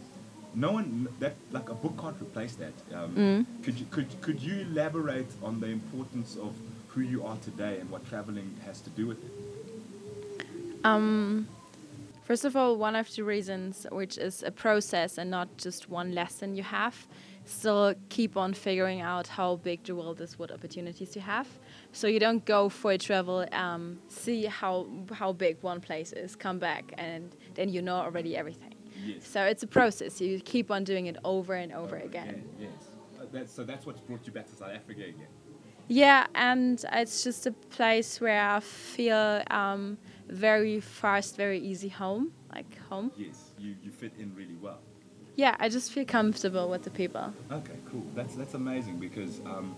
no 0.54 0.72
one 0.72 1.08
that 1.20 1.34
like 1.52 1.68
a 1.68 1.74
book 1.74 1.96
can't 2.00 2.16
replace 2.20 2.54
that. 2.56 2.72
Um, 2.94 3.14
Mm. 3.16 3.46
Could 3.64 3.78
you 3.78 3.86
could 3.90 4.20
could 4.20 4.40
you 4.40 4.60
elaborate 4.60 5.30
on 5.42 5.60
the 5.60 5.66
importance 5.68 6.36
of 6.36 6.54
who 6.88 7.00
you 7.02 7.24
are 7.26 7.36
today 7.38 7.78
and 7.80 7.90
what 7.90 8.06
traveling 8.08 8.54
has 8.64 8.80
to 8.80 8.90
do 8.90 9.06
with 9.06 9.18
it? 9.24 9.30
Um, 10.84 11.48
first 12.24 12.44
of 12.44 12.56
all, 12.56 12.76
one 12.76 12.94
of 12.96 13.14
the 13.14 13.22
reasons, 13.24 13.86
which 13.90 14.16
is 14.18 14.42
a 14.42 14.50
process 14.50 15.18
and 15.18 15.30
not 15.30 15.48
just 15.58 15.88
one 15.90 16.14
lesson 16.14 16.54
you 16.54 16.62
have, 16.62 17.06
still 17.46 17.94
keep 18.08 18.36
on 18.36 18.52
figuring 18.52 19.00
out 19.00 19.26
how 19.26 19.56
big 19.56 19.84
the 19.84 19.94
world 19.94 20.20
is, 20.20 20.38
what 20.38 20.50
opportunities 20.50 21.16
you 21.16 21.22
have. 21.22 21.48
So 21.92 22.06
you 22.06 22.20
don't 22.20 22.44
go 22.44 22.68
for 22.68 22.92
a 22.92 22.98
travel, 22.98 23.46
um, 23.52 23.98
see 24.08 24.44
how 24.44 24.86
how 25.12 25.32
big 25.32 25.56
one 25.62 25.80
place 25.80 26.12
is, 26.12 26.36
come 26.36 26.58
back, 26.58 26.92
and 26.98 27.34
then 27.54 27.68
you 27.70 27.80
know 27.80 27.96
already 27.96 28.36
everything. 28.36 28.74
Yes. 29.04 29.26
So 29.26 29.42
it's 29.44 29.62
a 29.62 29.66
process. 29.66 30.20
You 30.20 30.40
keep 30.40 30.70
on 30.70 30.84
doing 30.84 31.06
it 31.06 31.16
over 31.24 31.54
and 31.54 31.72
over 31.72 31.96
Okay, 31.96 32.06
again. 32.06 32.44
Yes. 32.58 32.70
Uh, 33.18 33.24
that's, 33.32 33.52
so 33.52 33.62
that's 33.64 33.86
what's 33.86 34.00
brought 34.00 34.26
you 34.26 34.32
back 34.32 34.46
to 34.50 34.56
South 34.56 34.74
Africa 34.74 35.02
again. 35.02 35.28
Yeah, 35.88 36.26
and 36.34 36.84
it's 36.92 37.22
just 37.22 37.46
a 37.46 37.52
place 37.52 38.20
where 38.20 38.42
I 38.42 38.58
feel 38.60 39.42
um, 39.50 39.98
very 40.28 40.80
fast, 40.80 41.36
very 41.36 41.60
easy 41.60 41.88
home, 41.88 42.32
like 42.52 42.76
home. 42.88 43.12
Yes. 43.16 43.52
You, 43.58 43.76
you 43.82 43.92
fit 43.92 44.12
in 44.18 44.34
really 44.34 44.56
well. 44.60 44.80
Yeah, 45.36 45.54
I 45.60 45.68
just 45.68 45.92
feel 45.92 46.06
comfortable 46.06 46.68
with 46.70 46.82
the 46.82 46.90
people. 46.90 47.32
Okay, 47.52 47.76
cool. 47.90 48.04
That's 48.14 48.34
that's 48.34 48.54
amazing 48.54 48.98
because 48.98 49.40
um, 49.40 49.76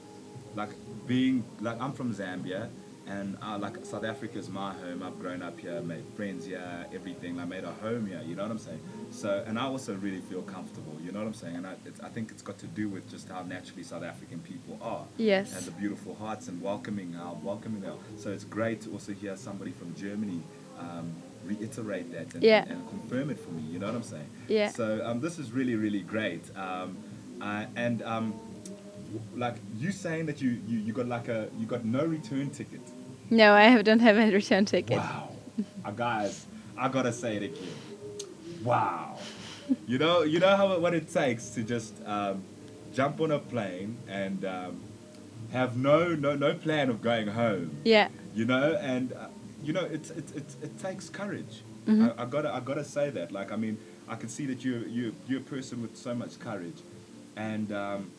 like 0.54 0.70
being 1.06 1.44
like 1.60 1.80
I'm 1.80 1.92
from 1.92 2.14
Zambia 2.14 2.68
and 3.08 3.36
uh, 3.42 3.58
like 3.58 3.84
South 3.84 4.04
Africa 4.04 4.38
is 4.38 4.48
my 4.48 4.72
home. 4.74 5.02
I've 5.02 5.18
grown 5.18 5.42
up 5.42 5.58
here, 5.58 5.80
made 5.80 6.04
friends 6.14 6.46
here, 6.46 6.86
everything. 6.94 7.40
I 7.40 7.44
made 7.44 7.64
a 7.64 7.72
home 7.72 8.06
here. 8.06 8.22
You 8.24 8.36
know 8.36 8.42
what 8.42 8.52
I'm 8.52 8.58
saying? 8.58 8.80
So 9.10 9.42
and 9.48 9.58
I 9.58 9.64
also 9.64 9.94
really 9.96 10.20
feel 10.20 10.42
comfortable. 10.42 10.96
You 11.02 11.10
know 11.10 11.18
what 11.18 11.26
I'm 11.26 11.34
saying? 11.34 11.56
And 11.56 11.66
I, 11.66 11.74
it's, 11.84 12.00
I 12.00 12.08
think 12.08 12.30
it's 12.30 12.42
got 12.42 12.58
to 12.58 12.66
do 12.66 12.88
with 12.88 13.10
just 13.10 13.28
how 13.28 13.42
naturally 13.42 13.82
South 13.82 14.04
African 14.04 14.38
people 14.40 14.78
are. 14.80 15.06
Yes. 15.16 15.56
And 15.56 15.66
the 15.66 15.72
beautiful 15.72 16.14
hearts 16.14 16.46
and 16.46 16.62
welcoming, 16.62 17.14
how 17.14 17.36
welcoming 17.42 17.80
they 17.80 17.88
are. 17.88 17.98
So 18.16 18.30
it's 18.30 18.44
great 18.44 18.82
to 18.82 18.92
also 18.92 19.12
hear 19.12 19.36
somebody 19.36 19.72
from 19.72 19.92
Germany. 19.96 20.40
Um, 20.78 21.14
reiterate 21.52 22.10
that 22.12 22.34
and, 22.34 22.42
Yeah. 22.42 22.64
and 22.70 22.78
confirm 22.88 23.30
it 23.30 23.38
for 23.44 23.50
me 23.50 23.62
you 23.72 23.78
know 23.78 23.86
what 23.86 23.94
i'm 24.00 24.02
saying 24.14 24.30
Yeah. 24.48 24.68
so 24.80 24.84
um, 25.06 25.20
this 25.20 25.38
is 25.38 25.46
really 25.58 25.74
really 25.84 26.00
great 26.14 26.44
um, 26.56 26.96
uh, 27.40 27.64
and 27.76 28.02
um, 28.02 28.26
like 29.34 29.56
you 29.82 29.90
saying 29.92 30.26
that 30.26 30.38
you, 30.42 30.50
you 30.70 30.78
you 30.86 30.92
got 30.92 31.06
like 31.16 31.28
a 31.28 31.48
you 31.58 31.66
got 31.66 31.84
no 31.84 32.04
return 32.04 32.50
ticket 32.50 32.80
No, 33.30 33.52
I 33.54 33.64
have, 33.72 33.82
don't 33.84 34.00
have 34.08 34.16
a 34.18 34.30
return 34.40 34.64
ticket. 34.64 34.98
wow 34.98 35.28
uh, 35.84 35.90
guys 35.90 36.46
i 36.76 36.86
gotta 36.96 37.12
say 37.12 37.36
it 37.38 37.42
again 37.50 37.74
wow 38.62 39.16
you 39.86 39.98
know 39.98 40.22
you 40.22 40.38
know 40.44 40.54
how 40.56 40.78
what 40.78 40.94
it 40.94 41.08
takes 41.12 41.50
to 41.50 41.62
just 41.62 41.94
um, 42.06 42.42
jump 42.92 43.20
on 43.20 43.30
a 43.30 43.38
plane 43.38 43.96
and 44.08 44.44
um, 44.44 44.80
have 45.52 45.76
no 45.76 46.14
no 46.14 46.34
no 46.34 46.54
plan 46.54 46.88
of 46.90 47.00
going 47.00 47.28
home 47.28 47.70
Yeah. 47.84 48.08
you 48.34 48.44
know 48.44 48.76
and 48.80 49.12
uh, 49.12 49.28
you 49.62 49.72
know 49.72 49.84
it's 49.84 50.10
it, 50.10 50.36
it, 50.36 50.44
it 50.62 50.78
takes 50.78 51.08
courage. 51.08 51.62
Mhm. 51.86 52.14
I, 52.18 52.22
I 52.22 52.26
gotta 52.26 52.52
i 52.54 52.60
gotta 52.60 52.84
say 52.84 53.10
that. 53.10 53.32
Like 53.32 53.50
i 53.52 53.56
mean 53.56 53.78
i 54.08 54.14
can 54.16 54.28
see 54.28 54.46
that 54.46 54.64
you're 54.64 54.86
you're, 54.86 55.12
you're 55.28 55.40
a 55.40 55.48
person 55.56 55.82
with 55.82 55.96
so 55.96 56.14
much 56.14 56.38
courage. 56.38 56.80
And 57.36 57.72
um, 57.72 58.10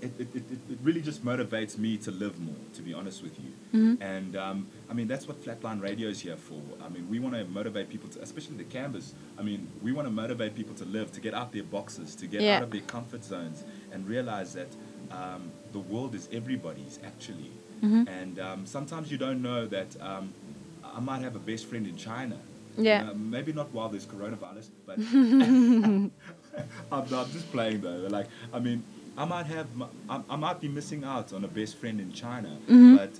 it, 0.00 0.12
it, 0.18 0.28
it, 0.36 0.44
it 0.70 0.78
really 0.84 1.00
just 1.02 1.24
motivates 1.24 1.76
me 1.76 1.96
to 1.98 2.10
live 2.12 2.38
more 2.38 2.54
to 2.74 2.82
be 2.82 2.94
honest 2.94 3.22
with 3.22 3.36
you. 3.40 3.50
Mhm. 3.78 4.00
and 4.02 4.36
um, 4.36 4.66
i 4.90 4.92
mean 4.92 5.08
that's 5.08 5.26
what 5.28 5.42
flatline 5.44 5.80
radio 5.82 6.08
is 6.08 6.20
here 6.20 6.36
for. 6.36 6.60
I 6.84 6.88
mean 6.88 7.08
we 7.10 7.18
want 7.18 7.34
to 7.34 7.44
motivate 7.44 7.88
people 7.90 8.08
to 8.10 8.20
especially 8.22 8.56
the 8.56 8.64
canvas. 8.78 9.12
I 9.38 9.42
mean 9.42 9.68
we 9.82 9.90
want 9.92 10.06
to 10.06 10.12
motivate 10.12 10.54
people 10.54 10.74
to 10.76 10.84
live 10.84 11.10
to 11.12 11.20
get 11.20 11.34
out 11.34 11.52
their 11.52 11.64
boxes 11.76 12.14
to 12.16 12.26
get 12.26 12.40
Yeah. 12.42 12.56
out 12.58 12.62
of 12.64 12.70
their 12.70 12.82
comfort 12.96 13.24
zones 13.24 13.64
and 13.92 14.06
realize 14.08 14.54
that 14.54 14.68
um, 15.10 15.50
the 15.72 15.78
world 15.92 16.14
is 16.14 16.28
everybody's 16.32 16.98
actually 17.04 17.50
Mhm. 17.82 18.08
and 18.08 18.38
um, 18.38 18.66
sometimes 18.66 19.10
you 19.10 19.18
don't 19.18 19.42
know 19.42 19.66
that 19.66 20.00
um, 20.00 20.32
I 20.84 21.00
might 21.00 21.22
have 21.22 21.34
a 21.34 21.40
best 21.40 21.66
friend 21.66 21.86
in 21.86 21.96
China. 21.96 22.38
Yeah. 22.78 23.10
Uh, 23.10 23.14
maybe 23.14 23.52
not 23.52 23.72
while 23.72 23.88
there's 23.88 24.06
coronavirus, 24.06 24.68
but 24.86 24.98
I'm, 25.78 26.10
I'm 26.92 27.06
just 27.32 27.50
playing 27.50 27.80
though. 27.80 28.06
Like, 28.08 28.26
I 28.52 28.58
mean, 28.58 28.82
I 29.16 29.24
might 29.24 29.46
have, 29.46 29.74
my, 29.76 29.86
I, 30.08 30.20
I 30.30 30.36
might 30.36 30.60
be 30.60 30.68
missing 30.68 31.04
out 31.04 31.32
on 31.32 31.44
a 31.44 31.48
best 31.48 31.76
friend 31.76 32.00
in 32.00 32.12
China, 32.12 32.56
Mhm. 32.68 32.96
but, 32.96 33.10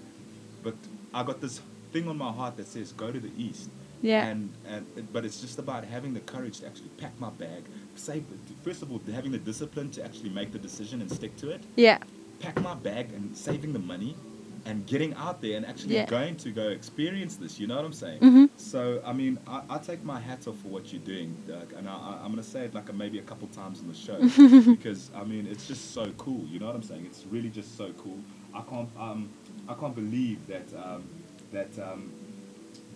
but 0.62 0.74
I 1.12 1.22
got 1.24 1.40
this 1.40 1.60
thing 1.92 2.08
on 2.08 2.16
my 2.16 2.32
heart 2.32 2.56
that 2.56 2.66
says 2.68 2.92
go 2.92 3.10
to 3.12 3.20
the 3.20 3.30
east. 3.36 3.68
Yeah. 4.00 4.24
And 4.26 4.50
and 4.66 4.84
but 5.12 5.24
it's 5.24 5.40
just 5.40 5.58
about 5.60 5.84
having 5.84 6.12
the 6.12 6.20
courage 6.20 6.58
to 6.60 6.66
actually 6.66 6.88
pack 6.98 7.12
my 7.20 7.30
bag. 7.30 7.62
Say 7.94 8.24
first 8.64 8.82
of 8.82 8.90
all, 8.90 9.00
having 9.12 9.30
the 9.30 9.38
discipline 9.38 9.90
to 9.92 10.04
actually 10.04 10.30
make 10.30 10.50
the 10.50 10.58
decision 10.58 11.00
and 11.02 11.08
stick 11.10 11.36
to 11.36 11.50
it 11.50 11.60
Yeah. 11.76 11.98
pack 12.40 12.60
my 12.60 12.74
bag 12.74 13.12
and 13.12 13.36
saving 13.36 13.72
the 13.72 13.78
money 13.78 14.16
and 14.64 14.86
getting 14.86 15.12
out 15.14 15.40
there 15.40 15.56
and 15.56 15.66
actually 15.66 15.94
Yeah. 15.96 16.06
going 16.06 16.36
to 16.36 16.50
go 16.50 16.68
experience 16.68 17.36
this. 17.36 17.58
You 17.58 17.66
know 17.66 17.76
what 17.76 17.84
I'm 17.84 17.92
saying? 17.92 18.20
Mhm. 18.20 18.50
So 18.56 19.02
I 19.04 19.12
mean, 19.12 19.38
I, 19.46 19.62
I 19.68 19.78
take 19.78 20.04
my 20.04 20.20
hat 20.20 20.46
off 20.46 20.58
for 20.60 20.68
what 20.68 20.92
you're 20.92 21.02
doing, 21.02 21.36
Doug, 21.46 21.72
and 21.72 21.88
I, 21.88 21.92
I, 21.92 22.20
I'm 22.22 22.30
gonna 22.30 22.42
say 22.42 22.64
it 22.64 22.74
like 22.74 22.88
a, 22.88 22.92
maybe 22.92 23.18
a 23.18 23.22
couple 23.22 23.48
times 23.48 23.80
in 23.80 23.88
the 23.88 23.94
show 23.94 24.18
because 24.76 25.10
I 25.14 25.24
mean 25.24 25.46
it's 25.46 25.66
just 25.66 25.92
so 25.92 26.10
cool. 26.18 26.44
You 26.48 26.60
know 26.60 26.66
what 26.66 26.76
I'm 26.76 26.82
saying? 26.82 27.06
It's 27.06 27.24
really 27.26 27.50
just 27.50 27.76
so 27.76 27.92
cool. 27.98 28.18
I 28.54 28.60
can't 28.62 28.88
um 28.98 29.28
I 29.68 29.74
can't 29.74 29.94
believe 29.94 30.46
that 30.46 30.68
um 30.76 31.04
that 31.52 31.76
um 31.78 32.12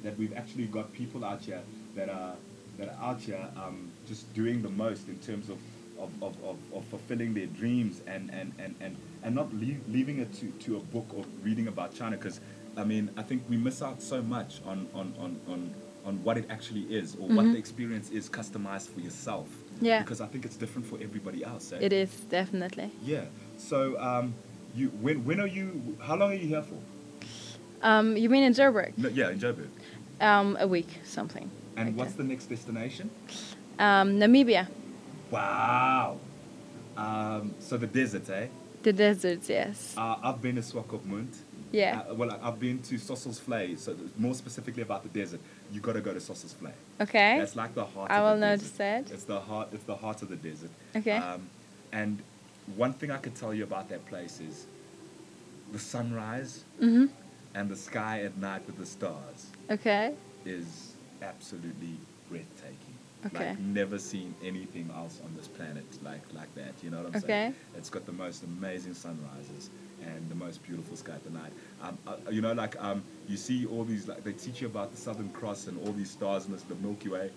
that 0.03 0.17
we've 0.19 0.37
actually 0.37 0.67
got 0.67 0.93
people 0.93 1.25
out 1.25 1.41
here 1.43 1.61
that 1.97 2.09
are 2.09 2.35
that 2.79 2.89
are 2.91 3.11
out 3.11 3.21
here 3.21 3.49
um, 3.57 3.91
just 4.07 4.33
doing 4.35 4.61
the 4.63 4.69
most 4.69 5.09
in 5.09 5.17
terms 5.19 5.49
of 5.49 5.57
of, 5.99 6.11
of, 6.23 6.37
of, 6.45 6.57
of 6.75 6.85
fulfilling 6.87 7.35
their 7.35 7.47
dreams 7.47 8.01
and 8.07 8.31
and, 8.31 8.53
and, 8.59 8.75
and, 8.81 8.97
and 9.23 9.35
not 9.35 9.53
leave, 9.55 9.81
leaving 9.89 10.19
it 10.19 10.33
to, 10.35 10.47
to 10.65 10.77
a 10.77 10.81
book 10.81 11.07
or 11.15 11.25
reading 11.43 11.69
about 11.69 11.95
China 11.95 12.17
because 12.17 12.41
I 12.77 12.85
mean 12.85 13.11
I 13.17 13.23
think 13.23 13.43
we 13.49 13.57
miss 13.57 13.83
out 13.83 14.01
so 14.03 14.23
much 14.23 14.61
on 14.67 14.87
on, 14.95 15.15
on, 15.19 15.41
on, 15.49 15.75
on 16.05 16.23
what 16.25 16.37
it 16.39 16.47
actually 16.51 16.83
is 16.83 17.15
or 17.17 17.29
what 17.29 17.47
Mhm. 17.47 17.53
the 17.53 17.59
experience 17.59 18.11
is 18.11 18.29
customized 18.29 18.89
for 18.89 19.01
yourself 19.01 19.49
Yeah. 19.81 20.01
because 20.03 20.21
I 20.21 20.27
think 20.27 20.45
it's 20.45 20.57
different 20.57 20.87
for 20.87 20.99
everybody 21.03 21.45
else 21.45 21.73
eh? 21.73 21.79
It 21.81 21.93
is 21.93 22.11
definitely. 22.31 22.91
yeah 23.03 23.25
so 23.59 23.99
um, 24.01 24.35
you 24.75 24.89
when 25.01 25.25
when 25.25 25.41
are 25.41 25.49
you 25.59 25.97
how 26.01 26.17
long 26.17 26.31
are 26.33 26.41
you 26.43 26.49
here 26.55 26.63
for 26.63 26.79
Um, 27.83 28.17
you 28.17 28.29
mean 28.31 28.43
in 28.45 28.53
Joburg? 28.55 28.93
no, 28.97 29.09
yeah 29.09 29.31
in 29.31 29.39
Joburg 29.39 29.69
Um, 30.21 30.57
a 30.59 30.67
week, 30.67 30.89
something. 31.05 31.51
and 31.77 31.89
like 31.89 31.97
what's 31.99 32.15
the 32.15 32.25
next 32.25 32.47
destination. 32.49 33.11
Um, 33.79 34.17
Namibia, 34.21 34.67
Wow. 35.31 36.19
Um, 36.97 37.55
so 37.59 37.77
the 37.77 37.87
desert, 37.87 38.29
eh? 38.31 38.47
the 38.83 38.93
deserts. 38.93 39.49
Yes. 39.49 39.95
Uh, 39.97 40.17
I've 40.23 40.41
been 40.41 40.55
to 40.57 40.61
Swakopmund. 40.63 41.35
Yeah. 41.73 42.03
Uh, 42.09 42.15
well, 42.15 42.39
I've 42.43 42.61
been 42.61 42.81
to 42.83 42.95
Sossusvlei. 42.95 43.77
So 43.79 43.97
more 44.17 44.35
specifically 44.35 44.83
about 44.83 45.03
the 45.03 45.09
desert, 45.09 45.41
you 45.73 45.81
got 45.81 45.95
to 45.95 46.01
go 46.01 46.13
to 46.15 46.21
Sossusvlei. 46.21 46.71
Okay. 47.01 47.37
That's 47.39 47.57
like 47.57 47.75
the 47.75 47.85
heart. 47.85 48.11
I 48.11 48.19
of 48.19 48.23
will 48.25 48.35
the 48.41 48.47
notice 48.47 48.71
desert. 48.71 49.07
that. 49.09 49.11
It's 49.15 49.25
the 49.25 49.41
heart. 49.41 49.69
It's 49.73 49.85
the 49.85 49.97
heart 49.97 50.23
of 50.23 50.29
the 50.29 50.37
desert. 50.37 50.71
Okay. 50.95 51.17
Um, 51.17 51.51
and 51.93 52.23
one 52.77 52.93
thing 52.93 53.11
I 53.11 53.17
could 53.19 53.35
tell 53.35 53.53
you 53.53 53.65
about 53.65 53.89
that 53.89 54.07
place 54.07 54.41
is 54.41 54.67
the 55.73 55.79
sunrise 55.81 56.63
Mhm. 56.81 57.11
and 57.55 57.69
the 57.69 57.77
sky 57.77 58.23
at 58.23 58.37
night 58.39 58.63
with 58.67 58.79
the 58.79 58.87
stars 58.87 59.47
Okay. 59.71 60.15
is 60.45 60.93
absolutely. 61.21 61.99
Okay. 63.27 63.51
Like 63.51 63.59
never 63.61 63.99
seen 63.99 64.35
anything 64.45 64.91
else 64.95 65.21
on 65.25 65.35
this 65.37 65.49
planet 65.49 65.85
like 66.03 66.23
like 66.35 66.55
that. 66.55 66.73
You 66.83 66.91
know 66.91 66.99
what 66.99 67.07
I'm 67.07 67.17
Okay. 67.17 67.27
saying? 67.27 67.55
It's 67.77 67.91
got 67.91 68.07
the 68.07 68.13
most 68.13 68.43
amazing 68.45 68.95
sunrises 68.95 69.71
and 70.03 70.29
the 70.29 70.35
most 70.35 70.63
beautiful 70.63 70.97
sky 70.97 71.13
at 71.15 71.25
the 71.25 71.31
night. 71.31 71.53
Um, 71.83 71.99
uh, 72.07 72.17
you 72.31 72.41
know, 72.43 72.53
like 72.53 72.81
um, 72.83 73.03
you 73.29 73.37
see 73.37 73.67
all 73.67 73.85
these 73.85 74.07
like 74.09 74.23
they 74.25 74.33
teach 74.33 74.61
you 74.61 74.67
about 74.69 74.91
the 74.93 74.97
Southern 74.99 75.29
Cross 75.31 75.67
and 75.69 75.79
all 75.87 75.93
these 75.93 76.11
stars 76.11 76.47
in 76.47 76.53
the 76.57 76.75
Milky 76.87 77.09
Way. 77.09 77.31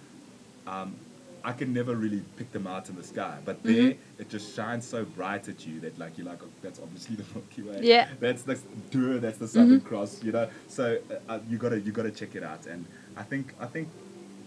Um, 0.68 0.96
I 1.42 1.54
can 1.54 1.74
never 1.74 1.96
really 1.96 2.22
pick 2.36 2.52
them 2.52 2.68
out 2.68 2.90
in 2.90 2.98
the 2.98 3.04
sky, 3.04 3.38
but 3.46 3.64
Mhm. 3.64 3.74
there 3.74 3.96
it 4.20 4.28
just 4.30 4.54
shines 4.54 4.86
so 4.86 5.06
bright 5.06 5.48
at 5.48 5.66
you 5.66 5.80
that 5.80 5.98
like 5.98 6.18
you're 6.18 6.28
like, 6.28 6.44
oh, 6.44 6.50
that's 6.62 6.80
obviously 6.80 7.16
the 7.22 7.24
Milky 7.34 7.62
Way. 7.62 7.80
Yeah. 7.82 8.10
That's 8.20 8.44
that's 8.44 8.62
duh, 8.92 9.20
that's 9.20 9.38
the 9.38 9.48
Southern 9.48 9.80
Mhm. 9.80 9.86
Cross. 9.86 10.22
You 10.24 10.34
know, 10.34 10.50
so 10.68 11.00
uh, 11.10 11.32
uh, 11.34 11.40
you 11.50 11.58
gotta 11.58 11.80
you 11.80 11.92
gotta 11.94 12.12
check 12.12 12.36
it 12.36 12.44
out. 12.44 12.66
And 12.68 12.86
I 13.16 13.24
think 13.24 13.54
I 13.60 13.68
think 13.68 13.88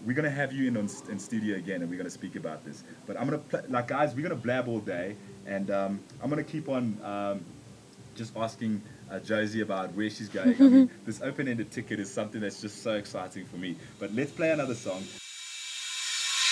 we're 0.05 0.15
gonna 0.15 0.29
have 0.29 0.51
you 0.53 0.67
in 0.67 0.77
on 0.77 0.89
in 1.09 1.19
studio 1.19 1.57
again, 1.57 1.81
and 1.81 1.89
we're 1.89 1.97
gonna 1.97 2.09
speak 2.09 2.35
about 2.35 2.63
this. 2.65 2.83
But 3.07 3.17
I'm 3.19 3.25
gonna 3.25 3.37
pl- 3.39 3.61
like 3.69 3.87
guys, 3.87 4.15
we're 4.15 4.23
gonna 4.23 4.35
blab 4.35 4.67
all 4.67 4.79
day, 4.79 5.15
and 5.45 5.69
um, 5.71 5.99
I'm 6.21 6.29
gonna 6.29 6.43
keep 6.43 6.69
on 6.69 6.97
um, 7.03 7.45
just 8.15 8.35
asking 8.35 8.81
uh, 9.11 9.19
Josie 9.19 9.61
about 9.61 9.93
where 9.93 10.09
she's 10.09 10.29
going. 10.29 10.55
I 10.59 10.63
mean, 10.63 10.89
this 11.05 11.21
open-ended 11.21 11.71
ticket 11.71 11.99
is 11.99 12.11
something 12.11 12.41
that's 12.41 12.61
just 12.61 12.81
so 12.83 12.93
exciting 12.93 13.45
for 13.45 13.57
me. 13.57 13.75
But 13.99 14.13
let's 14.13 14.31
play 14.31 14.51
another 14.51 14.75
song. 14.75 15.03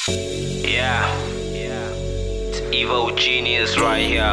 Yeah. 0.07 1.07
Yeah. 1.51 1.89
It's 1.93 2.59
Evo 2.75 3.15
Genius 3.17 3.77
right 3.79 4.03
here. 4.03 4.23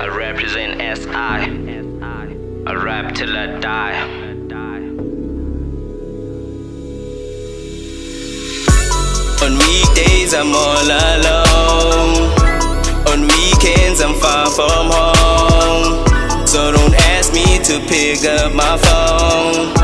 I 0.00 0.06
represent 0.08 0.80
SI. 0.98 1.84
I 2.66 2.74
rap 2.74 3.14
till 3.14 3.36
I 3.36 3.58
die. 3.60 4.23
On 9.44 9.58
weekdays 9.58 10.32
I'm 10.32 10.54
all 10.54 10.88
alone. 10.88 12.32
On 13.08 13.20
weekends 13.28 14.00
I'm 14.00 14.14
far 14.14 14.46
from 14.48 14.88
home. 14.90 16.46
So 16.46 16.72
don't 16.72 16.94
ask 17.12 17.34
me 17.34 17.58
to 17.64 17.78
pick 17.86 18.24
up 18.24 18.54
my 18.54 18.78
phone. 18.78 19.83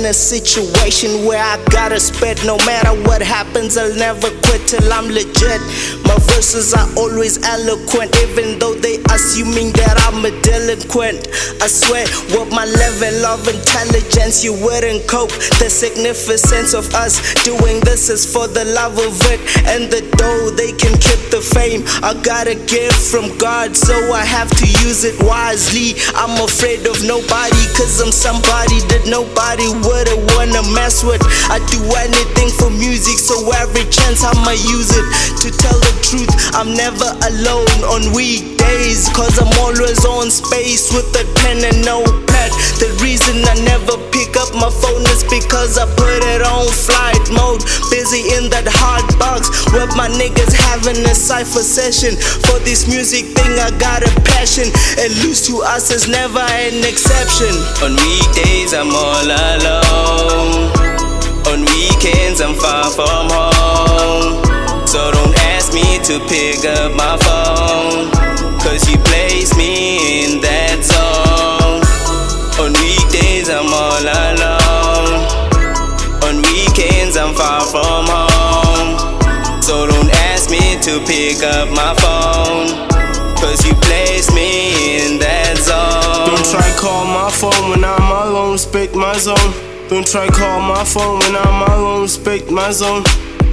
In 0.00 0.06
a 0.06 0.14
situation 0.14 1.26
where 1.26 1.42
I 1.42 1.62
gotta 1.68 2.00
spit. 2.00 2.42
No 2.44 2.56
matter 2.64 2.96
what 3.04 3.20
happens, 3.20 3.76
I'll 3.76 3.94
never 3.96 4.30
quit 4.48 4.64
till 4.66 4.92
I'm 4.92 5.08
legit. 5.12 5.60
My 6.08 6.16
verses 6.32 6.72
are 6.72 6.88
always 6.96 7.36
eloquent, 7.44 8.16
even 8.24 8.58
though 8.58 8.74
they 8.74 8.96
assuming 9.12 9.72
that 9.76 10.00
I'm 10.08 10.24
a 10.24 10.32
delinquent. 10.40 11.28
I 11.60 11.68
swear, 11.68 12.08
with 12.32 12.48
my 12.48 12.64
level 12.64 13.26
of 13.28 13.44
intelligence, 13.44 14.42
you 14.42 14.56
wouldn't 14.56 15.04
cope. 15.06 15.32
The 15.60 15.68
significance 15.68 16.72
of 16.72 16.88
us 16.94 17.20
doing 17.44 17.80
this 17.84 18.08
is 18.08 18.24
for 18.24 18.48
the 18.48 18.64
love 18.72 18.96
of 18.96 19.20
it 19.28 19.40
and 19.68 19.92
the 19.92 20.00
dough. 20.16 20.48
They 20.56 20.72
can 20.72 20.96
keep 20.96 21.20
the 21.28 21.44
fame. 21.44 21.84
I 22.00 22.16
got 22.24 22.48
a 22.48 22.56
gift 22.56 22.96
from 23.12 23.36
God, 23.36 23.76
so 23.76 23.94
I 24.12 24.24
have 24.24 24.48
to 24.48 24.66
use 24.80 25.04
it 25.04 25.20
wisely. 25.20 26.00
I'm 26.16 26.40
afraid 26.40 26.88
of 26.88 26.96
nobody, 27.04 27.62
cause 27.76 28.00
I'm 28.00 28.12
somebody 28.12 28.80
that 28.88 29.04
nobody 29.04 29.68
would've 29.90 30.22
wanna 30.36 30.62
mess 30.70 31.02
with. 31.02 31.22
I 31.50 31.58
do 31.66 31.78
anything 31.98 32.50
for 32.54 32.70
music, 32.70 33.18
so 33.18 33.34
every 33.58 33.84
chance 33.90 34.22
I'ma 34.22 34.54
use 34.54 34.90
it. 34.94 35.06
To 35.42 35.50
tell 35.50 35.78
the 35.78 35.92
truth, 36.06 36.30
I'm 36.54 36.74
never 36.74 37.10
alone 37.26 37.78
on 37.90 38.14
cause 38.70 39.34
I'm 39.38 39.50
always 39.58 40.04
on 40.06 40.30
space 40.30 40.92
with 40.92 41.10
a 41.18 41.24
pen 41.42 41.64
and 41.64 41.84
notepad. 41.84 42.50
The 42.78 42.90
reason 43.02 43.42
I 43.42 43.54
never 43.66 43.98
pick 44.14 44.36
up 44.36 44.54
my 44.54 44.70
phone 44.70 45.02
is 45.10 45.24
because 45.26 45.78
I 45.78 45.86
put 45.98 46.22
it 46.22 46.42
on 46.42 46.70
flight 46.70 47.20
mode. 47.34 47.62
Busy 47.90 48.30
in 48.38 48.50
that 48.54 48.66
hard 48.70 49.06
box 49.18 49.50
with 49.74 49.90
my 49.98 50.08
niggas 50.08 50.54
having 50.54 51.02
a 51.02 51.14
cipher 51.14 51.64
session. 51.66 52.14
For 52.46 52.58
this 52.62 52.86
music 52.86 53.26
thing, 53.34 53.58
I 53.58 53.70
got 53.78 54.06
a 54.06 54.12
passion. 54.22 54.70
And 55.02 55.10
lose 55.26 55.44
to 55.50 55.62
us 55.66 55.90
is 55.90 56.06
never 56.06 56.40
an 56.40 56.86
exception. 56.86 57.52
On 57.82 57.92
weekdays, 57.98 58.72
I'm 58.72 58.94
all 58.94 59.26
alone. 59.26 60.70
On 61.50 61.60
weekends, 61.74 62.40
I'm 62.40 62.54
far 62.54 62.86
from 62.94 63.26
home. 63.34 64.86
So 64.86 65.10
don't 65.10 65.34
ask 65.54 65.74
me 65.74 65.98
to 66.06 66.22
pick 66.30 66.64
up 66.64 66.94
my 66.94 67.18
phone. 67.18 67.49
To 80.90 81.06
pick 81.06 81.42
up 81.44 81.68
my 81.70 81.94
phone. 82.02 82.66
Cause 83.36 83.64
you 83.64 83.74
place 83.74 84.26
me 84.34 84.98
in 84.98 85.18
that 85.20 85.54
zone. 85.56 86.26
Don't 86.26 86.46
try 86.50 86.68
call 86.76 87.04
my 87.06 87.30
phone 87.30 87.70
when 87.70 87.84
I'm 87.84 88.10
alone, 88.10 88.52
respect 88.52 88.94
my 88.94 89.14
zone. 89.16 89.52
Don't 89.88 90.06
try 90.06 90.26
call 90.28 90.60
my 90.60 90.82
phone 90.84 91.20
when 91.20 91.36
I'm 91.36 91.62
alone, 91.70 92.02
respect 92.02 92.50
my 92.50 92.70
zone. 92.72 93.04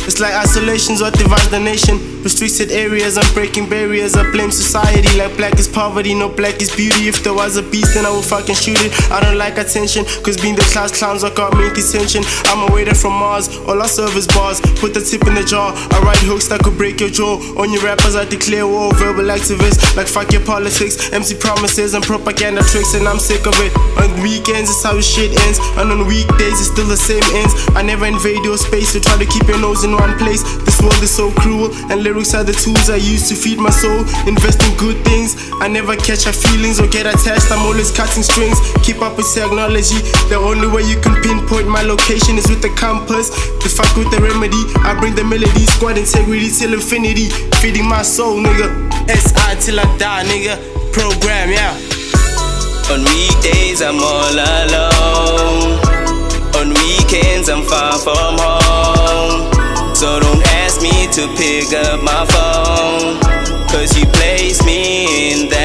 It's 0.07 0.21
like 0.21 0.33
isolation's 0.33 1.01
what 1.01 1.13
divides 1.19 1.49
the 1.49 1.59
nation. 1.59 1.99
Restricted 2.23 2.71
areas, 2.71 3.17
I'm 3.17 3.27
breaking 3.33 3.67
barriers. 3.67 4.15
I 4.15 4.23
blame 4.31 4.51
society 4.51 5.03
like 5.19 5.35
black 5.35 5.59
is 5.59 5.67
poverty, 5.67 6.15
no 6.15 6.29
black 6.29 6.61
is 6.61 6.73
beauty. 6.73 7.11
If 7.11 7.23
there 7.23 7.33
was 7.33 7.57
a 7.57 7.61
beast, 7.61 7.93
then 7.93 8.05
I 8.05 8.11
would 8.15 8.23
fucking 8.23 8.55
shoot 8.55 8.79
it. 8.79 8.95
I 9.11 9.19
don't 9.19 9.37
like 9.37 9.59
attention, 9.59 10.05
cause 10.23 10.39
being 10.39 10.55
the 10.55 10.63
class 10.71 10.97
clowns, 10.97 11.25
I 11.27 11.35
got 11.35 11.51
me 11.59 11.67
detention. 11.75 12.23
I'm 12.47 12.63
a 12.63 12.73
waiter 12.73 12.95
from 12.95 13.19
Mars, 13.19 13.51
all 13.67 13.83
I 13.83 13.87
serve 13.87 14.15
is 14.15 14.27
bars. 14.27 14.63
Put 14.79 14.95
the 14.95 15.03
tip 15.03 15.27
in 15.27 15.35
the 15.35 15.43
jar, 15.43 15.75
I 15.75 15.99
write 15.99 16.23
hooks 16.23 16.47
that 16.47 16.63
could 16.63 16.77
break 16.77 17.03
your 17.03 17.11
jaw. 17.11 17.35
On 17.59 17.67
your 17.67 17.83
rappers, 17.83 18.15
I 18.15 18.23
declare 18.23 18.65
war, 18.65 18.95
verbal 18.95 19.27
activist. 19.27 19.95
Like 19.99 20.07
fuck 20.07 20.31
your 20.31 20.43
politics, 20.47 21.11
empty 21.11 21.35
promises 21.35 21.93
and 21.93 22.03
propaganda 22.03 22.63
tricks, 22.63 22.95
and 22.95 23.07
I'm 23.07 23.19
sick 23.19 23.43
of 23.43 23.59
it. 23.59 23.75
On 23.99 24.07
weekends, 24.23 24.71
it's 24.71 24.83
how 24.87 24.95
shit 25.03 25.35
ends, 25.47 25.59
and 25.75 25.91
on 25.91 26.07
weekdays, 26.07 26.63
it's 26.63 26.71
still 26.71 26.87
the 26.87 26.95
same 26.95 27.23
ends. 27.35 27.51
I 27.75 27.83
never 27.83 28.07
invade 28.07 28.43
your 28.47 28.57
space 28.57 28.95
to 28.95 29.03
try 29.03 29.19
to 29.19 29.27
keep 29.27 29.43
your 29.51 29.59
nose 29.59 29.83
in 29.83 29.96
one 29.97 30.17
place. 30.17 30.41
This 30.63 30.79
world 30.81 31.01
is 31.01 31.11
so 31.11 31.31
cruel, 31.31 31.73
and 31.89 32.03
lyrics 32.03 32.33
are 32.33 32.43
the 32.43 32.53
tools 32.53 32.89
I 32.89 32.97
use 32.97 33.29
to 33.29 33.35
feed 33.35 33.57
my 33.57 33.69
soul. 33.69 34.05
Invest 34.29 34.61
in 34.63 34.71
good 34.77 34.97
things. 35.03 35.35
I 35.59 35.67
never 35.67 35.95
catch 35.97 36.25
our 36.27 36.33
feelings 36.33 36.79
or 36.79 36.87
get 36.87 37.05
attached. 37.05 37.51
I'm 37.51 37.65
always 37.65 37.91
cutting 37.91 38.23
strings. 38.23 38.57
Keep 38.85 39.01
up 39.01 39.17
with 39.17 39.27
technology. 39.33 39.99
The 40.29 40.37
only 40.37 40.67
way 40.67 40.83
you 40.85 40.99
can 41.01 41.17
pinpoint 41.21 41.67
my 41.67 41.81
location 41.81 42.37
is 42.37 42.47
with 42.47 42.61
the 42.61 42.73
compass. 42.77 43.29
To 43.33 43.67
fuck 43.69 43.89
with 43.97 44.09
the 44.13 44.21
remedy, 44.21 44.61
I 44.85 44.93
bring 44.99 45.15
the 45.15 45.23
melody. 45.23 45.65
Squad 45.65 45.97
integrity 45.97 46.49
till 46.49 46.73
infinity. 46.73 47.29
Feeding 47.59 47.87
my 47.87 48.01
soul, 48.01 48.37
nigga. 48.37 48.69
SI 49.09 49.49
till 49.59 49.79
I 49.79 49.85
die, 49.97 50.23
nigga. 50.29 50.55
Program, 50.93 51.49
yeah. 51.49 51.73
On 52.93 53.03
weekdays, 53.03 53.81
I'm 53.81 53.99
all 53.99 54.37
alone. 54.37 55.79
On 56.55 56.69
weekends, 56.69 57.49
I'm 57.49 57.63
far 57.63 57.97
from 57.99 58.37
home. 58.39 58.76
To 61.13 61.27
pick 61.35 61.73
up 61.73 62.01
my 62.03 62.25
phone. 62.25 63.19
Cause 63.69 63.97
you 63.97 64.05
place 64.07 64.63
me 64.65 65.31
in 65.31 65.49
that 65.49 65.56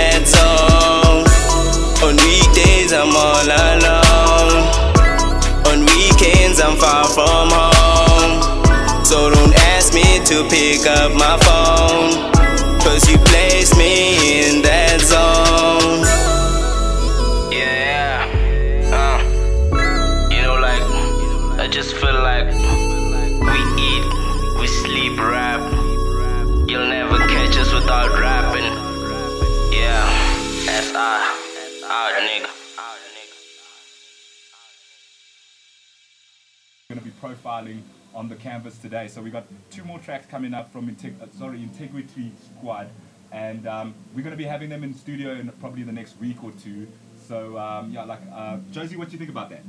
profiling 37.62 37.82
on 38.14 38.28
the 38.28 38.36
campus 38.36 38.76
today. 38.78 39.08
So 39.08 39.22
we 39.22 39.30
got 39.30 39.44
two 39.70 39.84
more 39.84 39.98
tracks 39.98 40.26
coming 40.26 40.54
up 40.54 40.72
from 40.72 40.88
Integ- 40.88 41.20
uh, 41.20 41.26
sorry 41.38 41.62
Integrity 41.62 42.32
Squad, 42.58 42.88
and 43.30 43.66
um, 43.66 43.94
we're 44.14 44.22
going 44.22 44.32
to 44.32 44.36
be 44.36 44.44
having 44.44 44.68
them 44.68 44.84
in 44.84 44.94
studio 44.94 45.32
in 45.32 45.48
probably 45.60 45.82
the 45.82 45.92
next 45.92 46.18
week 46.20 46.42
or 46.44 46.52
two. 46.62 46.86
So 47.26 47.58
um, 47.58 47.90
yeah, 47.90 48.04
like 48.04 48.20
uh, 48.32 48.58
Josie, 48.70 48.96
what 48.96 49.08
do 49.08 49.12
you 49.12 49.18
think 49.18 49.30
about 49.30 49.50
that? 49.50 49.62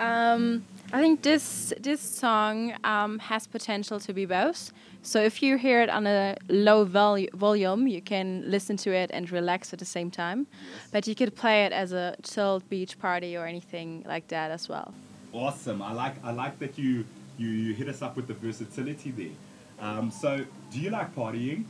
Um, 0.00 0.64
I 0.92 1.00
think 1.00 1.22
this 1.22 1.72
this 1.78 2.00
song 2.00 2.74
um, 2.82 3.20
has 3.20 3.46
potential 3.46 4.00
to 4.00 4.12
be 4.12 4.26
both. 4.26 4.72
So 5.02 5.22
if 5.22 5.42
you 5.42 5.56
hear 5.56 5.80
it 5.80 5.88
on 5.88 6.06
a 6.06 6.36
low 6.48 6.84
volu- 6.84 7.32
volume, 7.32 7.86
you 7.86 8.02
can 8.02 8.50
listen 8.50 8.76
to 8.78 8.92
it 8.92 9.10
and 9.14 9.30
relax 9.30 9.72
at 9.72 9.78
the 9.78 9.84
same 9.84 10.10
time. 10.10 10.46
But 10.90 11.06
you 11.06 11.14
could 11.14 11.36
play 11.36 11.64
it 11.64 11.72
as 11.72 11.92
a 11.92 12.16
chilled 12.22 12.68
beach 12.68 12.98
party 12.98 13.36
or 13.36 13.46
anything 13.46 14.04
like 14.06 14.28
that 14.28 14.50
as 14.50 14.68
well. 14.68 14.92
Awesome. 15.32 15.82
I 15.82 15.92
like 15.92 16.14
I 16.24 16.32
like 16.32 16.58
that 16.58 16.78
you 16.78 17.04
you, 17.38 17.48
you 17.48 17.74
hit 17.74 17.88
us 17.88 18.02
up 18.02 18.16
with 18.16 18.26
the 18.26 18.34
versatility 18.34 19.10
there. 19.12 19.36
Um, 19.78 20.10
so 20.10 20.44
do 20.70 20.80
you 20.80 20.90
like 20.90 21.14
partying? 21.14 21.64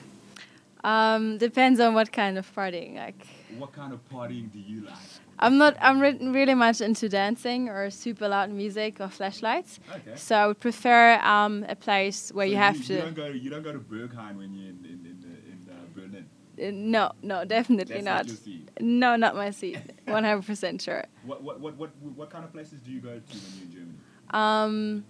Um, 0.83 1.37
depends 1.39 1.79
on 1.79 1.93
what 1.95 2.11
kind 2.11 2.39
of 2.39 2.53
partying. 2.55 2.97
Like 2.97 3.27
What 3.59 3.73
kind 3.73 3.93
of 3.93 4.01
partying 4.09 4.51
do 4.51 4.59
you 4.59 4.81
like? 4.83 4.95
I'm 5.39 5.59
not 5.59 5.77
I'm 5.81 6.01
re- 6.01 6.19
really 6.21 6.55
much 6.55 6.81
into 6.81 7.09
dancing 7.09 7.69
or 7.69 7.91
super 7.91 8.29
loud 8.29 8.51
music 8.51 9.01
or 9.01 9.09
flashlights. 9.09 9.79
Okay. 9.91 10.13
So 10.17 10.35
I 10.37 10.47
would 10.47 10.61
prefer 10.61 11.15
um, 11.23 11.65
a 11.69 11.77
place 11.77 12.31
where 12.33 12.47
So 12.47 12.51
you 12.53 12.57
have 12.57 12.77
You 12.79 12.85
to. 12.85 12.99
don't 13.03 13.15
go 13.15 13.27
you 13.27 13.51
don't 13.51 13.63
go 13.63 13.73
to 13.73 13.79
Berghain 13.79 14.37
when 14.37 14.55
you're 14.55 14.71
in 14.71 14.79
in, 14.85 15.01
in, 15.11 15.17
uh, 15.23 15.53
in 15.53 15.59
uh, 15.71 15.77
Berlin. 15.95 16.25
Uh, 16.27 16.50
no, 16.61 17.13
no, 17.23 17.45
definitely 17.45 18.03
not. 18.03 18.27
not. 18.29 18.37
No, 18.81 19.17
not 19.17 19.35
my 19.37 19.51
seat. 19.51 19.79
100% 20.07 20.81
sure. 20.81 21.05
What, 21.25 21.43
what 21.43 21.61
what 21.61 21.77
what 21.77 21.91
what 22.17 22.31
kind 22.31 22.45
of 22.45 22.53
places 22.53 22.81
do 22.81 22.91
you 22.91 23.01
go 23.01 23.11
to 23.19 23.37
when 23.37 23.53
you're 23.57 23.67
in 23.67 23.73
Germany? 23.73 23.99
Um, 24.31 25.05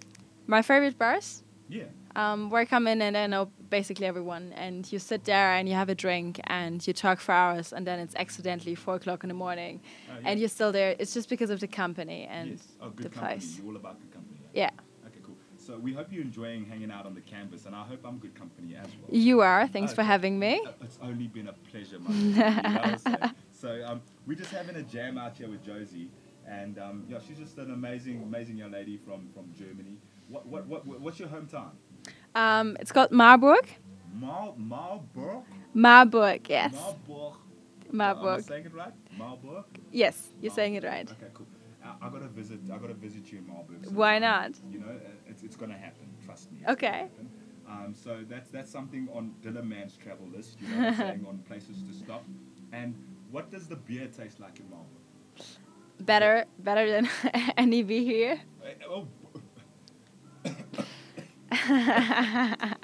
my 0.46 0.62
favorite 0.62 0.98
bars. 0.98 1.42
Yeah. 1.68 1.84
Um, 2.16 2.50
where 2.50 2.60
I 2.60 2.64
come 2.64 2.88
in 2.88 3.00
and 3.02 3.16
I 3.16 3.28
know 3.28 3.50
basically 3.70 4.06
everyone, 4.06 4.52
and 4.54 4.90
you 4.92 4.98
sit 4.98 5.24
there 5.24 5.52
and 5.54 5.68
you 5.68 5.74
have 5.76 5.88
a 5.88 5.94
drink 5.94 6.40
and 6.44 6.84
you 6.84 6.92
talk 6.92 7.20
for 7.20 7.30
hours, 7.32 7.72
and 7.72 7.86
then 7.86 8.00
it's 8.00 8.16
accidentally 8.16 8.74
four 8.74 8.96
o'clock 8.96 9.22
in 9.22 9.28
the 9.28 9.34
morning, 9.34 9.80
Oh, 10.10 10.14
yeah. 10.20 10.28
and 10.28 10.40
you're 10.40 10.48
still 10.48 10.72
there. 10.72 10.96
It's 10.98 11.14
just 11.14 11.28
because 11.28 11.50
of 11.50 11.60
the 11.60 11.68
company 11.68 12.26
and 12.28 12.50
yes. 12.50 12.66
Oh, 12.80 12.90
good 12.90 13.06
the 13.06 13.08
company. 13.10 13.34
place. 13.34 13.58
You're 13.58 13.68
all 13.68 13.76
about 13.76 14.00
good 14.00 14.12
company. 14.12 14.38
Yeah, 14.52 14.70
cool. 14.70 14.86
So 15.70 15.78
we 15.78 15.92
hope 15.92 16.08
you're 16.10 16.22
enjoying 16.24 16.64
hanging 16.66 16.90
out 16.90 17.06
on 17.06 17.14
the 17.14 17.20
canvas, 17.20 17.64
and 17.64 17.76
I 17.76 17.84
hope 17.84 18.00
I'm 18.04 18.18
good 18.18 18.34
company 18.34 18.74
as 18.74 18.88
well. 18.88 19.16
you 19.16 19.40
are. 19.40 19.68
Thanks 19.68 19.92
for 19.92 20.02
having 20.02 20.36
me. 20.36 20.60
Uh, 20.66 20.72
It's 20.82 20.98
only 21.00 21.28
been 21.28 21.46
a 21.46 21.52
pleasure, 21.70 22.00
my 22.00 22.10
lady, 22.10 22.24
you 22.24 22.34
know, 22.34 22.96
so 23.04 23.16
so 23.52 23.84
um, 23.86 24.00
we're 24.26 24.34
just 24.34 24.50
having 24.50 24.74
a 24.74 24.82
jam 24.82 25.16
out 25.16 25.36
here 25.36 25.48
with 25.48 25.62
Josie, 25.64 26.10
and 26.44 26.76
um, 26.80 27.04
yeah, 27.08 27.18
she's 27.24 27.38
just 27.38 27.56
an 27.58 27.70
amazing, 27.72 28.20
amazing 28.20 28.56
young 28.56 28.72
lady 28.72 28.96
from, 28.96 29.28
from 29.32 29.52
Germany. 29.56 29.96
What, 30.28 30.44
what, 30.46 30.66
what, 30.66 30.84
what's 31.00 31.20
your 31.20 31.28
hometown? 31.28 31.70
Um, 32.34 32.76
it's 32.80 32.90
called 32.90 33.12
Marburg. 33.12 33.68
Mal 34.12 34.56
Marburg. 34.58 35.44
Marburg, 35.72 36.48
yes. 36.50 36.72
Marburg. 36.74 36.98
Marburg. 37.06 37.38
Am 37.92 37.96
Marburg. 38.24 38.44
saying 38.44 38.64
it 38.66 38.74
right? 38.74 38.92
Marburg. 39.16 39.66
Yes, 39.92 40.30
you're 40.40 40.52
saying 40.52 40.74
it 40.74 40.82
right. 40.82 41.08
Okay, 41.08 41.26
cool. 41.32 41.46
I, 41.84 42.06
I 42.06 42.10
gotta 42.10 42.28
visit. 42.28 42.58
I 42.72 42.76
gotta 42.78 42.94
visit 42.94 43.30
you 43.32 43.38
in 43.38 43.46
Marburg. 43.46 43.76
sometime. 43.84 43.94
Why 43.94 44.18
not? 44.18 44.52
You 44.70 44.80
know, 44.80 44.86
uh, 44.86 45.10
it's, 45.40 45.54
it's 45.54 45.56
gonna 45.56 45.76
happen. 45.78 46.06
Trust 46.24 46.52
me. 46.52 46.60
Okay. 46.68 47.08
Um, 47.68 47.94
so 47.94 48.18
that's 48.28 48.50
that's 48.50 48.70
something 48.70 49.08
on 49.12 49.34
Dylan 49.42 49.64
Man's 49.64 49.96
travel 49.96 50.26
list. 50.34 50.58
You 50.60 50.68
know, 50.76 50.94
saying 50.98 51.24
on 51.28 51.38
places 51.38 51.82
to 51.82 51.94
stop. 51.94 52.24
And 52.72 52.94
what 53.30 53.50
does 53.50 53.66
the 53.68 53.76
beer 53.76 54.06
taste 54.08 54.40
like 54.40 54.58
in 54.60 54.68
Marburg? 54.70 55.46
Better, 56.00 56.44
better 56.58 56.90
than 56.90 57.08
any 57.56 57.82
beer 57.82 58.02
here. 58.02 58.40
Uh, 58.62 58.88
Oh. 58.88 59.08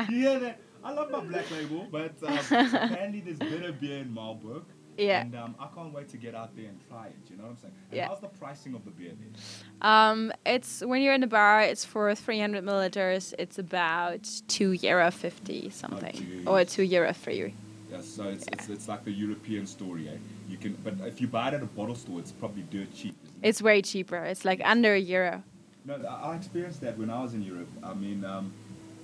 you 0.09 0.21
hear 0.21 0.39
that? 0.39 0.61
I 0.85 0.93
love 0.93 1.11
my 1.11 1.21
black 1.21 1.51
label, 1.51 1.87
but 1.91 2.15
um, 2.23 2.39
apparently 2.39 3.21
there's 3.21 3.39
better 3.39 3.73
beer 3.73 3.99
in 3.99 4.13
Marburg. 4.13 4.65
Yeah. 4.99 5.21
And 5.23 5.35
um, 5.37 5.55
I 5.59 5.67
can't 5.75 5.93
wait 5.93 6.09
to 6.11 6.17
get 6.17 6.35
out 6.35 6.57
there 6.57 6.67
and 6.67 6.79
try 6.89 7.07
it. 7.07 7.17
You 7.31 7.37
know 7.37 7.45
what 7.45 7.51
I'm 7.51 7.57
saying? 7.59 7.75
And 7.91 7.97
Yeah. 7.97 8.09
How's 8.09 8.21
the 8.21 8.29
pricing 8.29 8.75
of 8.75 8.85
the 8.85 8.91
beer 8.91 9.13
then? 9.19 9.35
Um, 9.83 10.33
it's 10.45 10.81
when 10.85 11.03
you're 11.03 11.15
in 11.15 11.21
the 11.21 11.27
bar, 11.27 11.61
it's 11.63 11.85
for 11.85 12.15
300 12.15 12.65
milliliters. 12.65 13.35
It's 13.39 13.59
about 13.59 14.29
two 14.49 14.73
euro 14.73 15.11
fifty 15.11 15.71
something, 15.71 16.45
or 16.47 16.65
two 16.65 16.83
euro 16.83 17.13
three. 17.13 17.55
Yeah, 17.91 18.01
so 18.01 18.25
it's, 18.25 18.47
it's, 18.53 18.69
it's 18.69 18.89
like 18.89 19.05
the 19.05 19.13
European 19.13 19.67
story, 19.67 20.09
eh? 20.09 20.13
You 20.49 20.57
can, 20.57 20.77
but 20.83 20.95
if 21.07 21.21
you 21.21 21.29
buy 21.29 21.49
it 21.49 21.55
at 21.55 21.63
a 21.63 21.67
bottle 21.67 21.95
store, 21.95 22.19
it's 22.19 22.33
probably 22.33 22.63
dirt 22.63 22.93
cheap. 22.95 23.15
Isn't 23.23 23.45
it? 23.45 23.49
It's 23.49 23.63
way 23.63 23.81
cheaper. 23.83 24.17
It's 24.25 24.45
like 24.45 24.61
under 24.65 24.95
a 24.95 24.99
euro. 24.99 25.43
No, 25.85 25.95
I 26.05 26.35
experienced 26.35 26.81
that 26.81 26.99
when 26.99 27.11
I 27.11 27.23
was 27.23 27.35
in 27.35 27.43
Europe. 27.43 27.69
I 27.85 27.95
mean, 27.95 28.25
um, 28.25 28.53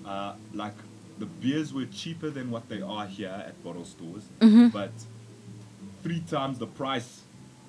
uh, 0.05 0.35
like 0.53 0.75
the 1.19 1.27
beers 1.27 1.73
were 1.73 1.85
cheaper 1.87 2.29
than 2.31 2.51
what 2.51 2.69
they 2.69 2.83
are 2.83 3.07
here 3.07 3.29
at 3.29 3.63
bottle 3.63 3.85
stores, 3.85 4.25
Mhm. 4.41 4.73
but 4.73 4.91
three 6.03 6.21
times 6.21 6.59
the 6.59 6.67
price 6.67 7.23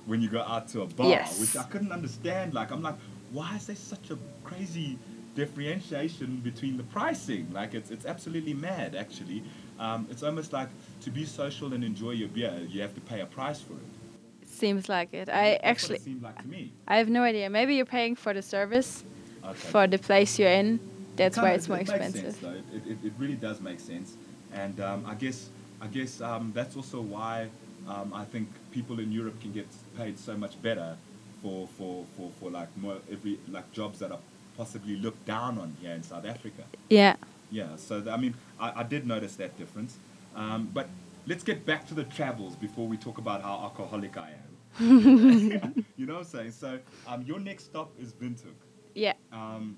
when 0.05 0.21
you 0.21 0.29
go 0.29 0.41
out 0.41 0.67
to 0.69 0.81
a 0.81 0.86
bar, 0.88 1.07
Yes. 1.07 1.39
which 1.39 1.55
I 1.55 1.63
couldn't 1.63 1.91
understand. 1.91 2.53
Like, 2.53 2.71
I'm 2.71 2.81
like, 2.81 2.95
why 3.31 3.55
is 3.55 3.67
there 3.67 3.75
such 3.75 4.11
a 4.11 4.17
crazy 4.43 4.97
differentiation 5.36 6.38
between 6.43 6.77
the 6.77 6.84
pricing? 6.84 7.47
Like, 7.53 7.73
it's 7.73 7.89
it's 7.91 8.05
absolutely 8.05 8.53
mad. 8.53 8.95
Actually, 8.95 9.43
um, 9.79 10.07
it's 10.11 10.23
almost 10.23 10.51
like 10.53 10.69
to 11.01 11.09
be 11.09 11.25
social 11.25 11.73
and 11.73 11.84
enjoy 11.84 12.11
your 12.11 12.29
beer, 12.29 12.53
you 12.69 12.81
have 12.81 12.93
to 12.95 13.01
pay 13.01 13.21
a 13.21 13.25
price 13.25 13.61
for 13.61 13.73
it. 13.73 14.47
Seems 14.47 14.88
like 14.89 15.13
it. 15.13 15.29
I 15.29 15.59
That's 15.63 15.63
what 15.63 15.65
actually, 15.65 15.95
it 16.11 16.21
like 16.21 16.41
to 16.41 16.47
me. 16.47 16.71
I 16.88 16.97
have 16.97 17.09
no 17.09 17.23
idea. 17.23 17.49
Maybe 17.49 17.75
you're 17.75 17.86
paying 17.86 18.15
for 18.15 18.34
the 18.34 18.41
service, 18.41 19.03
Okay. 19.43 19.53
for 19.57 19.88
the 19.88 19.97
place 19.97 20.38
you're 20.39 20.51
in. 20.51 20.79
That's 21.15 21.38
why 21.38 21.51
it's 21.53 21.65
it- 21.65 21.69
more 21.69 21.77
it 21.79 21.81
expensive. 21.81 22.36
Sense. 22.36 22.63
It, 22.73 22.88
it, 22.91 22.97
it 23.07 23.13
really 23.17 23.36
does 23.36 23.61
make 23.61 23.79
sense, 23.79 24.15
and 24.53 24.79
um, 24.79 25.05
I 25.07 25.15
guess 25.15 25.49
I 25.81 25.88
guess 25.88 26.21
um, 26.21 26.51
that's 26.55 26.75
also 26.75 27.01
why 27.01 27.49
um, 27.88 28.13
I 28.13 28.25
think 28.25 28.47
people 28.71 28.99
in 28.99 29.11
Europe 29.11 29.39
can 29.41 29.51
get 29.51 29.67
paid 29.97 30.17
so 30.19 30.36
much 30.38 30.61
better 30.61 30.97
for 31.41 31.67
for, 31.77 32.05
for, 32.15 32.31
for 32.39 32.49
like 32.49 32.69
more 32.77 32.97
every 33.11 33.39
like 33.49 33.71
jobs 33.71 33.99
that 33.99 34.11
are 34.11 34.19
possibly 34.57 34.95
looked 34.95 35.25
down 35.25 35.57
on 35.57 35.75
here 35.81 35.91
in 35.91 36.03
South 36.03 36.25
Africa. 36.25 36.63
Yeah. 36.89 37.15
Yeah. 37.51 37.75
So 37.77 38.01
th- 38.01 38.13
I 38.13 38.17
mean, 38.17 38.36
I, 38.59 38.81
I 38.81 38.84
did 38.84 39.05
notice 39.07 39.36
that 39.38 39.57
difference, 39.57 39.97
um, 40.36 40.69
but 40.73 40.88
let's 41.27 41.43
get 41.43 41.65
back 41.65 41.88
to 41.88 41.93
the 41.93 42.03
travels 42.03 42.55
before 42.55 42.88
we 42.88 42.97
talk 42.97 43.17
about 43.17 43.41
how 43.41 43.53
alcoholic 43.63 44.15
I 44.17 44.29
am. 44.29 44.39
you 45.97 46.05
know 46.05 46.13
what 46.15 46.19
I'm 46.19 46.25
saying? 46.25 46.51
So 46.51 46.79
um, 47.07 47.23
your 47.23 47.39
next 47.39 47.65
stop 47.65 47.91
is 47.99 48.13
Windhoek 48.13 48.55
Yeah. 48.95 49.13
um, 49.31 49.75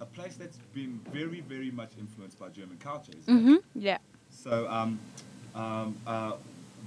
a 0.00 0.04
place 0.06 0.36
that's 0.36 0.58
been 0.74 1.00
very, 1.12 1.40
very 1.40 1.70
much 1.72 1.90
influenced 1.98 2.38
by 2.38 2.48
German 2.50 2.76
culture. 2.78 3.12
Isn't 3.18 3.44
Mhm. 3.46 3.56
it? 3.56 3.64
Yeah. 3.74 3.98
So, 4.30 4.68
um, 4.68 4.98
um, 5.56 5.96
uh, 6.06 6.32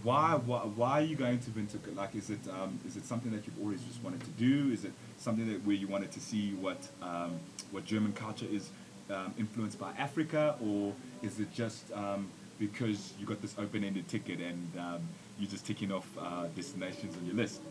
why, 0.04 0.40
why, 0.46 0.60
why 0.60 0.92
are 0.92 1.04
you 1.04 1.16
going 1.16 1.40
to 1.40 1.52
Windhoek? 1.52 1.96
Like, 1.96 2.16
is 2.16 2.30
it, 2.30 2.40
um, 2.50 2.80
is 2.88 2.98
it 2.98 3.06
something 3.06 3.32
that 3.32 3.46
you've 3.46 3.60
always 3.60 3.82
just 3.84 4.04
wanted 4.04 4.22
to 4.22 4.32
do? 4.32 4.72
Is 4.72 4.86
it 4.86 4.94
something 5.18 5.48
that 5.52 5.66
where 5.66 5.76
you 5.76 5.88
wanted 5.88 6.12
to 6.12 6.20
see 6.20 6.54
what, 6.54 6.88
um, 7.02 7.40
what 7.72 7.86
German 7.86 8.14
culture 8.14 8.48
is 8.52 8.70
um, 9.12 9.34
influenced 9.38 9.80
by 9.80 9.92
Africa, 9.98 10.56
or 10.64 10.94
is 11.22 11.40
it 11.40 11.54
just 11.54 11.92
um, 11.94 12.30
because 12.60 13.14
you 13.20 13.26
got 13.26 13.42
this 13.42 13.56
open-ended 13.58 14.08
ticket 14.08 14.40
and 14.40 14.72
um, 14.80 15.02
you're 15.40 15.50
just 15.50 15.66
ticking 15.66 15.92
off 15.92 16.08
uh, 16.20 16.46
destinations 16.56 17.16
on 17.18 17.26
your 17.26 17.36
list? 17.36 17.62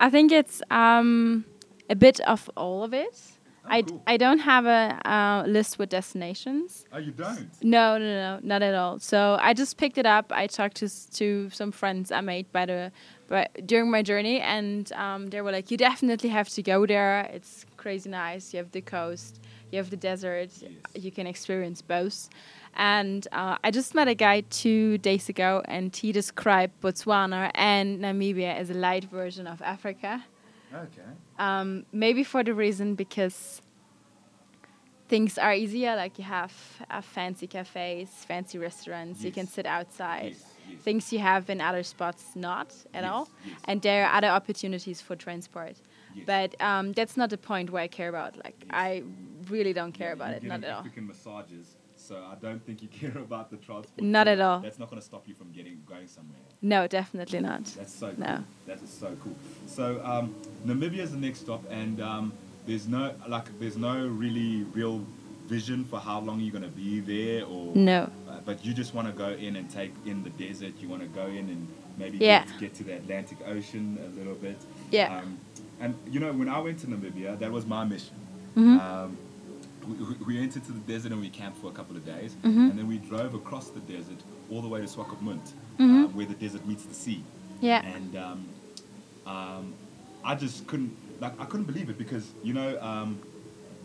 I 0.00 0.10
think 0.10 0.32
it's 0.32 0.62
um, 0.70 1.44
a 1.88 1.94
bit 1.94 2.20
of 2.20 2.50
all 2.56 2.84
of 2.84 2.94
it. 2.94 3.20
Oh, 3.64 3.68
I, 3.70 3.80
d- 3.82 3.94
I 4.08 4.16
don't 4.16 4.40
have 4.40 4.66
a 4.66 5.00
uh, 5.08 5.44
list 5.46 5.78
with 5.78 5.88
destinations. 5.88 6.84
Oh, 6.92 6.98
you 6.98 7.12
don't? 7.12 7.48
No, 7.62 7.96
no, 7.96 8.04
no, 8.04 8.40
not 8.42 8.60
at 8.62 8.74
all. 8.74 8.98
So 8.98 9.38
I 9.40 9.54
just 9.54 9.76
picked 9.76 9.98
it 9.98 10.06
up. 10.06 10.32
I 10.34 10.46
talked 10.48 10.76
to 10.78 10.88
to 11.12 11.48
some 11.50 11.70
friends 11.70 12.10
I 12.10 12.20
made 12.22 12.50
by 12.52 12.66
the 12.66 12.90
by, 13.28 13.48
during 13.64 13.90
my 13.90 14.02
journey, 14.02 14.40
and 14.40 14.92
um, 14.94 15.28
they 15.28 15.40
were 15.40 15.52
like, 15.52 15.70
"You 15.70 15.76
definitely 15.76 16.30
have 16.30 16.48
to 16.50 16.62
go 16.62 16.86
there. 16.86 17.20
It's 17.32 17.64
crazy 17.76 18.10
nice. 18.10 18.52
You 18.52 18.58
have 18.58 18.72
the 18.72 18.80
coast, 18.80 19.40
you 19.70 19.78
have 19.78 19.90
the 19.90 19.96
desert. 19.96 20.50
You 20.94 21.12
can 21.12 21.26
experience 21.28 21.82
both." 21.82 22.28
And 22.74 23.28
uh, 23.32 23.58
I 23.62 23.70
just 23.70 23.94
met 23.94 24.08
a 24.08 24.14
guy 24.14 24.40
two 24.50 24.98
days 24.98 25.28
ago, 25.28 25.62
and 25.66 25.94
he 25.94 26.10
described 26.10 26.72
Botswana 26.80 27.50
and 27.54 28.00
Namibia 28.00 28.56
as 28.56 28.70
a 28.70 28.74
light 28.74 29.04
version 29.04 29.46
of 29.46 29.60
Africa. 29.62 30.24
Okay. 30.74 31.02
Um, 31.42 31.86
maybe 31.92 32.22
for 32.24 32.42
the 32.44 32.54
reason 32.54 32.94
because 32.94 33.62
things 35.08 35.38
are 35.38 35.54
easier, 35.64 35.96
like 35.96 36.14
you 36.20 36.24
have 36.24 36.52
uh, 36.88 37.00
fancy 37.00 37.46
cafes, 37.46 38.10
fancy 38.32 38.58
restaurants, 38.58 39.24
you 39.24 39.32
can 39.32 39.46
sit 39.56 39.66
outside. 39.66 40.36
Things 40.86 41.12
you 41.12 41.18
have 41.18 41.50
in 41.50 41.60
other 41.60 41.82
spots 41.82 42.22
not 42.36 42.68
at 42.94 43.04
all, 43.04 43.28
and 43.68 43.82
there 43.82 44.06
are 44.06 44.12
other 44.18 44.28
opportunities 44.28 45.00
for 45.06 45.14
transport. 45.16 45.76
But 46.32 46.50
um, 46.60 46.92
that's 46.92 47.16
not 47.16 47.28
the 47.30 47.38
point 47.38 47.70
where 47.70 47.82
I 47.82 47.88
care 47.88 48.08
about. 48.08 48.32
Like 48.44 48.58
I 48.70 49.02
really 49.50 49.72
don't 49.72 49.92
care 49.92 50.12
about 50.12 50.30
You're 50.30 50.52
it, 50.52 50.54
not 50.54 50.64
at 50.64 50.70
all. 50.74 50.80
African 50.80 51.06
massages, 51.08 51.66
so 52.02 52.16
I 52.16 52.34
don't 52.44 52.64
think 52.64 52.82
you 52.82 52.88
care 53.00 53.16
about 53.16 53.50
the 53.50 53.56
transport. 53.56 54.00
Not 54.02 54.28
at 54.28 54.40
all. 54.40 54.60
That's 54.60 54.78
not 54.78 54.90
going 54.90 55.00
to 55.00 55.06
stop 55.06 55.26
you 55.28 55.34
from 55.34 55.50
getting 55.52 55.80
going 55.88 56.06
somewhere. 56.08 56.38
No, 56.60 56.86
definitely 56.86 57.40
not. 57.40 57.64
That's 57.76 57.92
so 57.94 58.12
No. 58.16 58.26
cool. 58.26 58.44
That 58.66 58.82
is 58.82 58.90
so 58.90 59.16
cool. 59.22 59.34
So 59.66 60.00
um, 60.04 60.34
Namibia 60.66 60.98
is 61.00 61.12
the 61.12 61.16
next 61.18 61.40
stop, 61.40 61.62
and 61.70 62.00
um, 62.00 62.32
there's 62.66 62.86
no 62.88 63.14
like 63.28 63.46
there's 63.58 63.76
no 63.76 64.06
really 64.06 64.64
real 64.74 65.04
vision 65.46 65.84
for 65.84 65.98
how 65.98 66.20
long 66.20 66.40
you're 66.40 66.52
going 66.52 66.62
to 66.64 66.76
be 66.84 67.00
there, 67.00 67.44
or 67.46 67.74
No. 67.74 68.10
Uh, 68.28 68.38
but 68.44 68.64
you 68.64 68.72
just 68.72 68.94
want 68.94 69.06
to 69.08 69.12
go 69.12 69.28
in 69.30 69.56
and 69.56 69.70
take 69.70 69.92
in 70.06 70.22
the 70.22 70.30
desert. 70.30 70.72
You 70.80 70.88
want 70.88 71.02
to 71.02 71.08
go 71.08 71.26
in 71.26 71.48
and 71.54 71.68
maybe 71.98 72.18
Yeah. 72.18 72.44
get, 72.46 72.60
get 72.60 72.74
to 72.76 72.84
the 72.84 72.94
Atlantic 72.94 73.38
Ocean 73.46 73.98
a 74.04 74.18
little 74.18 74.34
bit. 74.34 74.56
Yeah. 74.90 75.18
Um, 75.18 75.38
and 75.80 75.94
you 76.10 76.20
know, 76.20 76.32
when 76.32 76.48
I 76.48 76.58
went 76.60 76.78
to 76.80 76.86
Namibia, 76.86 77.38
that 77.38 77.50
was 77.50 77.66
my 77.66 77.84
mission. 77.84 78.14
Mhm. 78.56 79.10
Um, 79.84 79.98
we, 79.98 80.04
we- 80.04 80.36
we 80.36 80.42
entered 80.42 80.64
to 80.64 80.72
the 80.72 80.80
desert 80.80 81.12
and 81.12 81.20
we 81.20 81.28
camped 81.28 81.58
for 81.58 81.68
a 81.68 81.72
couple 81.72 81.96
of 81.96 82.04
days, 82.04 82.34
Mhm. 82.42 82.70
and 82.70 82.78
then 82.78 82.86
we 82.88 82.98
drove 82.98 83.34
across 83.34 83.68
the 83.70 83.80
desert 83.80 84.18
all 84.50 84.62
the 84.62 84.68
way 84.68 84.80
to 84.80 84.86
Swakopmund, 84.86 85.40
Mhm. 85.78 86.04
uh, 86.04 86.08
where 86.08 86.26
the 86.26 86.34
desert 86.34 86.66
meets 86.66 86.84
the 86.84 86.94
sea. 86.94 87.22
Yeah. 87.60 87.82
And 87.84 88.16
um, 88.16 88.44
um, 89.26 89.72
I 90.24 90.34
just 90.34 90.66
couldn't, 90.66 90.96
like, 91.20 91.38
I 91.40 91.44
couldn't 91.46 91.66
believe 91.66 91.88
it 91.90 91.98
because 91.98 92.32
you 92.42 92.52
know, 92.54 92.80
um, 92.80 93.18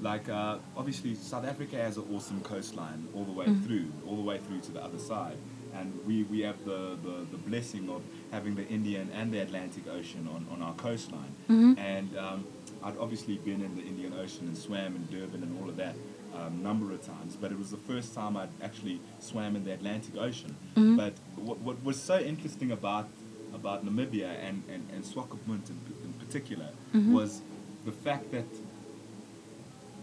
like, 0.02 0.30
uh, 0.30 0.58
obviously 0.76 1.16
South 1.16 1.46
Africa 1.46 1.76
has 1.78 1.98
an 1.98 2.04
awesome 2.14 2.42
coastline 2.42 3.08
all 3.16 3.24
the 3.24 3.32
way 3.32 3.46
Mhm. 3.48 3.66
through, 3.66 3.86
all 4.08 4.16
the 4.16 4.22
way 4.22 4.38
through 4.38 4.60
to 4.62 4.72
the 4.72 4.84
other 4.84 5.00
side, 5.00 5.38
and 5.74 5.92
we, 6.06 6.24
we 6.24 6.42
have 6.42 6.64
the, 6.66 6.98
the, 7.04 7.26
the 7.32 7.38
blessing 7.38 7.90
of 7.90 8.02
having 8.32 8.56
the 8.56 8.68
Indian 8.68 9.10
and 9.16 9.32
the 9.34 9.40
Atlantic 9.40 9.88
Ocean 9.88 10.28
on, 10.32 10.46
on 10.52 10.62
our 10.62 10.74
coastline, 10.76 11.34
Mhm. 11.50 11.78
and 11.80 12.16
um, 12.18 12.46
I'd 12.88 12.98
obviously 13.00 13.36
been 13.36 13.62
in 13.62 13.76
the 13.76 13.82
Indian 13.84 14.14
Ocean 14.14 14.48
and 14.48 14.58
swam 14.58 14.96
in 14.96 15.06
Durban 15.12 15.44
and 15.44 15.62
all 15.62 15.68
of 15.70 15.76
that 15.78 15.96
um, 16.34 16.64
number 16.64 16.92
of 16.94 17.06
times, 17.06 17.36
but 17.36 17.52
it 17.52 17.58
was 17.58 17.70
the 17.72 17.78
first 17.92 18.14
time 18.16 18.38
I'd 18.38 18.50
actually 18.62 19.02
swam 19.20 19.56
in 19.58 19.64
the 19.66 19.74
Atlantic 19.74 20.16
Ocean. 20.18 20.56
Mhm. 20.76 20.96
But 20.96 21.14
what, 21.36 21.58
what 21.60 21.84
was 21.84 22.02
so 22.02 22.18
interesting 22.20 22.72
about 22.72 23.08
about 23.54 23.86
Namibia 23.86 24.30
and, 24.48 24.62
and, 24.74 24.86
and 24.94 25.04
Swakopmund 25.04 25.70
in, 25.70 25.80
in 26.06 26.14
particular 26.24 26.70
Mhm. 26.96 27.12
was 27.12 27.42
the 27.86 27.92
fact 27.92 28.32
that 28.32 28.46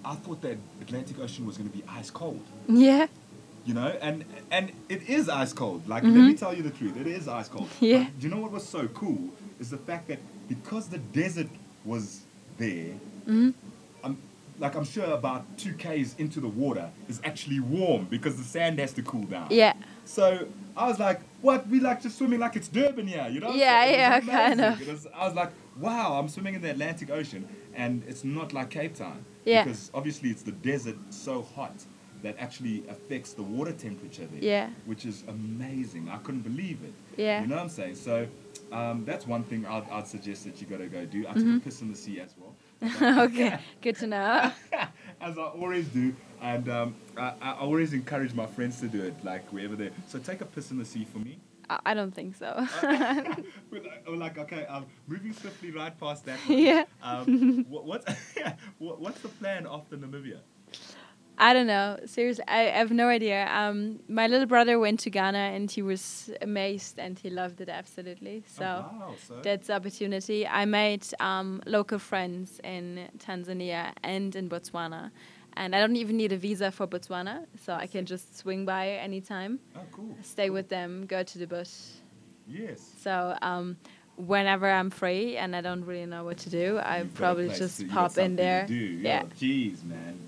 I 0.05 0.15
thought 0.17 0.43
that 0.43 0.59
Atlantic 0.81 1.19
Ocean 1.21 1.47
was 1.47 1.57
going 1.57 1.71
to 1.71 1.77
be 1.77 1.85
ice 1.89 2.11
cold 2.11 2.43
Yeah. 2.69 3.07
you 3.65 3.73
know 3.75 3.89
and 4.03 4.25
and 4.51 4.73
it 4.89 5.09
is 5.09 5.29
ice 5.29 5.53
cold 5.53 5.87
like 5.89 6.03
let 6.03 6.13
me 6.13 6.35
Mhm. 6.35 6.39
tell 6.39 6.53
you 6.55 6.63
the 6.63 6.71
truth 6.81 6.97
it 6.99 7.07
is 7.07 7.29
ice 7.29 7.49
cold 7.49 7.69
Yeah. 7.81 8.05
but 8.05 8.19
do 8.19 8.27
you 8.29 8.35
know 8.35 8.41
what 8.41 8.51
was 8.53 8.67
so 8.69 8.89
cool 8.89 9.31
is 9.61 9.71
the 9.71 9.79
fact 9.79 10.09
that 10.09 10.19
because 10.49 10.89
the 10.89 10.99
desert 10.99 11.49
was 11.85 12.24
there 12.59 12.95
Mhm. 13.27 13.55
I'm, 14.03 14.19
like 14.59 14.75
i'm 14.77 14.85
sure 14.85 15.05
about 15.07 15.45
two 15.59 15.73
k's 15.75 16.15
into 16.19 16.41
the 16.41 16.49
water 16.49 16.91
is 17.09 17.21
actually 17.25 17.61
warm 17.61 18.05
because 18.11 18.37
the 18.37 18.45
sand 18.45 18.79
has 18.79 18.93
to 18.95 19.03
cool 19.03 19.25
down 19.25 19.49
Yeah. 19.51 19.73
so 20.05 20.47
i 20.77 20.87
was 20.87 20.99
like 20.99 21.21
what 21.43 21.67
we 21.69 21.81
like 21.81 22.03
just 22.03 22.19
swimming 22.19 22.41
like 22.41 22.55
it's 22.57 22.69
durban 22.69 23.07
here 23.07 23.27
you 23.31 23.41
know 23.41 23.53
Yeah, 23.53 23.85
So 23.85 23.91
yeah, 23.91 24.17
amazing. 24.17 24.35
kind 24.35 24.61
of. 24.61 24.87
Was- 24.89 25.07
i 25.15 25.27
was 25.27 25.35
like 25.35 25.51
wow 25.81 26.19
i'm 26.19 26.29
swimming 26.29 26.55
in 26.55 26.63
the 26.63 26.71
atlantic 26.71 27.11
ocean 27.11 27.49
and 27.75 28.03
it's 28.07 28.23
not 28.25 28.53
like 28.53 28.71
cape 28.71 28.95
town 28.95 29.25
Yeah. 29.45 29.65
because 29.65 29.91
obviously 29.95 30.31
it's 30.31 30.43
the 30.43 30.53
desert 30.53 30.97
so 31.11 31.43
hot 31.57 31.75
that 32.23 32.37
actually 32.39 32.83
affects 32.89 33.35
the 33.35 33.43
water 33.43 33.73
temperature 33.73 34.25
there. 34.33 34.43
Yeah. 34.43 34.71
Which 34.87 35.05
is 35.05 35.25
amazing. 35.29 36.09
I 36.09 36.17
couldn't 36.25 36.41
believe 36.41 36.79
it. 36.83 36.95
Yeah. 37.19 37.43
You 37.43 37.49
know 37.49 37.57
what 37.57 37.65
I'm 37.65 37.69
saying? 37.69 37.97
So 37.97 38.27
um, 38.73 39.05
that's 39.05 39.27
one 39.27 39.45
thing 39.45 39.67
I'd, 39.67 39.87
I'd 39.91 40.07
suggest 40.09 40.45
that 40.45 40.59
you 40.59 40.67
got 40.67 40.79
to 40.79 40.87
go 40.87 41.05
do. 41.05 41.27
I 41.29 41.35
took 41.35 41.43
a 41.43 41.47
Mhm. 41.47 41.65
piss 41.65 41.83
in 41.83 41.91
the 41.91 41.97
sea 41.99 42.21
as 42.21 42.33
well. 42.39 42.44
okay, 43.03 43.59
good 43.81 43.97
to 43.97 44.07
know. 44.07 44.53
as 45.21 45.39
I 45.39 45.43
always 45.43 45.87
do, 45.89 46.15
and 46.43 46.69
um, 46.69 46.95
I, 47.17 47.33
I 47.41 47.53
always 47.53 47.93
encourage 47.93 48.35
my 48.35 48.47
friends 48.47 48.81
to 48.81 48.89
do 48.89 49.03
it, 49.03 49.15
like 49.25 49.51
wherever 49.53 49.77
they. 49.77 49.91
So 50.07 50.19
take 50.19 50.41
a 50.41 50.45
piss 50.45 50.71
in 50.71 50.79
the 50.79 50.85
sea 50.85 51.07
for 51.11 51.19
me. 51.19 51.39
I 51.71 51.81
I 51.87 51.95
don't 51.95 52.15
think 52.15 52.37
so. 52.37 52.67
With, 53.71 53.87
uh, 54.09 54.13
like, 54.13 54.39
okay, 54.39 54.67
um, 54.67 54.87
moving 55.07 55.33
swiftly 55.33 55.71
right 55.71 55.99
past 55.99 56.27
that. 56.27 56.39
One. 56.41 56.59
Yeah. 56.59 56.85
Um, 57.03 57.65
what, 57.69 57.85
what's 57.87 58.07
what, 58.79 59.01
what's 59.01 59.21
the 59.21 59.29
plan 59.29 59.67
after 59.71 59.97
Namibia? 59.97 60.41
I 61.37 61.53
don't 61.53 61.67
know. 61.67 61.99
Seriously, 62.07 62.45
I, 62.47 62.61
I 62.69 62.79
have 62.79 62.93
no 62.93 63.09
idea. 63.09 63.49
Um, 63.53 63.99
my 64.09 64.27
little 64.29 64.47
brother 64.47 64.79
went 64.79 65.01
to 65.01 65.11
Ghana 65.11 65.37
and 65.57 65.69
he 65.71 65.83
was 65.83 66.31
amazed 66.41 66.99
and 66.99 67.19
he 67.19 67.29
loved 67.29 67.61
it 67.61 67.69
absolutely. 67.69 68.45
So, 68.47 68.65
Oh, 68.65 68.97
wow, 68.99 69.15
so- 69.27 69.41
that's 69.43 69.69
opportunity. 69.69 70.47
I 70.47 70.65
made 70.65 71.05
um, 71.21 71.61
local 71.67 71.99
friends 71.99 72.61
in 72.63 73.09
Tanzania 73.19 73.93
and 74.05 74.35
in 74.37 74.49
Botswana, 74.49 75.11
and 75.57 75.75
I 75.75 75.81
don't 75.81 75.97
even 75.97 76.17
need 76.17 76.33
a 76.33 76.37
visa 76.37 76.71
for 76.71 76.87
Botswana, 76.87 77.47
so 77.65 77.73
I 77.75 77.87
can 77.89 78.07
just 78.07 78.39
swing 78.39 78.65
by 78.65 78.91
anytime. 78.91 79.59
Oh, 79.77 79.81
cool. 79.93 80.17
Stay 80.23 80.51
with 80.51 80.69
them, 80.69 81.07
go 81.07 81.23
to 81.25 81.39
the 81.39 81.47
bush. 81.47 81.71
Yes. 82.49 82.81
So. 83.03 83.37
Um, 83.43 83.77
Whenever 84.17 84.71
I'm 84.71 84.91
free 84.91 85.37
and 85.37 85.57
I 85.57 85.61
don't 85.61 85.85
really 85.85 86.07
know 86.07 86.23
what 86.23 86.39
to 86.39 86.49
do, 86.49 86.79
I 86.79 86.99
You've 86.99 87.15
got 87.15 87.19
a 87.33 87.35
probably 87.35 87.49
just 87.49 87.79
to- 87.79 87.83
you 87.87 87.89
got 87.89 88.15
pop 88.15 88.19
in 88.19 88.37
there. 88.37 88.65
do. 88.65 88.77
Yeah. 88.77 89.25
Jeez, 89.41 89.83
man. 89.83 90.21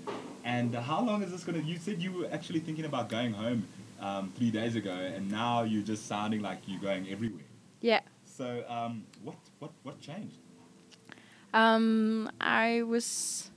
And 0.47 0.73
how 0.73 1.03
long 1.03 1.21
is 1.23 1.31
this 1.31 1.43
gonna? 1.43 1.59
You 1.59 1.77
said 1.77 2.01
you 2.01 2.11
were 2.13 2.29
actually 2.31 2.61
thinking 2.61 2.85
about 2.85 3.09
going 3.09 3.33
home 3.33 3.67
um, 3.99 4.31
three 4.37 4.49
days 4.49 4.77
ago, 4.77 4.93
and 4.93 5.29
now 5.29 5.63
you're 5.63 5.83
just 5.83 6.07
sounding 6.07 6.41
like 6.41 6.59
you're 6.65 6.79
going 6.79 7.09
everywhere. 7.09 7.43
Yeah. 7.81 7.99
So, 8.23 8.63
um, 8.69 9.03
what 9.23 9.35
what 9.59 9.71
what 9.83 9.99
changed? 9.99 10.37
Um, 11.53 12.31
I 12.39 12.83
was 12.83 13.51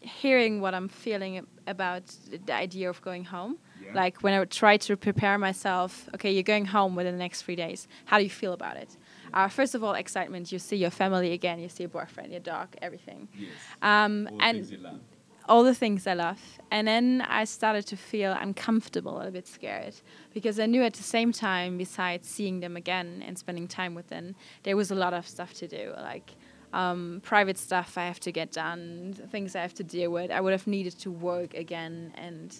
hearing 0.00 0.60
what 0.60 0.74
I'm 0.74 0.88
feeling 0.88 1.46
about 1.68 2.04
the- 2.46 2.52
idea 2.52 2.90
of 2.90 3.00
going 3.02 3.24
home. 3.24 3.58
Yeah. 3.84 3.94
Like 3.94 4.22
when 4.24 4.34
I 4.34 4.40
would 4.40 4.50
try 4.50 4.76
to 4.78 4.96
prepare 4.96 5.38
myself, 5.38 6.08
okay, 6.14 6.32
you're 6.32 6.50
going 6.54 6.66
home 6.66 6.96
within 6.96 7.14
the 7.14 7.18
next 7.26 7.42
three 7.42 7.56
days. 7.56 7.86
How 8.06 8.18
do 8.18 8.24
you 8.24 8.30
feel 8.30 8.52
about 8.52 8.76
it? 8.76 8.96
Uh, 9.32 9.48
first 9.48 9.76
of 9.76 9.84
all, 9.84 9.94
excitement. 9.94 10.50
You 10.50 10.58
see 10.58 10.76
your 10.76 10.90
family 10.90 11.32
again. 11.32 11.60
You 11.60 11.68
see 11.68 11.84
your 11.84 11.90
boyfriend, 11.90 12.32
your 12.32 12.40
dog, 12.40 12.68
everything. 12.82 13.28
Yes. 13.38 13.50
Um, 13.82 14.28
and 14.40 14.56
things 14.58 14.72
you 14.72 14.78
love. 14.78 15.00
All 15.48 15.62
the 15.62 15.74
things 15.74 16.06
I 16.06 16.14
love. 16.14 16.40
And 16.70 16.86
then 16.86 17.24
I 17.28 17.44
started 17.44 17.86
to 17.88 17.96
feel 17.96 18.32
uncomfortable, 18.32 19.20
a 19.20 19.30
bit 19.30 19.46
scared, 19.46 19.94
because 20.34 20.58
I 20.58 20.66
knew 20.66 20.82
at 20.82 20.94
the 20.94 21.02
same 21.02 21.32
time, 21.32 21.78
besides 21.78 22.28
seeing 22.28 22.60
them 22.60 22.76
again 22.76 23.22
and 23.26 23.38
spending 23.38 23.68
time 23.68 23.94
with 23.94 24.08
them, 24.08 24.34
there 24.64 24.76
was 24.76 24.90
a 24.90 24.94
lot 24.94 25.14
of 25.14 25.26
stuff 25.26 25.54
to 25.54 25.68
do, 25.68 25.92
like 25.96 26.32
um, 26.72 27.20
private 27.24 27.58
stuff 27.58 27.96
I 27.96 28.06
have 28.06 28.20
to 28.20 28.32
get 28.32 28.52
done, 28.52 29.14
things 29.30 29.56
I 29.56 29.62
have 29.62 29.74
to 29.74 29.84
deal 29.84 30.10
with. 30.10 30.30
I 30.30 30.40
would 30.40 30.52
have 30.52 30.66
needed 30.66 30.98
to 31.00 31.10
work 31.10 31.54
again 31.54 32.12
and 32.16 32.54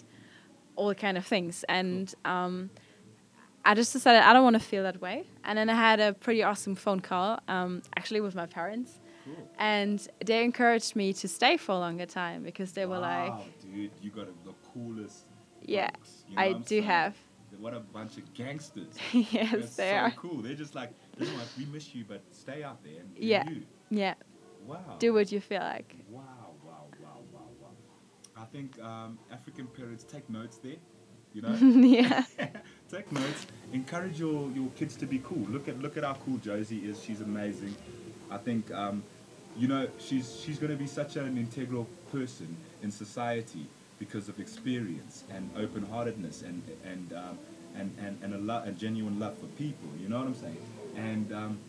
all 0.75 0.93
kind 0.93 1.17
of 1.17 1.25
things. 1.25 1.65
And 1.67 2.13
um, 2.25 2.69
I 3.65 3.75
just 3.75 3.91
decided 3.93 4.21
I 4.21 4.33
don't 4.33 4.43
want 4.43 4.55
to 4.55 4.61
feel 4.61 4.83
that 4.83 5.01
way. 5.01 5.25
And 5.43 5.57
then 5.57 5.69
I 5.69 5.75
had 5.75 5.99
a 5.99 6.13
pretty 6.13 6.43
awesome 6.43 6.75
phone 6.75 7.01
call, 7.01 7.39
um, 7.47 7.81
actually 7.97 8.21
with 8.21 8.35
my 8.35 8.45
parents. 8.45 8.99
And 9.57 10.05
they 10.25 10.43
encouraged 10.43 10.95
me 10.95 11.13
to 11.13 11.27
stay 11.27 11.57
for 11.57 11.73
a 11.73 11.79
longer 11.79 12.05
time 12.05 12.43
because 12.43 12.73
they 12.73 12.85
were 12.85 12.99
like, 12.99 13.33
dude, 13.61 13.91
you 14.01 14.11
got 14.11 14.27
the 14.45 14.53
coolest. 14.73 15.25
Yeah, 15.61 15.89
you 16.29 16.35
know 16.35 16.41
I 16.41 16.53
do 16.53 16.61
saying? 16.65 16.83
have. 16.83 17.15
What 17.59 17.73
a 17.73 17.79
bunch 17.79 18.17
of 18.17 18.33
gangsters. 18.33 18.93
Yes, 19.13 19.51
That's 19.51 19.75
they 19.77 19.89
so 19.89 19.95
are. 19.95 20.11
cool. 20.11 20.41
They're 20.41 20.53
just 20.53 20.75
like, 20.75 20.91
you 21.17 21.25
know 21.25 21.33
what, 21.33 21.47
we 21.57 21.65
miss 21.65 21.95
you, 21.95 22.05
but 22.07 22.21
stay 22.31 22.61
out 22.63 22.83
there 22.83 22.99
and 22.99 23.15
do 23.15 23.25
Yeah, 23.25 23.49
you. 23.49 23.63
yeah. 23.89 24.13
Wow. 24.65 24.77
Do 24.99 25.13
what 25.13 25.31
you 25.31 25.39
feel 25.39 25.61
like. 25.61 25.95
Wow, 26.09 26.21
wow, 26.63 26.85
wow, 27.01 27.19
wow, 27.33 27.39
wow. 27.61 27.69
I 28.41 28.45
think 28.45 28.79
um, 28.81 29.17
African 29.31 29.65
parents 29.67 30.03
take 30.03 30.29
notes 30.29 30.57
there. 30.57 30.75
You 31.33 31.41
know. 31.41 31.55
Yeah. 31.87 32.23
take 32.89 33.11
notes. 33.11 33.47
Encourage 33.73 34.19
your, 34.19 34.51
your 34.51 34.69
kids 34.75 34.95
to 34.97 35.05
be 35.05 35.19
cool. 35.23 35.45
Look 35.49 35.67
at 35.67 35.79
look 35.79 35.97
at 35.97 36.03
how 36.03 36.13
cool 36.25 36.37
Josie 36.37 36.79
is. 36.89 37.01
She's 37.01 37.21
amazing. 37.21 37.75
I 38.29 38.37
think 38.37 38.71
um, 38.73 39.03
you 39.57 39.67
know 39.67 39.87
she's 39.99 40.39
she's 40.43 40.59
going 40.59 40.71
to 40.71 40.77
be 40.77 40.87
such 40.87 41.15
an 41.15 41.37
integral 41.37 41.87
person 42.11 42.55
in 42.83 42.91
society 42.91 43.65
because 43.99 44.29
of 44.29 44.39
experience 44.39 45.23
and 45.31 45.49
open-heartedness 45.57 46.43
and 46.43 46.61
and 46.85 47.13
um, 47.13 47.37
and 47.75 47.95
and, 47.99 48.17
and 48.23 48.33
a, 48.33 48.37
lo- 48.37 48.63
a 48.65 48.71
genuine 48.71 49.19
love 49.19 49.37
for 49.37 49.47
people. 49.57 49.89
You 50.01 50.09
know 50.09 50.19
what 50.19 50.27
I'm 50.27 50.35
saying? 50.35 50.57
And 50.95 51.31
um, 51.33 51.59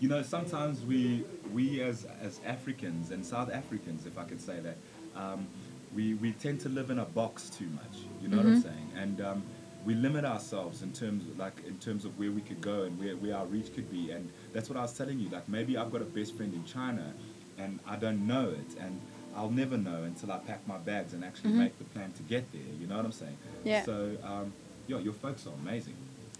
you 0.00 0.08
know, 0.08 0.22
sometimes 0.22 0.82
we 0.84 1.24
we 1.52 1.80
as 1.82 2.06
as 2.22 2.40
Africans 2.46 3.10
and 3.10 3.24
South 3.24 3.50
Africans, 3.52 4.06
if 4.06 4.18
I 4.18 4.24
could 4.24 4.40
say 4.40 4.60
that, 4.60 4.76
um, 5.16 5.46
we 5.94 6.14
we 6.14 6.32
tend 6.32 6.60
to 6.62 6.68
live 6.68 6.90
in 6.90 6.98
a 6.98 7.04
box 7.04 7.48
too 7.50 7.66
much. 7.66 7.98
You 8.22 8.28
know 8.28 8.36
what 8.38 8.46
I'm 8.46 8.56
Mhm. 8.56 8.62
saying? 8.62 8.90
And 8.96 9.20
um, 9.20 9.42
we 9.84 9.94
limit 9.94 10.24
ourselves 10.24 10.82
in 10.82 10.92
terms 10.92 11.26
of, 11.28 11.38
like 11.38 11.64
in 11.66 11.76
terms 11.78 12.04
of 12.04 12.18
where 12.18 12.30
we 12.30 12.40
could 12.40 12.60
go 12.60 12.82
and 12.84 12.98
where, 12.98 13.16
where 13.16 13.36
our 13.36 13.46
reach 13.46 13.74
could 13.74 13.90
be. 13.90 14.10
And 14.10 14.30
that's 14.52 14.68
what 14.70 14.78
I 14.78 14.82
was 14.82 14.92
telling 14.96 15.18
you. 15.18 15.28
Like 15.28 15.48
maybe 15.48 15.76
I've 15.76 15.92
got 15.92 16.00
a 16.02 16.06
best 16.06 16.36
friend 16.36 16.52
in 16.54 16.64
China, 16.64 17.12
and 17.58 17.78
I 17.86 17.96
don't 17.96 18.26
know 18.26 18.48
it, 18.50 18.78
and 18.80 19.00
I'll 19.36 19.50
never 19.50 19.76
know 19.76 20.04
until 20.04 20.32
I 20.32 20.38
pack 20.38 20.66
my 20.66 20.78
bags 20.78 21.12
and 21.12 21.24
actually 21.24 21.50
Mhm. 21.52 21.56
make 21.58 21.78
the 21.78 21.84
plan 21.84 22.12
to 22.12 22.22
get 22.22 22.50
there. 22.52 22.62
You 22.80 22.86
know 22.86 22.96
what 22.96 23.04
I'm 23.04 23.12
saying? 23.12 23.36
Yeah. 23.64 23.82
So, 23.84 24.16
um, 24.22 24.52
yeah, 24.86 24.98
your 24.98 25.12
folks 25.12 25.46
are 25.46 25.52
amazing. 25.62 25.94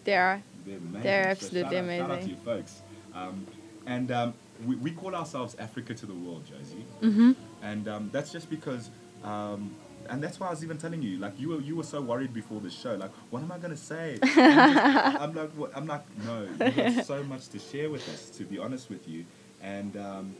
They 0.05 0.15
are. 0.17 0.43
They're 0.65 0.77
amazing. 0.79 1.03
They're 1.03 1.25
So 1.25 1.31
absolutely 1.31 1.61
shout 1.77 1.85
out, 1.85 1.91
Shout 1.91 2.01
out 2.01 2.07
to 2.07 2.13
amazing. 2.15 2.31
you 2.31 2.37
folks. 2.45 2.81
Um, 3.15 3.47
and 3.87 4.11
um, 4.13 4.35
we, 4.67 4.77
we 4.77 4.91
call 4.93 5.15
ourselves 5.15 5.57
Africa 5.59 5.93
to 5.95 6.07
the 6.07 6.15
world, 6.15 6.45
Josie. 6.47 6.85
mm-hmm. 7.03 7.33
And 7.63 7.89
um, 7.89 8.11
that's 8.13 8.31
just 8.33 8.49
because, 8.49 8.91
um, 9.25 9.75
and 10.11 10.23
that's 10.23 10.39
why 10.41 10.49
I 10.49 10.51
was 10.51 10.63
even 10.65 10.79
telling 10.79 11.03
you, 11.03 11.19
like 11.19 11.39
you 11.39 11.49
were 11.51 11.61
you 11.61 11.77
were 11.77 11.83
so 11.85 12.01
worried 12.01 12.33
before 12.35 12.61
the 12.61 12.71
show, 12.71 12.95
like 12.95 13.11
what 13.31 13.43
am 13.43 13.51
I 13.53 13.59
gonna 13.59 13.77
say? 13.77 14.19
I'm, 14.23 14.29
just- 14.75 15.21
I'm 15.23 15.35
like, 15.35 15.51
what, 15.53 15.71
I'm 15.77 15.87
like, 15.87 16.03
no, 16.25 16.43
you 16.65 16.71
have 16.73 17.05
so 17.15 17.23
much 17.25 17.49
to 17.49 17.59
share 17.59 17.91
with 17.91 18.07
us, 18.09 18.31
to 18.37 18.45
be 18.45 18.59
honest 18.59 18.91
with 18.91 19.09
you. 19.09 19.25
And 19.63 19.97
um, 19.97 20.35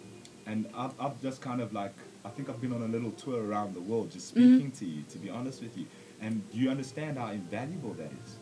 and 0.47 0.67
I've, 0.77 0.93
I've 1.01 1.21
just 1.23 1.41
kind 1.41 1.61
of 1.61 1.73
like, 1.73 1.95
I 2.25 2.29
think 2.29 2.49
I've 2.51 2.61
been 2.61 2.73
on 2.75 2.83
a 2.83 2.89
little 2.89 3.12
tour 3.12 3.43
around 3.43 3.75
the 3.75 3.81
world, 3.81 4.11
just 4.11 4.35
Mhm. 4.35 4.55
speaking 4.57 4.71
to 4.73 4.85
you, 4.85 5.03
to 5.12 5.19
be 5.19 5.31
honest 5.31 5.62
with 5.62 5.77
you. 5.79 5.87
And 6.21 6.43
do 6.53 6.59
you 6.59 6.71
understand 6.71 7.19
how 7.19 7.29
invaluable 7.31 7.95
that 7.95 8.11
is? 8.25 8.37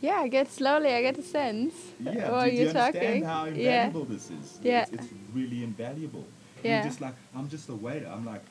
Yeah, 0.00 0.16
I 0.16 0.28
get 0.28 0.50
slowly. 0.50 0.92
I 0.92 1.00
get 1.02 1.16
a 1.18 1.22
sense. 1.22 1.74
Yeah, 2.00 2.30
while 2.32 2.44
do, 2.44 2.50
do 2.50 2.56
you 2.56 2.62
you're 2.62 2.68
understand 2.76 2.94
talking. 3.04 3.24
how 3.24 3.44
yeah. 3.44 3.84
invaluable 3.86 4.04
this 4.06 4.30
is? 4.30 4.58
Yeah. 4.62 4.82
It's, 4.82 4.92
it's 4.94 5.08
really 5.32 5.62
invaluable. 5.62 6.24
Yeah. 6.64 6.76
You're 6.78 6.88
just 6.90 7.00
like, 7.00 7.14
I'm 7.36 7.48
just 7.48 7.68
a 7.68 7.74
waiter. 7.74 8.08
I'm 8.12 8.24
like, 8.26 8.42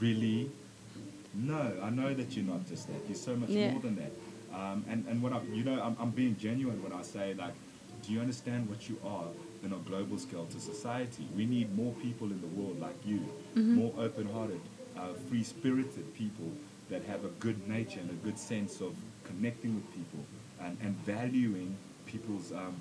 really? 0.00 0.50
No, 1.34 1.72
I 1.82 1.90
know 1.90 2.12
that 2.14 2.36
you're 2.36 2.44
not 2.44 2.66
just 2.68 2.86
that. 2.88 3.00
You're 3.08 3.16
so 3.16 3.36
much 3.36 3.50
Yeah. 3.50 3.70
more 3.70 3.80
than 3.80 3.96
that. 3.96 4.12
Um, 4.52 4.84
and, 4.88 5.06
and 5.08 5.22
what 5.22 5.32
I, 5.32 5.40
you 5.52 5.62
know, 5.62 5.80
I'm, 5.80 5.96
I'm 6.00 6.10
being 6.10 6.36
genuine 6.36 6.82
when 6.82 6.92
I 6.92 7.02
say, 7.02 7.34
like, 7.34 7.54
do 8.02 8.12
you 8.12 8.20
understand 8.20 8.68
what 8.68 8.88
you 8.88 8.98
are 9.04 9.26
in 9.62 9.72
a 9.72 9.76
global 9.76 10.18
scale 10.18 10.46
to 10.46 10.60
society? 10.60 11.26
We 11.36 11.46
need 11.46 11.74
more 11.76 11.92
people 12.02 12.28
in 12.32 12.40
the 12.40 12.48
world 12.48 12.80
like 12.80 12.96
you, 13.06 13.20
Mhm. 13.54 13.74
more 13.74 13.92
open-hearted, 13.98 14.60
uh, 14.96 15.12
free-spirited 15.28 16.14
people 16.14 16.50
that 16.88 17.04
have 17.04 17.24
a 17.24 17.28
good 17.38 17.68
nature 17.68 18.00
and 18.00 18.10
a 18.10 18.14
good 18.24 18.38
sense 18.38 18.80
of 18.80 18.92
connecting 19.24 19.74
with 19.76 19.88
people 19.94 20.24
and, 20.60 20.76
and 20.82 20.96
valuing 21.06 21.76
people's 22.06 22.50
um, 22.50 22.74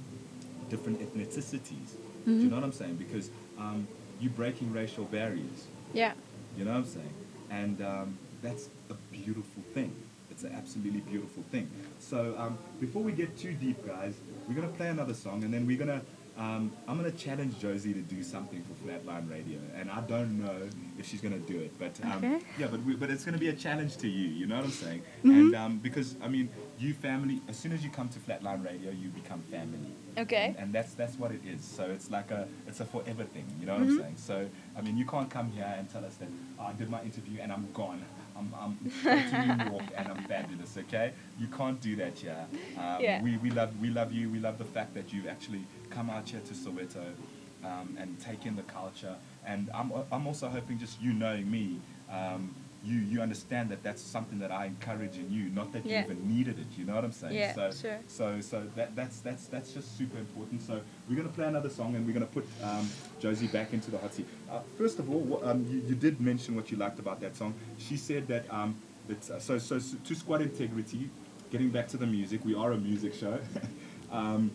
different 0.70 1.00
ethnicities. 1.02 1.90
Do 2.26 2.32
you 2.34 2.40
Mhm. 2.48 2.50
know 2.50 2.56
what 2.56 2.64
I'm 2.64 2.72
saying? 2.72 2.96
Because 2.96 3.30
um, 3.60 3.88
you're 4.20 4.32
breaking 4.32 4.72
racial 4.74 5.06
barriers. 5.06 5.68
Yeah. 5.94 6.14
You 6.58 6.66
know 6.66 6.72
what 6.72 6.78
I'm 6.80 6.86
saying? 6.86 7.14
And 7.52 7.82
um, 7.82 8.18
that's 8.42 8.70
a 8.90 8.94
beautiful 9.12 9.64
thing. 9.74 9.94
It's 10.32 10.44
an 10.44 10.54
absolutely 10.56 11.02
beautiful 11.02 11.44
thing. 11.52 11.70
So 12.00 12.36
um, 12.38 12.58
before 12.80 13.02
we 13.04 13.12
get 13.12 13.38
too 13.38 13.54
deep, 13.54 13.86
guys, 13.86 14.14
we're 14.48 14.56
gonna 14.56 14.68
play 14.70 14.88
another 14.88 15.14
song, 15.14 15.44
and 15.44 15.54
then 15.54 15.66
we're 15.66 15.78
gonna. 15.78 16.02
Um, 16.38 16.72
I'm 16.88 16.96
gonna 16.96 17.12
challenge 17.12 17.60
Josie 17.60 17.94
to 17.94 18.00
do 18.00 18.24
something 18.24 18.64
for 18.64 18.74
Flatline 18.88 19.30
Radio, 19.30 19.60
and 19.76 19.92
I 19.92 20.00
don't 20.02 20.40
know 20.42 20.70
if 20.98 21.06
she's 21.06 21.20
gonna 21.20 21.38
do 21.40 21.60
it, 21.60 21.78
but 21.78 21.92
um, 22.06 22.24
Okay. 22.24 22.40
yeah, 22.58 22.68
but 22.68 22.82
we, 22.86 22.96
but 22.96 23.10
it's 23.10 23.26
gonna 23.26 23.38
be 23.38 23.50
a 23.50 23.54
challenge 23.54 23.98
to 23.98 24.08
you. 24.08 24.30
You 24.30 24.48
know 24.48 24.56
what 24.56 24.64
I'm 24.66 24.72
saying? 24.72 25.02
Mhm. 25.26 25.32
And 25.40 25.56
um, 25.56 25.78
because 25.80 26.16
I 26.24 26.30
mean, 26.30 26.48
you 26.80 26.94
family. 26.94 27.42
As 27.50 27.58
soon 27.58 27.74
as 27.74 27.84
you 27.84 27.90
come 27.90 28.08
to 28.10 28.20
Flatline 28.20 28.64
Radio, 28.64 28.92
you 28.92 29.10
become 29.10 29.42
family. 29.52 29.92
Okay. 30.18 30.46
And, 30.46 30.58
and 30.58 30.74
that's 30.74 30.94
that's 30.94 31.20
what 31.20 31.32
it 31.32 31.42
is. 31.46 31.62
So 31.62 31.84
it's 31.92 32.10
like 32.10 32.32
a 32.32 32.48
it's 32.68 32.80
a 32.80 32.86
forever 32.86 33.26
thing. 33.26 33.46
You 33.60 33.66
know 33.66 33.74
what 33.74 33.84
Mhm. 33.88 33.90
I'm 33.90 34.00
saying? 34.00 34.16
So 34.18 34.48
I 34.78 34.82
mean, 34.82 34.96
you 34.96 35.06
can't 35.06 35.30
come 35.30 35.52
here 35.52 35.68
and 35.78 35.90
tell 35.90 36.06
us 36.06 36.16
that 36.16 36.30
oh, 36.58 36.68
I 36.68 36.74
did 36.74 36.90
my 36.90 37.02
interview 37.04 37.40
and 37.42 37.52
I'm 37.52 37.68
gone. 37.74 38.02
I'm 38.40 38.54
I'm 38.64 38.92
to 39.04 39.46
New 39.66 39.72
York 39.72 39.84
and 39.98 40.08
I'm 40.08 40.24
fabulous. 40.24 40.78
Okay, 40.78 41.12
you 41.40 41.48
can't 41.48 41.80
do 41.82 41.96
that 41.98 42.18
here. 42.18 42.46
Um, 42.78 43.02
Yeah. 43.02 43.22
We 43.22 43.38
we 43.38 43.50
love 43.52 43.72
we 43.82 43.90
love 43.90 44.12
you. 44.14 44.30
We 44.30 44.40
love 44.40 44.58
the 44.58 44.66
fact 44.66 44.94
that 44.96 45.12
you've 45.14 45.28
actually 45.28 45.64
come 45.90 46.10
out 46.10 46.30
here 46.30 46.42
to 46.42 46.54
Soweto 46.54 47.06
um, 47.64 47.98
and 48.00 48.20
take 48.20 48.46
in 48.46 48.56
the 48.56 48.64
culture. 48.64 49.16
And 49.46 49.70
I'm 49.74 49.92
I'm 50.12 50.26
also 50.28 50.48
hoping 50.48 50.80
just 50.80 51.02
you 51.02 51.14
knowing 51.14 51.50
me. 51.52 51.80
Um, 52.12 52.56
you 52.84 53.00
you 53.00 53.22
understand 53.22 53.70
that 53.70 53.84
that's 53.84 54.02
something 54.02 54.40
that 54.40 54.52
I 54.52 54.66
encourage 54.66 55.18
in 55.18 55.32
you, 55.32 55.50
not 55.50 55.72
that 55.74 55.86
Yeah. 55.86 56.00
you 56.00 56.06
even 56.06 56.28
needed 56.36 56.60
it. 56.60 56.68
You 56.78 56.86
know 56.86 56.96
what 56.96 57.04
I'm 57.04 57.12
saying? 57.12 57.36
Yeah, 57.36 57.54
so, 57.54 57.72
sure. 57.72 58.00
So 58.08 58.42
so 58.42 58.64
that 58.76 58.96
that's 58.96 59.20
that's 59.20 59.48
that's 59.48 59.74
just 59.74 59.98
super 59.98 60.18
important. 60.18 60.62
So 60.62 60.82
we're 61.10 61.18
gonna 61.18 61.30
play 61.30 61.48
another 61.48 61.70
song 61.70 61.96
and 61.96 62.06
we're 62.06 62.14
gonna 62.14 62.26
put 62.26 62.48
um, 62.64 62.90
Josie 63.20 63.48
back 63.48 63.74
into 63.74 63.92
the 63.92 63.98
hot 63.98 64.14
seat. 64.14 64.28
Uh, 64.50 64.60
first 64.78 65.00
of 65.00 65.10
all, 65.10 65.42
um, 65.44 65.66
you, 65.70 65.82
you 65.88 65.96
did 65.96 66.22
mention 66.22 66.56
what 66.56 66.72
you 66.72 66.78
liked 66.78 67.00
about 67.00 67.20
that 67.22 67.36
song. 67.36 67.54
She 67.78 67.98
said 67.98 68.28
that 68.28 68.52
um, 68.54 68.76
it's, 69.10 69.30
uh, 69.30 69.40
so 69.40 69.58
so 69.58 69.80
so 69.80 69.98
to 70.04 70.16
squad 70.16 70.42
integrity. 70.42 71.10
Getting 71.52 71.70
back 71.70 71.88
to 71.88 71.98
the 71.98 72.06
music, 72.06 72.46
we 72.46 72.54
are 72.54 72.74
a 72.74 72.78
music 72.78 73.16
show. 73.16 73.40
um, 74.12 74.52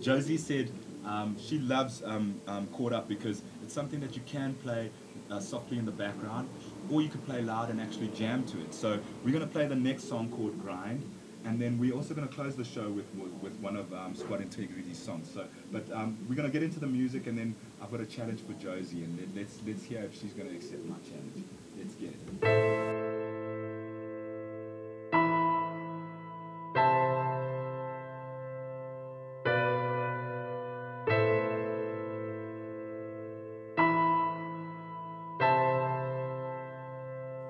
Josie 0.00 0.36
said 0.36 0.70
um, 1.04 1.36
she 1.38 1.58
loves 1.58 2.02
um, 2.04 2.40
um, 2.46 2.68
Caught 2.68 2.92
Up 2.92 3.08
because 3.08 3.42
it's 3.64 3.74
something 3.74 3.98
that 3.98 4.14
you 4.14 4.22
can 4.24 4.54
play 4.54 4.90
uh, 5.30 5.40
softly 5.40 5.78
in 5.78 5.84
the 5.84 5.90
background, 5.90 6.48
or 6.90 7.02
you 7.02 7.08
could 7.08 7.24
play 7.26 7.42
loud 7.42 7.70
and 7.70 7.80
actually 7.80 8.08
jam 8.08 8.44
to 8.44 8.60
it. 8.60 8.74
So 8.74 8.98
we're 9.24 9.32
going 9.32 9.46
to 9.46 9.52
play 9.52 9.66
the 9.66 9.74
next 9.74 10.08
song 10.08 10.30
called 10.30 10.60
Grind, 10.62 11.02
and 11.44 11.60
then 11.60 11.78
we're 11.78 11.94
also 11.94 12.14
going 12.14 12.26
to 12.26 12.34
close 12.34 12.56
the 12.56 12.64
show 12.64 12.88
with, 12.88 13.06
with, 13.42 13.54
one 13.60 13.76
of 13.76 13.92
um, 13.92 14.14
Squad 14.14 14.40
Integrity's 14.40 14.98
songs. 14.98 15.30
So, 15.32 15.46
but 15.72 15.90
um, 15.92 16.16
we're 16.28 16.34
going 16.34 16.48
to 16.48 16.52
get 16.52 16.62
into 16.62 16.80
the 16.80 16.86
music, 16.86 17.26
and 17.26 17.36
then 17.36 17.54
I've 17.82 17.90
got 17.90 18.00
a 18.00 18.06
challenge 18.06 18.40
for 18.40 18.52
Josie, 18.54 19.04
and 19.04 19.18
let, 19.18 19.28
let's 19.36 19.58
let's 19.66 19.84
hear 19.84 20.02
if 20.02 20.14
she's 20.14 20.32
going 20.32 20.48
to 20.48 20.54
accept 20.54 20.84
my 20.84 20.96
challenge. 21.08 21.44
Let's 21.78 21.94
get 21.94 22.10
it. 22.10 22.93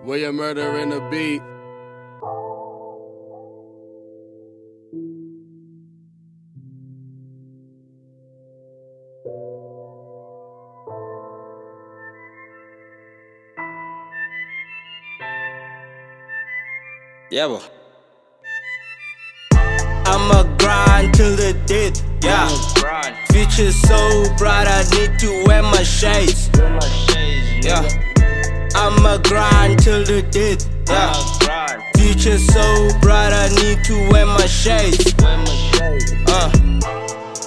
Where 0.04 0.18
you 0.18 0.32
murdering 0.32 0.92
a 0.92 1.00
beat. 1.08 1.40
Yeah, 17.30 17.48
boy. 17.48 17.62
I'ma 20.04 20.42
grind 20.58 21.14
till 21.14 21.34
the 21.34 21.54
death, 21.64 22.02
yeah. 22.22 22.46
Future 23.32 23.72
so 23.72 24.36
bright, 24.36 24.68
I 24.68 24.84
need 24.92 25.18
to 25.20 25.44
wear 25.46 25.62
my 25.62 25.82
shades. 25.82 26.50
Yeah. 27.64 28.03
I'ma 28.86 29.16
grind 29.16 29.78
till 29.78 30.04
the 30.04 30.20
death, 30.30 30.68
yeah. 30.90 31.14
Future 31.96 32.36
so 32.36 32.90
bright, 33.00 33.32
I 33.32 33.48
need 33.48 33.82
to 33.84 33.94
wear 34.10 34.26
my 34.26 34.44
shades. 34.44 35.14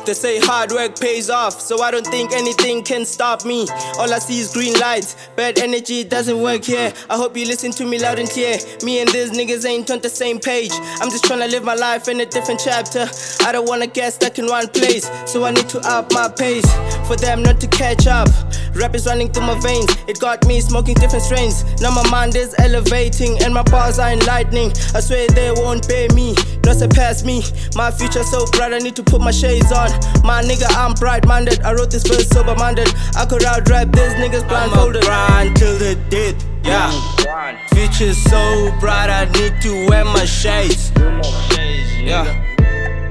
They 0.08 0.14
say 0.14 0.39
hard 0.39 0.72
work 0.72 0.97
pays 0.97 1.30
off, 1.30 1.60
so 1.60 1.82
I 1.82 1.91
don't 1.91 2.08
think 2.08 2.32
anything 2.32 2.82
can 2.82 3.03
stop 3.03 3.43
me. 3.43 3.68
All 3.99 4.14
I 4.14 4.20
see 4.20 4.39
is 4.39 4.53
green 4.53 4.80
lights, 4.80 5.18
bad 5.36 5.60
energy 5.60 6.05
doesn't 6.05 6.41
work 6.41 6.64
here. 6.64 6.93
I 7.10 7.18
hope 7.18 7.36
you 7.36 7.45
listen 7.45 7.72
to 7.72 7.86
me 7.86 7.99
loud 7.99 8.18
and 8.18 8.30
clear. 8.30 8.58
Me 8.84 9.01
and 9.01 9.10
these 9.10 9.32
niggas 9.32 9.66
ain't 9.66 9.91
on 9.91 9.99
the 9.99 10.08
same 10.08 10.39
page. 10.39 10.72
I'm 11.01 11.10
just 11.10 11.26
tryna 11.26 11.51
live 11.51 11.66
my 11.66 11.74
life 11.74 12.08
in 12.08 12.22
a 12.22 12.26
different 12.26 12.62
chapter. 12.64 13.05
I 13.45 13.51
don't 13.51 13.68
wanna 13.68 13.88
get 13.88 14.14
stuck 14.14 14.39
in 14.39 14.45
one 14.45 14.70
place, 14.70 15.12
so 15.30 15.43
I 15.43 15.51
need 15.51 15.68
to 15.68 15.80
up 15.82 16.14
my 16.14 16.30
pace 16.30 16.72
for 17.05 17.18
them 17.18 17.43
not 17.43 17.60
to 17.60 17.68
catch 17.68 18.08
up. 18.08 18.30
Rap 18.76 18.95
is 18.95 19.08
running 19.08 19.30
through 19.34 19.47
my 19.47 19.60
veins, 19.60 19.91
it 20.08 20.22
got 20.22 20.45
me 20.47 20.62
smoking 20.62 20.95
different 20.95 21.26
strains. 21.26 21.66
Now 21.82 21.91
my 21.91 22.08
mind 22.10 22.38
is 22.38 22.55
elevating 22.60 23.43
and 23.43 23.53
my 23.53 23.64
bars 23.64 23.99
are 23.99 24.12
enlightening. 24.12 24.72
I 24.95 25.01
swear 25.01 25.28
they 25.28 25.51
won't 25.51 25.86
pay 25.86 26.08
me, 26.16 26.34
not 26.64 26.78
surpass 26.78 27.26
me. 27.26 27.43
My 27.76 27.91
future 27.91 28.24
so 28.24 28.45
bright, 28.51 28.72
I 28.74 28.78
need 28.78 28.95
to 28.95 29.03
put 29.03 29.20
my 29.20 29.32
shades 29.32 29.72
on. 29.74 29.97
My 30.24 30.41
nigga, 30.43 30.68
I'm 30.76 30.93
bright 30.93 31.26
minded. 31.26 31.62
I 31.62 31.74
wrote 31.74 31.91
this 31.91 32.06
verse 32.06 32.28
sober 32.28 32.56
minded. 32.56 32.89
I 33.16 33.26
could 33.26 33.43
out 33.43 33.68
rap 33.70 33.91
these 33.91 34.14
niggas 34.16 34.48
blindfolded. 34.48 35.04
grind 35.04 35.56
till 35.56 35.78
the 35.78 35.95
death, 36.10 36.43
yeah. 36.64 36.91
Future 37.74 38.14
so 38.14 38.72
bright, 38.80 39.10
I 39.10 39.26
need 39.32 39.62
to 39.62 39.88
wear 39.89 40.06
my 40.06 40.26
shades. 40.26 40.91
Yeah. 41.98 42.26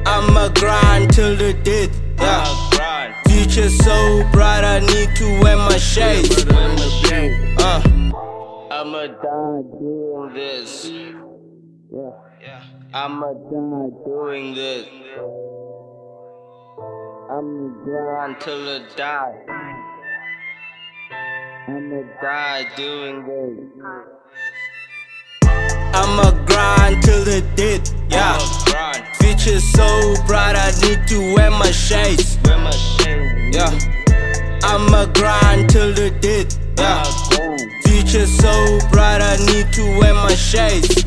I'ma 0.07 0.49
grind 0.49 1.13
till 1.13 1.37
the 1.37 1.53
death, 1.53 1.91
yeah. 2.19 3.23
Future 3.29 3.71
so 3.71 4.29
bright, 4.33 4.65
I 4.65 4.81
need 4.81 5.15
to 5.17 5.41
wear 5.43 5.57
my 5.57 5.79
shades. 5.79 6.45
Uh. 7.59 7.83
I'ma 8.71 9.07
die 9.07 9.63
doing 9.81 10.33
this. 10.35 10.91
Yeah. 10.91 12.63
I'ma 12.95 13.33
die 13.33 13.91
doing 14.05 14.55
this. 14.55 14.87
I'ma 17.29 17.75
grind 17.85 18.41
till 18.41 18.69
I 18.69 18.87
die. 18.95 19.35
I'ma 21.67 22.03
die 22.23 22.67
doing 22.77 23.27
this. 23.27 23.59
I'ma 25.43 26.31
grind 26.47 27.03
till 27.03 27.25
the 27.25 27.43
death, 27.57 27.93
yeah. 28.09 28.39
Future 29.19 29.59
so 29.59 30.15
bright, 30.29 30.55
I 30.55 30.71
need 30.83 31.09
to 31.09 31.35
wear 31.35 31.51
my 31.51 31.73
shades. 31.73 32.39
Yeah. 33.53 33.77
I'ma 34.63 35.07
grind 35.07 35.69
till 35.69 35.93
the 35.93 36.13
death, 36.21 36.57
yeah. 36.79 37.03
Future 37.87 38.27
so 38.27 38.79
bright, 38.93 39.21
I 39.21 39.37
need 39.47 39.73
to 39.73 39.83
wear 39.99 40.15
my 40.15 40.35
shades. 40.35 41.05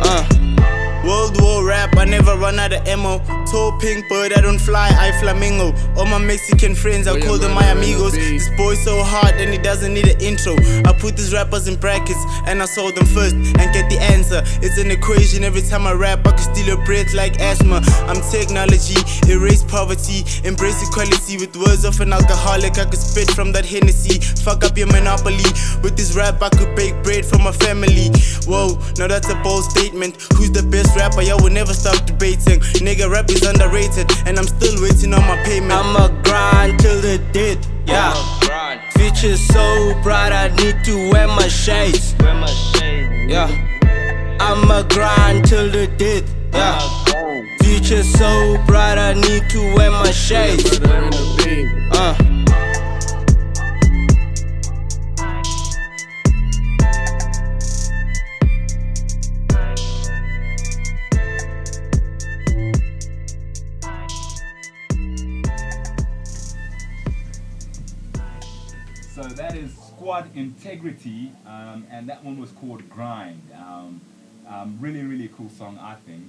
Uh. 0.00 0.71
World 1.04 1.40
War 1.42 1.66
rap, 1.66 1.96
I 1.96 2.04
never 2.04 2.36
run 2.36 2.58
out 2.60 2.72
of 2.72 2.86
ammo. 2.86 3.18
Tall 3.46 3.76
pink 3.80 4.08
bird, 4.08 4.32
I 4.32 4.40
don't 4.40 4.60
fly, 4.60 4.88
I 4.88 5.10
flamingo. 5.20 5.74
All 5.96 6.06
my 6.06 6.18
Mexican 6.18 6.74
friends, 6.76 7.08
I 7.08 7.20
call 7.20 7.38
them 7.38 7.52
my 7.54 7.66
amigos. 7.66 8.12
This 8.12 8.48
boy 8.56 8.74
so 8.74 9.02
hard 9.02 9.34
and 9.34 9.50
he 9.52 9.58
doesn't 9.58 9.92
need 9.92 10.06
an 10.06 10.20
intro. 10.20 10.54
I 10.86 10.92
put 10.96 11.16
these 11.16 11.32
rappers 11.34 11.66
in 11.66 11.76
brackets 11.76 12.22
and 12.46 12.62
I 12.62 12.66
solve 12.66 12.94
them 12.94 13.06
first 13.06 13.34
and 13.34 13.72
get 13.74 13.90
the 13.90 13.98
answer. 14.00 14.42
It's 14.62 14.78
an 14.78 14.90
equation 14.92 15.42
every 15.42 15.62
time 15.62 15.86
I 15.88 15.92
rap, 15.92 16.26
I 16.26 16.30
can 16.30 16.54
steal 16.54 16.66
your 16.66 16.84
breath 16.84 17.12
like 17.14 17.40
asthma. 17.40 17.82
I'm 18.06 18.22
technology, 18.30 19.00
erase 19.28 19.64
poverty, 19.64 20.22
embrace 20.46 20.86
equality. 20.86 21.36
With 21.36 21.56
words 21.56 21.84
of 21.84 22.00
an 22.00 22.12
alcoholic, 22.12 22.78
I 22.78 22.84
could 22.84 23.02
spit 23.02 23.30
from 23.32 23.50
that 23.52 23.66
Hennessy. 23.66 24.20
Fuck 24.42 24.64
up 24.64 24.78
your 24.78 24.86
monopoly. 24.86 25.50
With 25.82 25.96
this 25.96 26.14
rap, 26.14 26.40
I 26.42 26.48
could 26.50 26.76
bake 26.76 26.94
bread 27.02 27.26
for 27.26 27.38
my 27.38 27.52
family. 27.52 28.10
Whoa, 28.46 28.78
now 28.98 29.08
that's 29.08 29.28
a 29.28 29.36
bold 29.42 29.64
statement. 29.64 30.16
Who's 30.34 30.52
the 30.52 30.62
best 30.62 30.91
rapper? 30.96 31.22
Yo, 31.22 31.36
will 31.36 31.50
never 31.50 31.74
stop 31.74 32.04
debating. 32.06 32.60
Nigga, 32.84 33.10
rap 33.10 33.30
is 33.30 33.42
underrated, 33.42 34.10
and 34.26 34.38
I'm 34.38 34.46
still 34.46 34.80
waiting 34.82 35.14
on 35.14 35.22
my 35.22 35.36
payment. 35.44 35.72
I'ma 35.72 36.08
grind 36.22 36.80
till 36.80 37.00
the 37.00 37.18
death, 37.32 37.66
yeah. 37.86 38.12
Future 38.96 39.36
so 39.36 39.94
bright, 40.02 40.32
I 40.32 40.48
need 40.56 40.84
to 40.84 41.10
wear 41.10 41.28
my 41.28 41.48
shades. 41.48 42.14
Yeah. 43.28 43.48
I'ma 44.40 44.82
grind 44.88 45.46
till 45.46 45.70
the 45.70 45.86
death, 45.96 46.28
yeah. 46.52 46.78
Future 47.62 48.02
so 48.02 48.58
bright, 48.66 48.98
I 48.98 49.14
need 49.14 49.48
to 49.50 49.74
wear 49.74 49.90
my 49.90 50.10
shades. 50.10 50.80
Uh. 51.92 52.31
That 69.32 69.56
is 69.56 69.72
Squad 69.76 70.34
Integrity, 70.36 71.32
um, 71.46 71.86
and 71.90 72.08
that 72.08 72.24
one 72.24 72.38
was 72.40 72.50
called 72.52 72.88
Grind. 72.88 73.42
Um, 73.56 74.00
um, 74.48 74.78
really, 74.80 75.02
really 75.02 75.28
cool 75.36 75.48
song, 75.48 75.78
I 75.80 75.94
think. 76.06 76.24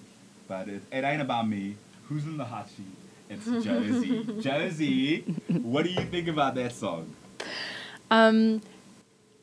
But 0.47 0.69
it, 0.69 0.81
it 0.91 1.03
ain't 1.03 1.21
about 1.21 1.47
me. 1.47 1.75
Who's 2.07 2.25
in 2.25 2.37
the 2.37 2.45
hot 2.45 2.69
seat? 2.69 2.85
It's 3.29 3.45
Josie. 3.65 4.23
Josie, 4.41 5.21
what 5.61 5.83
do 5.83 5.89
you 5.89 6.01
think 6.05 6.27
about 6.27 6.55
that 6.55 6.73
song? 6.73 7.15
Um, 8.11 8.61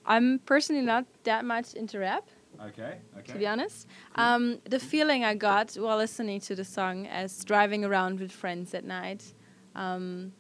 I'm 0.07 0.39
personally 0.41 0.83
not 0.83 1.05
that 1.25 1.45
much 1.45 1.75
into 1.75 1.99
rap, 1.99 2.25
Okay, 2.69 2.97
okay. 3.19 3.33
to 3.33 3.39
be 3.39 3.47
honest. 3.47 3.87
Um, 4.15 4.59
the 4.65 4.79
feeling 4.79 5.25
I 5.25 5.35
got 5.35 5.75
while 5.75 5.97
listening 5.97 6.41
to 6.43 6.55
the 6.55 6.65
song 6.65 7.07
as 7.07 7.45
driving 7.45 7.85
around 7.85 8.21
with 8.21 8.31
friends 8.31 8.75
at 8.75 8.85
night, 8.85 9.25
um, 9.75 10.33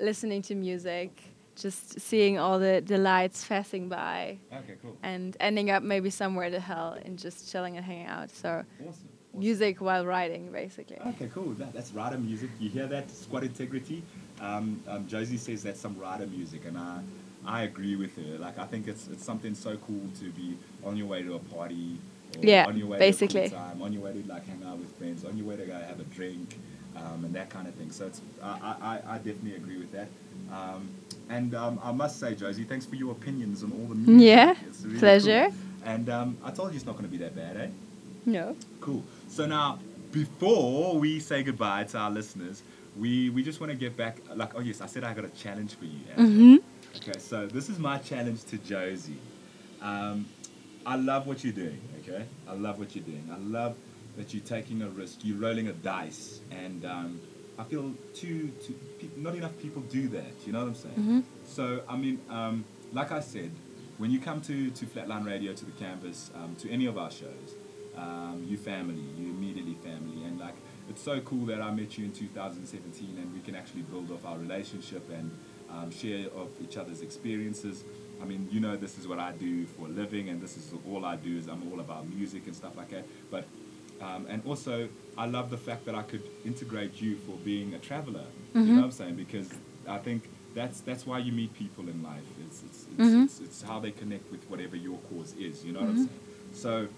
listening 0.00 0.42
to 0.42 0.54
music, 0.54 1.22
just 1.56 2.00
seeing 2.00 2.38
all 2.38 2.58
the, 2.58 2.82
the 2.84 2.98
lights 2.98 3.46
passing 3.46 3.88
by, 3.88 4.38
Okay, 4.52 4.74
cool. 4.82 4.96
and 5.02 5.36
ending 5.40 5.70
up 5.70 5.82
maybe 5.82 6.10
somewhere 6.10 6.50
to 6.50 6.60
hell 6.60 6.96
and 7.04 7.18
just 7.18 7.50
chilling 7.50 7.76
and 7.76 7.84
hanging 7.84 8.06
out. 8.06 8.30
So, 8.30 8.64
Awesome. 8.80 9.08
music 9.34 9.80
while 9.80 10.04
riding, 10.06 10.50
basically. 10.52 10.98
Okay, 11.08 11.28
cool. 11.32 11.50
That, 11.54 11.72
that's 11.72 11.92
rider 11.92 12.18
music. 12.18 12.50
You 12.60 12.68
hear 12.70 12.86
that? 12.88 13.10
Squad 13.10 13.44
integrity. 13.44 14.02
Um, 14.40 14.82
um, 14.88 15.06
Josie 15.06 15.36
says 15.36 15.62
that's 15.62 15.80
some 15.80 15.96
rider 15.98 16.26
music, 16.26 16.62
and 16.66 16.76
I, 16.78 17.00
I 17.46 17.62
agree 17.62 17.96
with 17.96 18.16
her. 18.16 18.38
Like 18.38 18.58
I 18.58 18.66
think 18.66 18.88
it's 18.88 19.08
it's 19.08 19.24
something 19.24 19.54
so 19.54 19.76
cool 19.76 20.08
to 20.20 20.30
be 20.30 20.56
on 20.84 20.96
your 20.96 21.06
way 21.06 21.22
to 21.22 21.34
a 21.34 21.38
party. 21.38 21.98
Or 22.38 22.44
Yeah, 22.44 22.66
on 22.66 22.76
your 22.76 22.86
way 22.88 22.98
basically. 22.98 23.40
To 23.42 23.46
a 23.46 23.50
cool 23.50 23.58
time, 23.58 23.82
on 23.82 23.92
your 23.92 24.02
way 24.02 24.12
to 24.14 24.22
like 24.28 24.46
hang 24.46 24.62
out 24.66 24.78
with 24.78 24.90
friends, 24.96 25.24
on 25.24 25.36
your 25.36 25.46
way 25.46 25.56
to 25.56 25.64
go 25.66 25.74
have 25.74 26.00
a 26.00 26.04
drink, 26.04 26.58
um, 26.96 27.24
and 27.24 27.34
that 27.34 27.50
kind 27.50 27.68
of 27.68 27.74
thing. 27.74 27.90
So 27.92 28.06
it's 28.06 28.20
I, 28.42 28.48
I, 28.48 28.74
I- 28.96 29.14
I 29.14 29.16
definitely 29.18 29.54
agree 29.56 29.78
with 29.78 29.92
that. 29.92 30.08
Um, 30.52 30.88
and 31.32 31.54
um, 31.54 31.80
I 31.82 31.92
must 31.92 32.20
say, 32.20 32.34
Josie, 32.34 32.64
thanks 32.64 32.84
for 32.86 32.96
your 32.96 33.12
opinions 33.12 33.62
on 33.62 33.72
all 33.72 33.86
the 33.86 33.94
music. 33.94 34.28
Yeah, 34.28 34.54
really 34.84 34.98
pleasure. 34.98 35.46
cool. 35.48 35.56
And 35.84 36.08
um, 36.10 36.36
I 36.44 36.50
told 36.50 36.70
you 36.70 36.76
it's 36.76 36.86
not 36.86 36.92
going 36.92 37.06
to 37.06 37.10
be 37.10 37.16
that 37.18 37.34
bad, 37.34 37.56
eh? 37.56 37.68
No. 38.26 38.56
Cool. 38.80 39.02
So 39.28 39.46
now, 39.46 39.78
before 40.12 40.98
we 40.98 41.18
say 41.20 41.42
goodbye 41.42 41.84
to 41.84 41.98
our 41.98 42.10
listeners, 42.10 42.62
we, 42.98 43.30
we 43.30 43.42
just 43.42 43.60
want 43.60 43.72
to 43.72 43.78
get 43.78 43.96
back. 43.96 44.18
Like, 44.34 44.54
oh 44.54 44.60
yes, 44.60 44.80
I 44.82 44.86
said 44.86 45.04
I 45.04 45.14
got 45.14 45.24
a 45.24 45.30
challenge 45.30 45.74
for 45.74 45.86
you. 45.86 45.98
Angela. 46.16 46.28
Mhm. 46.38 46.62
Okay, 46.96 47.18
so 47.18 47.46
this 47.46 47.70
is 47.70 47.78
my 47.78 47.96
challenge 47.98 48.44
to 48.44 48.58
Josie. 48.58 49.16
Um, 49.80 50.26
I 50.84 50.96
love 50.96 51.26
what 51.26 51.42
you're 51.42 51.54
doing. 51.54 51.80
Okay, 52.00 52.24
I 52.48 52.52
love 52.54 52.78
what 52.78 52.94
you're 52.94 53.04
doing. 53.04 53.26
I 53.32 53.38
love 53.38 53.74
that 54.18 54.34
you're 54.34 54.44
taking 54.44 54.82
a 54.82 54.88
risk. 54.90 55.20
You're 55.22 55.38
rolling 55.38 55.68
a 55.68 55.72
dice, 55.72 56.40
and 56.50 56.84
um, 56.84 57.20
I 57.58 57.64
feel 57.64 57.92
too, 58.14 58.50
too 58.64 58.74
pe- 58.98 59.08
not 59.16 59.34
enough 59.34 59.56
people 59.58 59.82
do 59.82 60.08
that. 60.08 60.32
You 60.46 60.52
know 60.52 60.60
what 60.60 60.68
I'm 60.68 60.74
saying? 60.74 60.94
Mhm. 60.98 61.24
So 61.46 61.82
I 61.88 61.96
mean, 61.96 62.18
um, 62.30 62.64
like 62.92 63.12
I 63.12 63.20
said, 63.20 63.50
when 63.98 64.10
you 64.10 64.18
come 64.20 64.40
to, 64.42 64.70
to 64.70 64.86
Flatline 64.86 65.26
Radio, 65.26 65.52
to 65.52 65.64
the 65.64 65.72
campus, 65.72 66.30
um, 66.34 66.56
to 66.56 66.70
any 66.70 66.86
of 66.86 66.96
our 66.98 67.10
shows, 67.10 67.54
um, 67.96 68.44
you 68.48 68.56
family, 68.56 69.02
you 69.18 69.26
immediately 69.30 69.74
family, 69.82 70.24
and 70.24 70.38
like 70.40 70.54
it's 70.88 71.02
so 71.02 71.20
cool 71.20 71.46
that 71.46 71.60
I 71.62 71.70
met 71.70 71.96
you 71.98 72.04
in 72.06 72.12
2017, 72.12 73.16
and 73.18 73.32
we 73.34 73.40
can 73.40 73.54
actually 73.54 73.82
build 73.82 74.10
off 74.10 74.24
our 74.24 74.38
relationship 74.38 75.08
and 75.10 75.30
um, 75.70 75.90
share 75.90 76.26
of 76.34 76.48
each 76.62 76.76
other's 76.76 77.02
experiences. 77.02 77.84
I 78.20 78.24
mean, 78.24 78.48
you 78.50 78.60
know, 78.60 78.76
this 78.76 78.98
is 78.98 79.06
what 79.08 79.18
I 79.18 79.32
do 79.32 79.66
for 79.66 79.86
a 79.86 79.90
living, 79.90 80.28
and 80.28 80.40
this 80.40 80.56
is 80.56 80.72
all 80.88 81.04
I 81.04 81.16
do 81.16 81.36
is 81.36 81.48
I'm 81.48 81.70
all 81.72 81.80
about 81.80 82.08
music 82.08 82.46
and 82.46 82.54
stuff 82.56 82.76
like 82.76 82.90
that. 82.90 83.04
But 83.30 83.44
um, 84.02 84.26
and 84.28 84.42
also, 84.46 84.88
I 85.16 85.26
love 85.26 85.50
the 85.50 85.58
fact 85.58 85.84
that 85.86 85.94
I 85.94 86.02
could 86.02 86.22
integrate 86.44 87.00
you 87.00 87.16
for 87.26 87.36
being 87.44 87.74
a 87.74 87.78
traveler. 87.78 88.24
You 88.54 88.60
Mhm. 88.60 88.66
know 88.68 88.74
what 88.76 88.84
I'm 88.84 88.90
saying? 88.92 89.14
Because 89.16 89.48
I 89.88 89.98
think 89.98 90.28
that's 90.54 90.80
that's 90.80 91.06
why 91.06 91.18
you 91.18 91.32
meet 91.32 91.54
people 91.54 91.88
in 91.88 92.02
life. 92.02 92.22
It's 92.46 92.62
it's 92.62 92.86
it's, 92.98 93.08
Mhm. 93.14 93.24
it's, 93.24 93.40
it's 93.40 93.62
how 93.62 93.78
they 93.80 93.90
connect 93.90 94.30
with 94.30 94.42
whatever 94.50 94.76
your 94.76 94.98
cause 95.10 95.34
is. 95.38 95.64
You 95.64 95.72
know 95.72 95.80
what 95.80 95.88
I'm 95.90 95.94
Mhm. 95.96 96.08
saying? 96.08 96.20
So, 96.52 96.88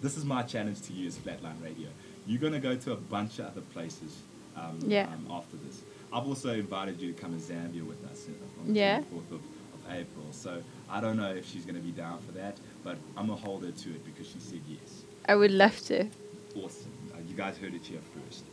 this 0.00 0.16
is 0.16 0.24
my 0.24 0.42
challenge 0.42 0.80
to 0.82 0.92
you 0.92 1.06
as 1.08 1.16
Flatline 1.18 1.60
Radio. 1.62 1.88
You're 2.26 2.40
gonna 2.40 2.60
go 2.60 2.76
to 2.76 2.92
a 2.92 2.96
bunch 2.96 3.38
of 3.38 3.46
other 3.46 3.60
places 3.74 4.22
um, 4.56 4.78
Yeah. 4.88 5.06
um, 5.12 5.26
after 5.30 5.56
this. 5.56 5.82
I've 6.12 6.26
also 6.26 6.52
invited 6.54 7.00
you 7.00 7.12
to 7.12 7.20
come 7.20 7.32
to 7.32 7.38
Zambia 7.38 7.82
with 7.86 8.02
us 8.10 8.26
on 8.60 8.66
the 8.68 8.72
Yeah. 8.74 8.98
24th 8.98 9.30
of, 9.30 9.40
of 9.76 9.92
April. 9.92 10.26
So 10.32 10.62
I 10.90 11.00
don't 11.00 11.16
know 11.16 11.32
if 11.32 11.46
she's 11.48 11.64
gonna 11.64 11.78
be 11.80 11.92
down 11.92 12.18
for 12.26 12.32
that, 12.32 12.58
but 12.82 12.96
I'm 13.16 13.28
gonna 13.28 13.40
hold 13.40 13.62
her 13.64 13.70
to 13.70 13.88
it 13.90 14.04
because 14.04 14.26
she 14.26 14.40
said 14.40 14.60
yes 14.68 15.04
I 15.28 15.36
would 15.36 15.50
love 15.52 15.78
to. 15.86 16.08
Awesome. 16.56 16.90
Uh, 17.12 17.18
you 17.28 17.34
guys 17.34 17.56
heard 17.58 17.74
it 17.74 17.84
here 17.84 18.00
first. 18.14 18.44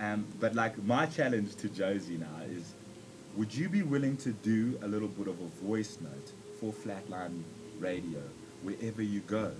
Um, 0.00 0.24
but 0.40 0.54
like 0.54 0.82
my 0.84 1.06
challenge 1.06 1.54
to 1.56 1.68
Josie 1.68 2.16
now 2.16 2.40
is, 2.50 2.74
would 3.36 3.54
you 3.54 3.68
be 3.68 3.82
willing 3.82 4.16
to 4.18 4.32
do 4.32 4.78
a 4.82 4.88
little 4.88 5.08
bit 5.08 5.28
of 5.28 5.40
a 5.40 5.46
voice 5.64 5.98
note 6.00 6.32
for 6.60 6.72
Flatline 6.72 7.42
Radio 7.78 8.20
wherever 8.62 9.02
you 9.02 9.20
go? 9.20 9.52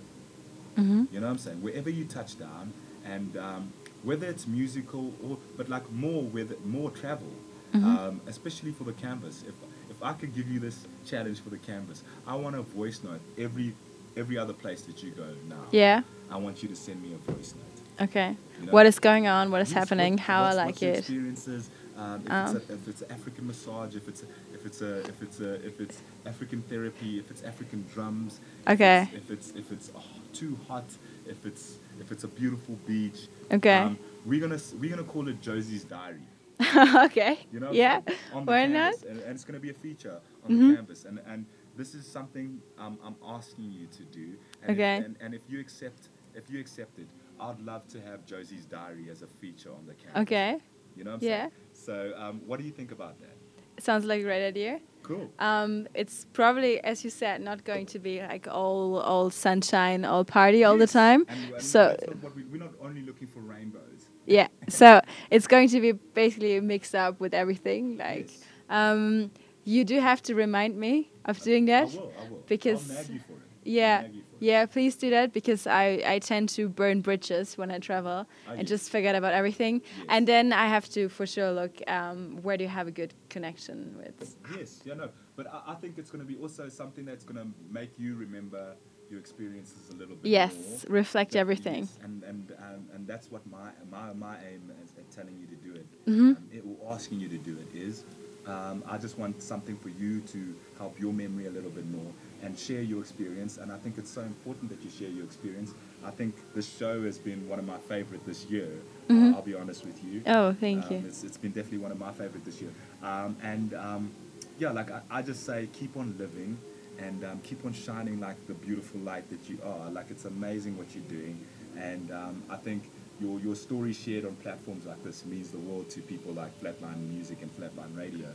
Mhm. 0.76 1.12
You 1.12 1.20
know 1.20 1.26
what 1.26 1.32
I'm 1.32 1.38
saying? 1.38 1.62
Wherever 1.62 1.90
you 1.90 2.04
touch 2.04 2.38
down, 2.38 2.72
and 3.04 3.36
um, 3.36 3.72
whether 4.02 4.26
it's 4.26 4.46
musical 4.46 5.12
or, 5.22 5.38
but 5.56 5.68
like 5.68 5.90
more 5.92 6.22
with 6.22 6.64
more 6.64 6.90
travel, 6.90 7.28
Mhm. 7.74 7.84
um, 7.84 8.20
especially 8.26 8.72
for 8.72 8.84
the 8.84 8.92
canvas. 8.94 9.44
If 9.46 9.54
if 9.90 10.02
I 10.02 10.14
could 10.14 10.34
give 10.34 10.48
you 10.50 10.58
this 10.58 10.86
challenge 11.04 11.40
for 11.40 11.50
the 11.50 11.58
canvas, 11.58 12.02
I 12.26 12.34
want 12.36 12.56
a 12.56 12.62
voice 12.62 13.02
note 13.04 13.20
every 13.38 13.74
every 14.16 14.38
other 14.38 14.52
place 14.54 14.82
that 14.82 15.02
you 15.02 15.10
go 15.10 15.26
now. 15.48 15.66
Yeah. 15.72 16.02
I 16.30 16.36
want 16.36 16.62
you 16.62 16.68
to 16.70 16.76
send 16.76 17.02
me 17.02 17.12
a 17.14 17.18
voice 17.32 17.54
note. 17.54 17.81
Okay. 18.02 18.36
You 18.60 18.66
know? 18.66 18.72
What 18.72 18.86
is 18.86 18.98
going 18.98 19.26
on? 19.26 19.50
What 19.50 19.60
is 19.62 19.70
Yes, 19.70 19.78
happening? 19.78 20.14
what- 20.14 20.20
how 20.20 20.42
I 20.44 20.52
like 20.54 20.82
it. 20.82 20.98
Experiences. 20.98 21.70
Um, 21.96 22.22
if, 22.24 22.32
Um. 22.32 22.56
it's 22.56 22.70
a, 22.70 22.72
if 22.72 22.88
it's 22.88 23.02
African 23.16 23.46
massage, 23.46 23.94
if 23.96 24.08
it's 24.08 24.22
if 24.54 24.66
it's 24.66 24.80
a 24.80 25.00
if 25.00 25.22
it's 25.22 25.40
a 25.40 25.54
if 25.66 25.80
it's 25.80 26.00
African 26.26 26.62
therapy, 26.62 27.18
if 27.18 27.30
it's 27.30 27.42
African 27.42 27.84
drums. 27.94 28.40
if 28.66 28.72
Okay. 28.74 29.02
it's- 29.02 29.14
If 29.22 29.30
it's 29.30 29.50
if 29.62 29.72
it's 29.72 29.90
oh, 29.94 30.02
too 30.32 30.58
hot, 30.68 30.84
if 31.26 31.44
it's 31.46 31.76
if 32.00 32.10
it's 32.10 32.24
a 32.24 32.28
beautiful 32.28 32.76
beach. 32.86 33.28
Okay. 33.52 33.76
Um, 33.78 33.98
we're 34.24 34.40
gonna 34.40 34.60
we're 34.80 34.90
gonna 34.90 35.04
call 35.14 35.28
it 35.28 35.40
Josie's 35.42 35.84
diary. 35.84 36.26
okay. 37.06 37.38
You 37.52 37.60
know. 37.60 37.72
Yeah. 37.72 38.00
On 38.32 38.44
the 38.46 38.50
Why 38.52 38.66
not? 38.66 38.94
And, 39.02 39.20
and 39.20 39.32
it's 39.34 39.44
gonna 39.44 39.60
be 39.60 39.70
a 39.70 39.74
feature 39.74 40.18
on 40.44 40.50
Mhm. 40.50 40.68
the 40.70 40.76
canvas, 40.76 41.04
and 41.04 41.20
and 41.26 41.44
this 41.76 41.94
is 41.94 42.06
something 42.06 42.60
um, 42.78 42.98
I'm 43.04 43.16
asking 43.36 43.70
you 43.70 43.86
to 43.98 44.02
do. 44.04 44.26
And 44.62 44.70
Okay. 44.72 44.96
If, 44.98 45.04
and, 45.04 45.16
and 45.20 45.34
if 45.34 45.42
you 45.48 45.60
accept 45.60 46.08
if 46.34 46.48
you 46.50 46.58
accept 46.58 46.98
it, 46.98 47.06
I'd 47.48 47.60
love 47.60 47.86
to 47.88 48.00
have 48.00 48.24
Josie's 48.24 48.64
diary 48.66 49.08
as 49.10 49.22
a 49.22 49.26
feature 49.26 49.70
on 49.70 49.86
the 49.86 49.94
canvas. 49.94 50.22
Okay. 50.22 50.58
You 50.96 51.04
know 51.04 51.12
what 51.12 51.22
I'm 51.22 51.28
Yeah. 51.28 51.40
saying? 51.40 51.52
So, 51.72 52.12
um, 52.16 52.42
what 52.46 52.58
do 52.60 52.64
you 52.64 52.70
think 52.72 52.92
about 52.92 53.14
that? 53.20 53.82
Sounds 53.82 54.04
like 54.04 54.20
a 54.20 54.22
great 54.24 54.46
idea. 54.46 54.80
Cool. 55.02 55.32
Um, 55.40 55.88
it's 55.94 56.26
probably, 56.32 56.78
as 56.84 57.02
you 57.02 57.10
said, 57.10 57.40
not 57.40 57.64
going 57.64 57.86
to 57.86 57.98
be 57.98 58.20
like 58.20 58.46
all 58.46 59.00
all 59.00 59.30
sunshine, 59.30 60.04
all 60.04 60.24
party 60.24 60.62
all 60.62 60.76
the 60.78 60.86
time. 60.86 61.26
And, 61.28 61.54
and 61.54 61.62
so 61.62 61.96
we, 62.36 62.44
we're 62.44 62.58
not 62.58 62.74
only 62.80 63.02
looking 63.02 63.26
for 63.26 63.40
rainbows. 63.40 64.00
yeah, 64.26 64.46
so 64.68 65.00
it's 65.30 65.48
going 65.48 65.68
to 65.70 65.80
be 65.80 65.92
basically 66.14 66.60
mixed 66.60 66.94
up 66.94 67.18
with 67.18 67.34
everything. 67.34 67.96
Like, 67.96 68.30
um, 68.70 69.32
you 69.64 69.84
do 69.84 69.98
have 70.00 70.22
to 70.24 70.34
remind 70.36 70.76
me 70.76 71.10
of 71.24 71.40
doing 71.40 71.64
that 71.66 71.88
I 71.88 71.96
will. 71.96 72.12
I 72.20 72.30
will. 72.30 72.44
because 72.46 72.88
I'll 72.88 72.96
nag 72.98 73.08
you 73.08 73.20
for 73.26 73.32
it. 73.32 73.48
yeah, 73.64 74.02
yeah, 74.42 74.66
please 74.66 74.96
do 74.96 75.10
that 75.10 75.32
because 75.32 75.66
I 75.66 76.02
I 76.14 76.18
tend 76.18 76.48
to 76.56 76.68
burn 76.68 77.00
bridges 77.00 77.56
when 77.56 77.70
I 77.70 77.78
travel 77.78 78.26
and 78.48 78.58
yes. 78.58 78.68
just 78.68 78.90
forget 78.90 79.14
about 79.14 79.32
everything, 79.32 79.82
and 80.08 80.26
then 80.26 80.52
I 80.52 80.66
have 80.66 80.88
to 80.90 81.08
for 81.08 81.26
sure 81.26 81.52
look 81.52 81.74
um, 81.86 82.38
where 82.42 82.56
do 82.56 82.64
you 82.64 82.70
have 82.70 82.88
a 82.88 82.90
good 82.90 83.14
connection 83.30 83.94
with. 83.96 84.36
Yes, 84.58 84.80
yeah, 84.84 84.94
no. 84.94 85.08
But 85.36 85.46
I, 85.46 85.72
I 85.72 85.74
think 85.74 85.96
it's 85.98 86.10
going 86.10 86.24
to 86.26 86.30
be 86.34 86.38
also 86.42 86.68
something 86.68 87.04
that's 87.04 87.24
going 87.24 87.40
to 87.40 87.48
make 87.70 87.92
you 87.98 88.16
remember 88.16 88.74
your 89.10 89.20
experiences 89.20 89.90
a 89.90 89.96
little 89.96 90.16
bit 90.16 90.30
Yes, 90.30 90.84
reflect 90.88 91.36
everything. 91.36 91.82
yes, 91.82 91.98
and 92.04 92.24
and 92.24 92.52
um, 92.58 92.86
and 92.94 93.06
that's 93.06 93.30
what 93.30 93.46
my 93.46 93.70
my 93.90 94.12
my 94.12 94.36
aim 94.50 94.62
is 94.82 94.90
at 94.98 95.08
telling 95.10 95.36
you 95.40 95.46
to 95.54 95.58
do 95.68 95.72
it. 95.80 95.86
Mhm. 96.10 96.36
Um, 96.36 96.44
it 96.52 96.64
or 96.66 96.92
asking 96.92 97.20
you 97.20 97.28
to 97.28 97.38
do 97.38 97.56
it 97.64 97.70
is. 97.88 98.04
Um, 98.44 98.82
I 98.88 98.98
just 98.98 99.18
want 99.18 99.40
something 99.40 99.76
for 99.76 99.90
you 100.02 100.20
to 100.34 100.40
help 100.76 100.98
your 100.98 101.12
memory 101.12 101.46
a 101.46 101.50
little 101.50 101.70
bit 101.70 101.86
more 101.88 102.10
and 102.42 102.58
share 102.58 102.82
your 102.82 103.00
experience. 103.00 103.58
And 103.58 103.70
I 103.72 103.76
think 103.78 103.98
it's 103.98 104.10
so 104.10 104.20
important 104.22 104.70
that 104.70 104.82
you 104.82 104.90
share 104.90 105.08
your 105.08 105.24
experience. 105.24 105.72
I 106.04 106.10
think 106.10 106.34
this 106.54 106.68
show 106.76 107.02
has 107.04 107.18
been 107.18 107.48
one 107.48 107.58
of 107.58 107.66
my 107.66 107.78
favorite 107.78 108.24
this 108.26 108.44
year. 108.46 108.68
Mhm. 109.08 109.32
Uh, 109.32 109.36
I'll 109.36 109.42
be 109.42 109.54
honest 109.54 109.84
with 109.86 110.02
you. 110.04 110.22
Oh, 110.26 110.52
thank 110.54 110.84
Um, 110.86 110.92
you. 110.92 111.02
It's, 111.06 111.22
it's 111.24 111.36
been 111.36 111.52
definitely 111.52 111.78
one 111.78 111.92
of 111.92 111.98
my 111.98 112.12
favorite 112.12 112.44
this 112.44 112.60
year. 112.60 112.70
Um, 113.02 113.36
and 113.42 113.74
um, 113.74 114.10
yeah, 114.58 114.70
like 114.72 114.90
I, 114.90 115.00
I 115.10 115.22
just 115.22 115.44
say, 115.44 115.68
keep 115.72 115.96
on 115.96 116.16
living 116.18 116.58
and 116.98 117.24
um, 117.24 117.40
keep 117.42 117.64
on 117.64 117.72
shining 117.72 118.20
like 118.20 118.36
the 118.46 118.54
beautiful 118.54 119.00
light 119.00 119.28
that 119.30 119.48
you 119.48 119.58
are. 119.64 119.90
Like 119.90 120.10
it's 120.10 120.24
amazing 120.24 120.76
what 120.76 120.94
you're 120.94 121.04
doing. 121.04 121.44
And 121.76 122.10
um, 122.10 122.42
I 122.50 122.56
think 122.56 122.90
your, 123.20 123.38
your 123.40 123.54
story 123.54 123.92
shared 123.92 124.24
on 124.24 124.34
platforms 124.36 124.84
like 124.86 125.02
this 125.04 125.24
means 125.24 125.50
the 125.50 125.58
world 125.58 125.88
to 125.90 126.00
people 126.02 126.32
like 126.32 126.52
Flatline 126.60 127.08
Music 127.08 127.38
and 127.42 127.50
Flatline 127.56 127.96
Radio. 127.96 128.28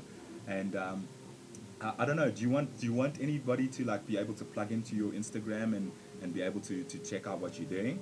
And 0.48 0.76
um, 0.78 1.08
I, 1.82 1.94
I 2.00 2.06
don't 2.06 2.16
know. 2.16 2.30
Do 2.32 2.42
you 2.42 2.50
want 2.50 2.80
do 2.80 2.86
you 2.86 2.94
want 2.94 3.20
anybody 3.22 3.68
to 3.68 3.86
like 3.86 4.06
be 4.06 4.18
able 4.18 4.34
to 4.36 4.46
plug 4.46 4.72
into 4.72 4.96
your 4.96 5.12
Instagram 5.12 5.76
and, 5.76 5.92
and 6.22 6.34
be 6.34 6.42
able 6.42 6.62
to, 6.62 6.84
to 6.84 6.98
check 7.00 7.28
out 7.28 7.40
what 7.40 7.60
you're 7.60 7.70
doing? 7.70 8.00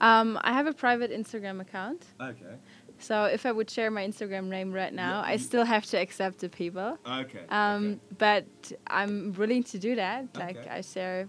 Um, 0.00 0.38
I 0.42 0.52
have 0.52 0.66
a 0.66 0.72
private 0.72 1.10
Instagram 1.12 1.60
account. 1.60 2.04
Okay. 2.20 2.56
So 2.98 3.24
if 3.24 3.46
I 3.46 3.52
would 3.52 3.68
share 3.70 3.90
my 3.90 4.06
Instagram 4.06 4.44
name 4.44 4.72
right 4.72 4.92
now, 4.92 5.22
I 5.24 5.36
still 5.36 5.64
have 5.64 5.84
to 5.86 5.96
accept 5.98 6.38
the 6.38 6.48
people. 6.48 6.98
Okay, 7.06 7.40
Um, 7.50 8.00
But 8.18 8.46
I'm 8.86 9.32
willing 9.32 9.64
to 9.64 9.78
do 9.78 9.96
that. 9.96 10.36
Like 10.36 10.58
Okay. 10.58 10.68
I 10.68 10.80
share 10.82 11.28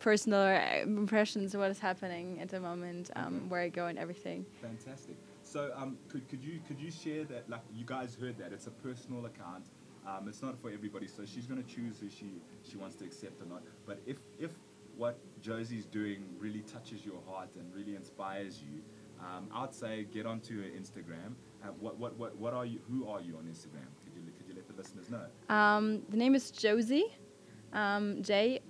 personal 0.00 0.40
uh, 0.40 0.82
impressions 0.82 1.54
of 1.54 1.60
what 1.60 1.70
is 1.70 1.78
happening 1.78 2.40
at 2.40 2.48
the 2.48 2.60
moment, 2.60 3.10
um, 3.16 3.48
where 3.48 3.60
I 3.60 3.68
go 3.68 3.86
and 3.86 3.98
everything. 3.98 4.44
Fantastic. 4.60 5.16
So, 5.42 5.72
um, 5.76 5.96
could, 6.08 6.28
could 6.28 6.42
you 6.44 6.60
could 6.66 6.80
you 6.80 6.90
share 6.90 7.24
that? 7.24 7.48
Like 7.48 7.62
you 7.74 7.84
guys 7.84 8.16
heard 8.20 8.36
that 8.38 8.52
it's 8.52 8.66
a 8.66 8.70
personal 8.70 9.26
account. 9.26 9.64
Um, 10.10 10.28
it's 10.28 10.42
not 10.42 10.60
for 10.60 10.70
everybody. 10.70 11.06
So 11.06 11.24
she's 11.24 11.46
going 11.46 11.62
to 11.62 11.68
choose 11.68 11.98
who 12.00 12.08
she 12.08 12.30
she 12.68 12.76
wants 12.76 12.96
to 12.96 13.04
accept 13.04 13.40
or 13.42 13.46
not. 13.46 13.62
But 13.86 14.00
if 14.06 14.16
if 14.38 14.50
what 14.96 15.18
Josie's 15.40 15.86
doing 15.86 16.24
really 16.38 16.60
touches 16.60 17.04
your 17.04 17.20
heart 17.28 17.50
and 17.56 17.72
really 17.74 17.96
inspires 17.96 18.60
you, 18.60 18.82
um, 19.20 19.48
I'd 19.54 19.74
say 19.74 20.06
get 20.12 20.26
onto 20.26 20.62
her 20.62 20.68
Instagram. 20.68 21.34
Uh, 21.62 21.68
what, 21.78 21.98
what 21.98 22.16
what 22.18 22.36
what 22.36 22.54
are 22.54 22.66
you? 22.66 22.80
Who 22.90 23.08
are 23.08 23.20
you 23.20 23.36
on 23.36 23.44
Instagram? 23.44 23.86
Could 24.02 24.14
you 24.14 24.22
could 24.36 24.48
you 24.48 24.54
let 24.54 24.66
the 24.68 24.74
listeners 24.74 25.10
know? 25.10 25.54
Um, 25.54 26.02
the 26.08 26.16
name 26.16 26.34
is 26.34 26.50
Josie, 26.50 27.06
um, 27.72 28.22
J 28.22 28.60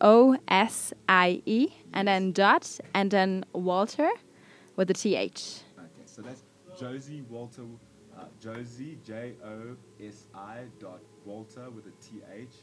O 0.00 0.36
S 0.48 0.92
I 1.08 1.42
E, 1.46 1.68
and 1.92 2.08
then 2.08 2.32
dot, 2.32 2.78
and 2.94 3.10
then 3.10 3.44
Walter 3.52 4.10
with 4.76 4.90
a 4.90 4.94
T 4.94 5.14
H. 5.16 5.60
Okay, 5.78 6.06
so 6.06 6.22
that's 6.22 6.42
Josie 6.78 7.22
Walter, 7.28 7.62
uh, 8.20 8.24
Josie 8.40 8.98
J 9.04 9.34
O 9.44 9.76
S 10.02 10.26
I 10.34 10.64
dot 10.78 11.00
Walter 11.24 11.70
with 11.70 11.86
a 11.86 11.92
TH 12.02 12.54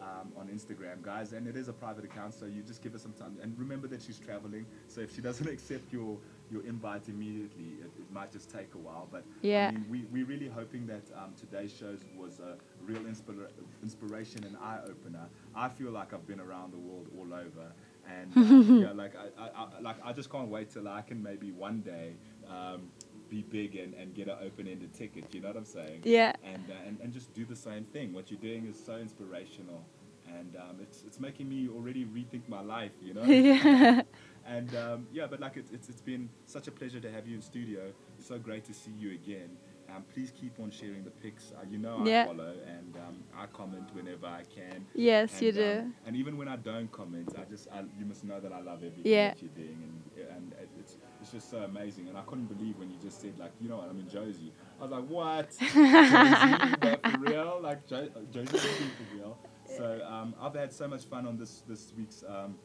um, 0.00 0.32
on 0.36 0.48
Instagram, 0.48 1.02
guys. 1.02 1.32
And 1.32 1.46
it 1.46 1.56
is 1.56 1.68
a 1.68 1.72
private 1.72 2.04
account, 2.04 2.34
so 2.34 2.46
you 2.46 2.62
just 2.62 2.82
give 2.82 2.92
her 2.92 2.98
some 2.98 3.12
time. 3.12 3.36
And 3.42 3.58
remember 3.58 3.86
that 3.88 4.02
she's 4.02 4.18
traveling, 4.18 4.66
so 4.88 5.00
if 5.00 5.14
she 5.14 5.20
doesn't 5.20 5.48
accept 5.56 5.92
your 5.92 6.18
your 6.50 6.62
invite 6.66 7.08
immediately, 7.08 7.76
it, 7.80 7.90
it 7.98 8.12
might 8.12 8.30
just 8.30 8.50
take 8.50 8.74
a 8.74 8.78
while. 8.78 9.08
But 9.10 9.24
Yeah. 9.40 9.68
I 9.68 9.72
mean, 9.72 9.86
we, 9.88 10.04
we're 10.12 10.26
really 10.26 10.48
hoping 10.48 10.86
that 10.88 11.02
um, 11.16 11.32
today's 11.38 11.72
shows 11.72 12.00
was 12.14 12.40
a 12.40 12.56
real 12.84 13.00
inspira- 13.00 13.48
inspiration 13.82 14.44
and 14.44 14.56
eye 14.58 14.80
opener. 14.86 15.28
I 15.54 15.70
feel 15.70 15.92
like 15.92 16.12
I've 16.12 16.26
been 16.26 16.40
around 16.40 16.72
the 16.72 16.78
world 16.78 17.08
all 17.18 17.32
over. 17.32 17.72
And 18.06 18.36
um, 18.36 18.78
yeah, 18.82 18.92
like 18.92 19.14
I, 19.16 19.42
I, 19.42 19.48
I, 19.64 19.80
like 19.80 19.96
I 20.04 20.12
just 20.12 20.30
can't 20.30 20.48
wait 20.48 20.70
till 20.70 20.88
I 20.88 21.00
can 21.00 21.22
maybe 21.22 21.52
one 21.52 21.80
day 21.80 22.16
um, 22.48 22.90
be 23.32 23.42
big 23.42 23.76
and, 23.76 23.94
and 23.94 24.14
get 24.14 24.28
an 24.28 24.36
open-ended 24.46 24.92
ticket. 24.92 25.24
You 25.34 25.40
know 25.40 25.48
what 25.48 25.56
I'm 25.56 25.64
saying? 25.64 26.00
Yeah. 26.04 26.32
And, 26.44 26.64
uh, 26.70 26.86
and 26.86 26.94
and 27.02 27.12
just 27.12 27.32
do 27.32 27.44
the 27.44 27.56
same 27.56 27.84
thing. 27.94 28.12
What 28.12 28.30
you're 28.30 28.40
doing 28.50 28.66
is 28.66 28.76
so 28.88 28.96
inspirational, 28.96 29.80
and 30.28 30.54
um, 30.56 30.76
it's 30.84 31.02
it's 31.06 31.18
making 31.18 31.48
me 31.48 31.68
already 31.76 32.04
rethink 32.04 32.44
my 32.48 32.60
life. 32.60 32.92
You 33.02 33.14
know? 33.14 33.24
Yeah. 33.24 34.02
and 34.46 34.70
um, 34.76 35.06
yeah, 35.12 35.26
but 35.32 35.40
like 35.40 35.56
it's, 35.56 35.70
it's 35.72 35.88
it's 35.88 36.02
been 36.02 36.28
such 36.46 36.66
a 36.68 36.72
pleasure 36.72 37.00
to 37.00 37.10
have 37.10 37.26
you 37.26 37.34
in 37.36 37.42
studio. 37.42 37.82
It's 38.18 38.28
So 38.28 38.38
great 38.38 38.64
to 38.66 38.74
see 38.74 38.92
you 38.98 39.12
again. 39.12 39.50
Um, 39.94 40.04
please 40.14 40.30
keep 40.30 40.58
on 40.60 40.70
sharing 40.70 41.04
the 41.04 41.10
pics. 41.10 41.52
Uh, 41.56 41.64
you 41.68 41.78
know 41.78 41.98
I 42.00 42.06
Yeah. 42.06 42.26
follow 42.26 42.54
and 42.66 42.96
um, 42.96 43.22
I 43.36 43.46
comment 43.46 43.88
whenever 43.94 44.26
I 44.26 44.42
can. 44.44 44.86
Yes, 44.94 45.42
you 45.42 45.52
do. 45.52 45.80
um, 45.80 45.94
and 46.06 46.16
even 46.16 46.36
when 46.36 46.48
I 46.48 46.56
don't 46.56 46.90
comment, 46.90 47.34
I 47.38 47.44
just 47.44 47.68
I, 47.70 47.80
you 47.98 48.06
must 48.06 48.24
know 48.24 48.40
that 48.40 48.52
I 48.52 48.60
love 48.60 48.78
everything 48.78 49.02
Yeah. 49.12 49.28
that 49.30 49.42
you're 49.42 49.50
doing, 49.50 49.78
and 50.16 50.28
and 50.36 50.54
it's 50.78 50.96
it's 51.20 51.30
just 51.32 51.50
so 51.50 51.58
amazing. 51.58 52.08
And 52.08 52.16
I 52.16 52.22
couldn't 52.22 52.46
believe 52.46 52.78
when 52.78 52.90
you 52.90 52.96
just 53.02 53.20
said 53.20 53.38
like, 53.38 53.52
you 53.60 53.68
know 53.68 53.76
what, 53.78 53.88
I'm 53.90 53.98
in 54.00 54.08
Josie. 54.08 54.52
I 54.80 54.82
was 54.84 54.92
like, 54.92 55.06
what? 55.06 55.50
Josie, 55.60 56.96
for 57.10 57.18
real? 57.18 57.60
Like 57.62 57.86
jo- 57.86 58.08
Josie 58.32 58.46
for 58.58 59.16
real? 59.16 59.38
So 59.76 60.00
um, 60.06 60.34
I've 60.40 60.54
had 60.54 60.72
so 60.72 60.88
much 60.88 61.04
fun 61.04 61.26
on 61.26 61.36
this 61.36 61.62
this 61.68 61.92
week's 61.96 62.24
um, 62.26 62.56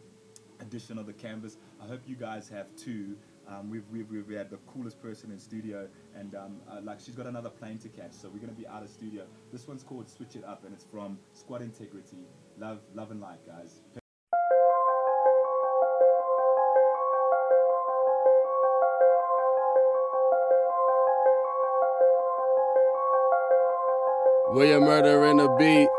edition 0.61 0.97
of 0.97 1.05
the 1.05 1.13
Canvas. 1.13 1.57
I 1.83 1.87
hope 1.87 2.01
you 2.07 2.15
guys 2.15 2.47
have 2.49 2.73
too. 2.75 3.17
Um, 3.49 3.69
we've, 3.69 3.83
we've, 3.91 4.09
we've 4.09 4.37
had 4.37 4.49
the 4.49 4.57
coolest 4.67 5.01
person 5.01 5.31
in 5.31 5.39
studio, 5.39 5.87
and 6.15 6.35
um, 6.35 6.57
uh, 6.69 6.81
like 6.83 6.99
she's 6.99 7.15
got 7.15 7.27
another 7.27 7.49
plane 7.49 7.77
to 7.79 7.89
catch, 7.89 8.11
so 8.11 8.29
we're 8.29 8.39
gonna 8.39 8.51
be 8.51 8.67
out 8.67 8.83
of 8.83 8.89
studio. 8.89 9.23
This 9.51 9.67
one's 9.67 9.83
called 9.83 10.09
Switch 10.09 10.35
It 10.35 10.43
Up, 10.43 10.65
and 10.65 10.73
it's 10.73 10.83
from 10.83 11.17
Squad 11.33 11.61
Integrity. 11.61 12.27
Love, 12.57 12.79
love 12.93 13.11
and 13.11 13.21
light, 13.21 13.39
guys. 13.45 13.81
William 24.49 24.83
Murder 24.83 25.25
in 25.25 25.37
the 25.37 25.47
beat. 25.59 25.96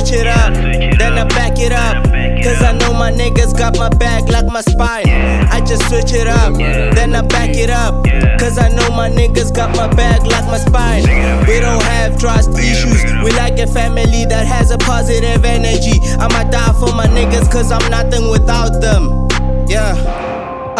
Switch 0.00 0.20
it 0.20 0.26
up, 0.26 0.54
then 0.54 1.18
I 1.18 1.24
back 1.24 1.58
it 1.58 1.72
up. 1.72 2.04
Cause 2.42 2.62
I 2.62 2.72
know 2.72 2.92
my 2.92 3.12
niggas 3.12 3.56
got 3.56 3.76
my 3.76 3.88
back 3.88 4.28
like 4.28 4.46
my 4.46 4.60
spine. 4.62 5.08
I 5.08 5.60
just 5.60 5.86
switch 5.88 6.12
it 6.12 6.26
up, 6.26 6.54
then 6.54 7.14
I 7.14 7.22
back 7.22 7.50
it 7.50 7.70
up. 7.70 8.04
Cause 8.38 8.58
I 8.58 8.68
know 8.68 8.90
my 8.90 9.10
niggas 9.10 9.54
got 9.54 9.76
my 9.76 9.92
back 9.94 10.22
like 10.22 10.46
my 10.46 10.58
spine. 10.58 11.02
We 11.46 11.60
don't 11.60 11.82
have 11.82 12.18
trust 12.18 12.50
issues, 12.58 13.04
we 13.22 13.30
like 13.32 13.58
a 13.58 13.66
family 13.66 14.24
that 14.26 14.46
has 14.46 14.70
a 14.70 14.78
positive 14.78 15.44
energy. 15.44 16.00
I'ma 16.18 16.50
die 16.50 16.72
for 16.78 16.94
my 16.94 17.06
niggas 17.06 17.50
cause 17.50 17.70
I'm 17.70 17.90
nothing 17.90 18.30
without 18.30 18.80
them. 18.80 19.28
Yeah. 19.68 20.29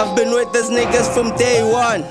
I've 0.00 0.16
been 0.16 0.32
with 0.32 0.50
these 0.54 0.70
niggas 0.70 1.12
from 1.12 1.36
day 1.36 1.60
one. 1.62 2.04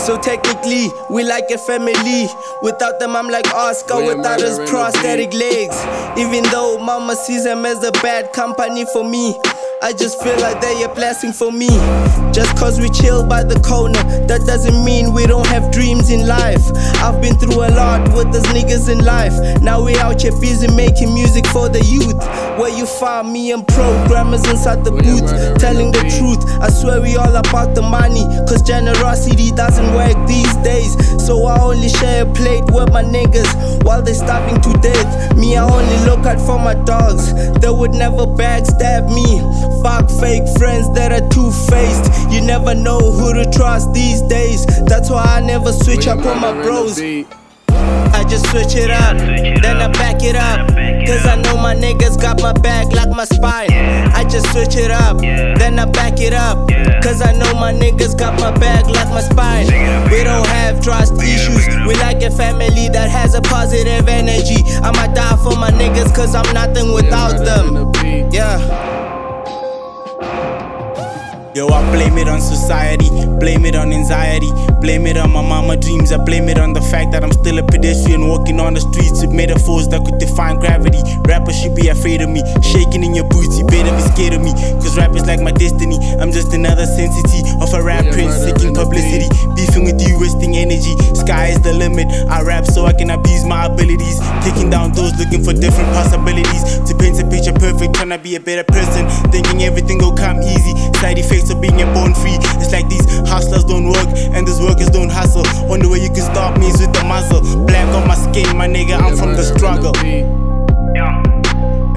So 0.00 0.16
technically, 0.18 0.88
we 1.10 1.24
like 1.24 1.50
a 1.50 1.58
family. 1.58 2.26
Without 2.62 2.98
them, 2.98 3.14
I'm 3.14 3.28
like 3.28 3.46
Oscar 3.52 3.96
William 3.96 4.18
without 4.18 4.40
his 4.40 4.52
Murder 4.58 4.62
in 4.62 4.64
the 4.64 4.70
prosthetic 4.70 5.34
legs. 5.34 5.76
Even 6.18 6.42
though 6.44 6.78
mama 6.78 7.14
sees 7.14 7.44
them 7.44 7.66
as 7.66 7.84
a 7.84 7.92
bad 8.00 8.32
company 8.32 8.86
for 8.86 9.04
me. 9.04 9.38
I 9.82 9.92
just 9.92 10.22
feel 10.22 10.38
like 10.40 10.60
they're 10.60 10.90
a 10.90 10.94
blessing 10.94 11.32
for 11.32 11.52
me. 11.52 11.68
Just 12.32 12.56
cause 12.56 12.80
we 12.80 12.88
chill 12.88 13.26
by 13.26 13.44
the 13.44 13.60
corner, 13.60 14.00
that 14.26 14.40
doesn't 14.46 14.84
mean 14.84 15.12
we 15.12 15.26
don't 15.26 15.46
have 15.46 15.70
dreams 15.70 16.10
in 16.10 16.26
life. 16.26 16.62
I've 17.04 17.20
been 17.20 17.36
through 17.36 17.64
a 17.64 17.70
lot 17.76 18.02
with 18.16 18.32
those 18.32 18.46
niggas 18.54 18.88
in 18.88 19.04
life. 19.04 19.34
Now 19.60 19.84
we 19.84 19.96
out 19.96 20.22
here 20.22 20.32
busy 20.40 20.68
making 20.74 21.12
music 21.12 21.46
for 21.46 21.68
the 21.68 21.84
youth. 21.84 22.16
Where 22.58 22.72
you 22.72 22.86
find 22.86 23.32
me 23.32 23.52
and 23.52 23.66
programmers 23.66 24.48
inside 24.48 24.84
the 24.84 24.92
booth, 24.92 25.28
telling 25.60 25.92
the 25.92 26.04
truth. 26.16 26.40
I 26.62 26.70
swear 26.70 27.00
we 27.02 27.16
all 27.16 27.36
about 27.36 27.74
the 27.74 27.82
money, 27.82 28.24
cause 28.48 28.62
generosity 28.62 29.50
doesn't 29.52 29.92
work 29.92 30.16
these 30.26 30.54
days. 30.64 30.96
So 31.24 31.44
I 31.44 31.60
only 31.60 31.88
share 31.88 32.24
a 32.24 32.32
plate 32.32 32.64
with 32.72 32.92
my 32.92 33.02
niggas 33.02 33.84
while 33.84 34.02
they 34.02 34.14
starving 34.14 34.60
to 34.62 34.72
death. 34.80 35.36
Me, 35.36 35.56
I 35.56 35.64
only 35.64 35.98
look 36.08 36.24
out 36.26 36.40
for 36.40 36.58
my 36.58 36.74
dogs, 36.84 37.32
they 37.60 37.70
would 37.70 37.92
never 37.92 38.24
backstab 38.24 39.12
me. 39.12 39.42
Fuck 39.84 40.08
fake 40.08 40.48
friends 40.56 40.88
that 40.94 41.12
are 41.12 41.28
two 41.28 41.50
faced. 41.68 42.32
You 42.32 42.40
never 42.40 42.74
know 42.74 42.98
who 42.98 43.34
to 43.34 43.44
trust 43.52 43.92
these 43.92 44.22
days. 44.22 44.64
That's 44.86 45.10
why 45.10 45.22
I 45.22 45.40
never 45.40 45.74
switch 45.74 46.06
up 46.06 46.24
on 46.24 46.40
my 46.40 46.52
bros. 46.52 46.98
I 46.98 48.24
just 48.24 48.48
switch 48.48 48.76
it 48.76 48.90
up, 48.90 49.18
then 49.18 49.76
I 49.76 49.88
back 49.92 50.22
it 50.22 50.36
up. 50.36 50.72
Cause 51.06 51.26
I 51.26 51.36
know 51.36 51.58
my 51.60 51.74
niggas 51.74 52.18
got 52.18 52.40
my 52.40 52.54
back 52.54 52.94
like 52.94 53.10
my 53.10 53.26
spine. 53.26 53.70
I 54.16 54.24
just 54.24 54.50
switch 54.52 54.74
it 54.76 54.90
up, 54.90 55.18
then 55.18 55.78
I 55.78 55.84
back 55.84 56.18
it 56.18 56.32
up. 56.32 56.66
Cause 57.02 57.20
I 57.20 57.32
know 57.32 57.52
my 57.52 57.70
niggas 57.70 58.18
got 58.18 58.40
my 58.40 58.56
back 58.56 58.86
like 58.86 59.10
my 59.10 59.20
spine. 59.20 59.66
We 60.10 60.24
don't 60.24 60.46
have 60.46 60.82
trust 60.82 61.12
issues, 61.20 61.68
we 61.86 61.94
like 61.96 62.22
a 62.22 62.30
family 62.30 62.88
that 62.88 63.10
has 63.10 63.34
a 63.34 63.42
positive 63.42 64.08
energy. 64.08 64.64
I'ma 64.82 65.12
die 65.12 65.36
for 65.44 65.58
my 65.60 65.70
niggas 65.70 66.14
cause 66.16 66.34
I'm 66.34 66.50
nothing 66.54 66.94
without 66.94 67.36
them. 67.44 67.92
Yeah. 68.32 68.93
Yo, 71.54 71.68
I 71.68 71.88
blame 71.94 72.18
it 72.18 72.26
on 72.26 72.40
society, 72.40 73.06
blame 73.38 73.64
it 73.64 73.76
on 73.76 73.92
anxiety, 73.92 74.50
blame 74.80 75.06
it 75.06 75.16
on 75.16 75.30
my 75.30 75.40
mama 75.40 75.76
dreams. 75.76 76.10
I 76.10 76.18
blame 76.18 76.48
it 76.48 76.58
on 76.58 76.72
the 76.72 76.82
fact 76.82 77.12
that 77.12 77.22
I'm 77.22 77.30
still 77.30 77.58
a 77.58 77.62
pedestrian 77.62 78.26
walking 78.26 78.58
on 78.58 78.74
the 78.74 78.80
streets 78.80 79.22
with 79.22 79.30
metaphors 79.30 79.86
that 79.94 80.02
could 80.04 80.18
define 80.18 80.58
gravity. 80.58 80.98
Rappers 81.28 81.54
should 81.54 81.76
be 81.76 81.86
afraid 81.86 82.22
of 82.22 82.28
me, 82.28 82.42
shaking 82.58 83.04
in 83.04 83.14
your 83.14 83.30
boots, 83.30 83.54
you 83.56 83.64
better 83.70 83.94
be 83.94 84.02
scared 84.02 84.34
of 84.34 84.42
me. 84.42 84.50
Cause 84.82 84.98
rap 84.98 85.14
is 85.14 85.30
like 85.30 85.38
my 85.46 85.52
destiny, 85.52 85.94
I'm 86.18 86.34
just 86.34 86.52
another 86.52 86.90
sensity 86.90 87.46
of 87.62 87.70
a 87.70 87.78
rap 87.78 88.02
prince 88.10 88.34
seeking 88.34 88.74
publicity. 88.74 89.30
Beefing 89.54 89.86
with 89.86 90.02
you, 90.02 90.18
wasting 90.18 90.58
energy. 90.58 90.98
Sky 91.14 91.54
is 91.54 91.62
the 91.62 91.72
limit. 91.72 92.10
I 92.26 92.42
rap 92.42 92.66
so 92.66 92.86
I 92.86 92.98
can 92.98 93.14
abuse 93.14 93.46
my 93.46 93.70
abilities, 93.70 94.18
taking 94.42 94.74
down 94.74 94.90
doors, 94.90 95.14
looking 95.22 95.46
for 95.46 95.54
different 95.54 95.94
possibilities. 95.94 96.82
To 96.90 96.98
paint 96.98 97.22
a 97.22 97.26
picture 97.30 97.54
perfect, 97.54 97.94
trying 97.94 98.10
to 98.10 98.18
be 98.18 98.34
a 98.34 98.42
better 98.42 98.66
person, 98.66 99.06
thinking 99.30 99.62
everything 99.62 100.02
will 100.02 100.18
come 100.18 100.42
easy. 100.42 100.74
Side 100.98 101.22
effects 101.22 101.43
of 101.50 101.60
being 101.60 101.76
born 101.92 102.14
free. 102.14 102.36
It's 102.60 102.72
like 102.72 102.88
these 102.88 103.04
hustlers 103.28 103.64
don't 103.64 103.88
work 103.88 104.08
and 104.32 104.46
these 104.46 104.60
workers 104.60 104.90
don't 104.90 105.10
hustle. 105.10 105.46
Only 105.70 105.88
way 105.88 105.98
you 105.98 106.08
can 106.08 106.22
stop 106.22 106.58
me 106.58 106.68
is 106.68 106.80
with 106.80 106.92
the 106.92 107.04
muzzle. 107.04 107.40
Black 107.66 107.88
on 107.94 108.06
my 108.06 108.14
skin, 108.14 108.56
my 108.56 108.66
nigga, 108.66 108.98
I'm 109.00 109.16
from 109.16 109.34
the 109.34 109.42
struggle. 109.42 109.92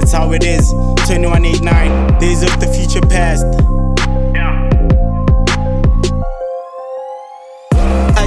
It's 0.02 0.11
how 0.11 0.32
it 0.32 0.44
is. 0.44 0.72
2189, 1.07 2.19
days 2.19 2.44
of 2.44 2.60
the 2.60 2.68
future 2.68 3.02
past. 3.02 3.45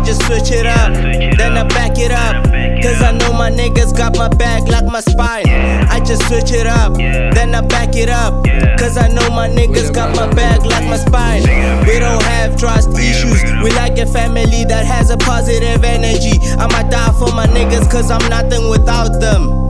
I 0.00 0.02
just 0.02 0.22
switch 0.24 0.50
it 0.50 0.64
up, 0.64 0.94
then 0.94 1.58
I 1.58 1.62
back 1.62 1.98
it 1.98 2.10
up. 2.10 2.46
Cause 2.82 3.02
I 3.02 3.12
know 3.12 3.34
my 3.34 3.50
niggas 3.50 3.94
got 3.94 4.16
my 4.16 4.28
back 4.28 4.66
like 4.66 4.86
my 4.86 5.00
spine. 5.00 5.46
I 5.46 6.00
just 6.00 6.26
switch 6.26 6.52
it 6.52 6.66
up, 6.66 6.94
then 6.94 7.54
I 7.54 7.60
back 7.60 7.94
it 7.94 8.08
up. 8.08 8.42
Cause 8.78 8.96
I 8.96 9.08
know 9.08 9.28
my 9.28 9.46
niggas 9.46 9.92
got 9.92 10.16
my 10.16 10.26
back 10.32 10.64
like 10.64 10.86
my 10.88 10.96
spine. 10.96 11.42
We 11.86 11.98
don't 11.98 12.22
have 12.22 12.58
trust 12.58 12.96
issues, 12.96 13.42
we 13.62 13.72
like 13.72 13.98
a 13.98 14.06
family 14.06 14.64
that 14.64 14.86
has 14.86 15.10
a 15.10 15.18
positive 15.18 15.84
energy. 15.84 16.40
I'ma 16.56 16.88
die 16.88 17.12
for 17.18 17.34
my 17.34 17.46
niggas 17.46 17.90
cause 17.90 18.10
I'm 18.10 18.26
nothing 18.30 18.70
without 18.70 19.20
them. 19.20 19.69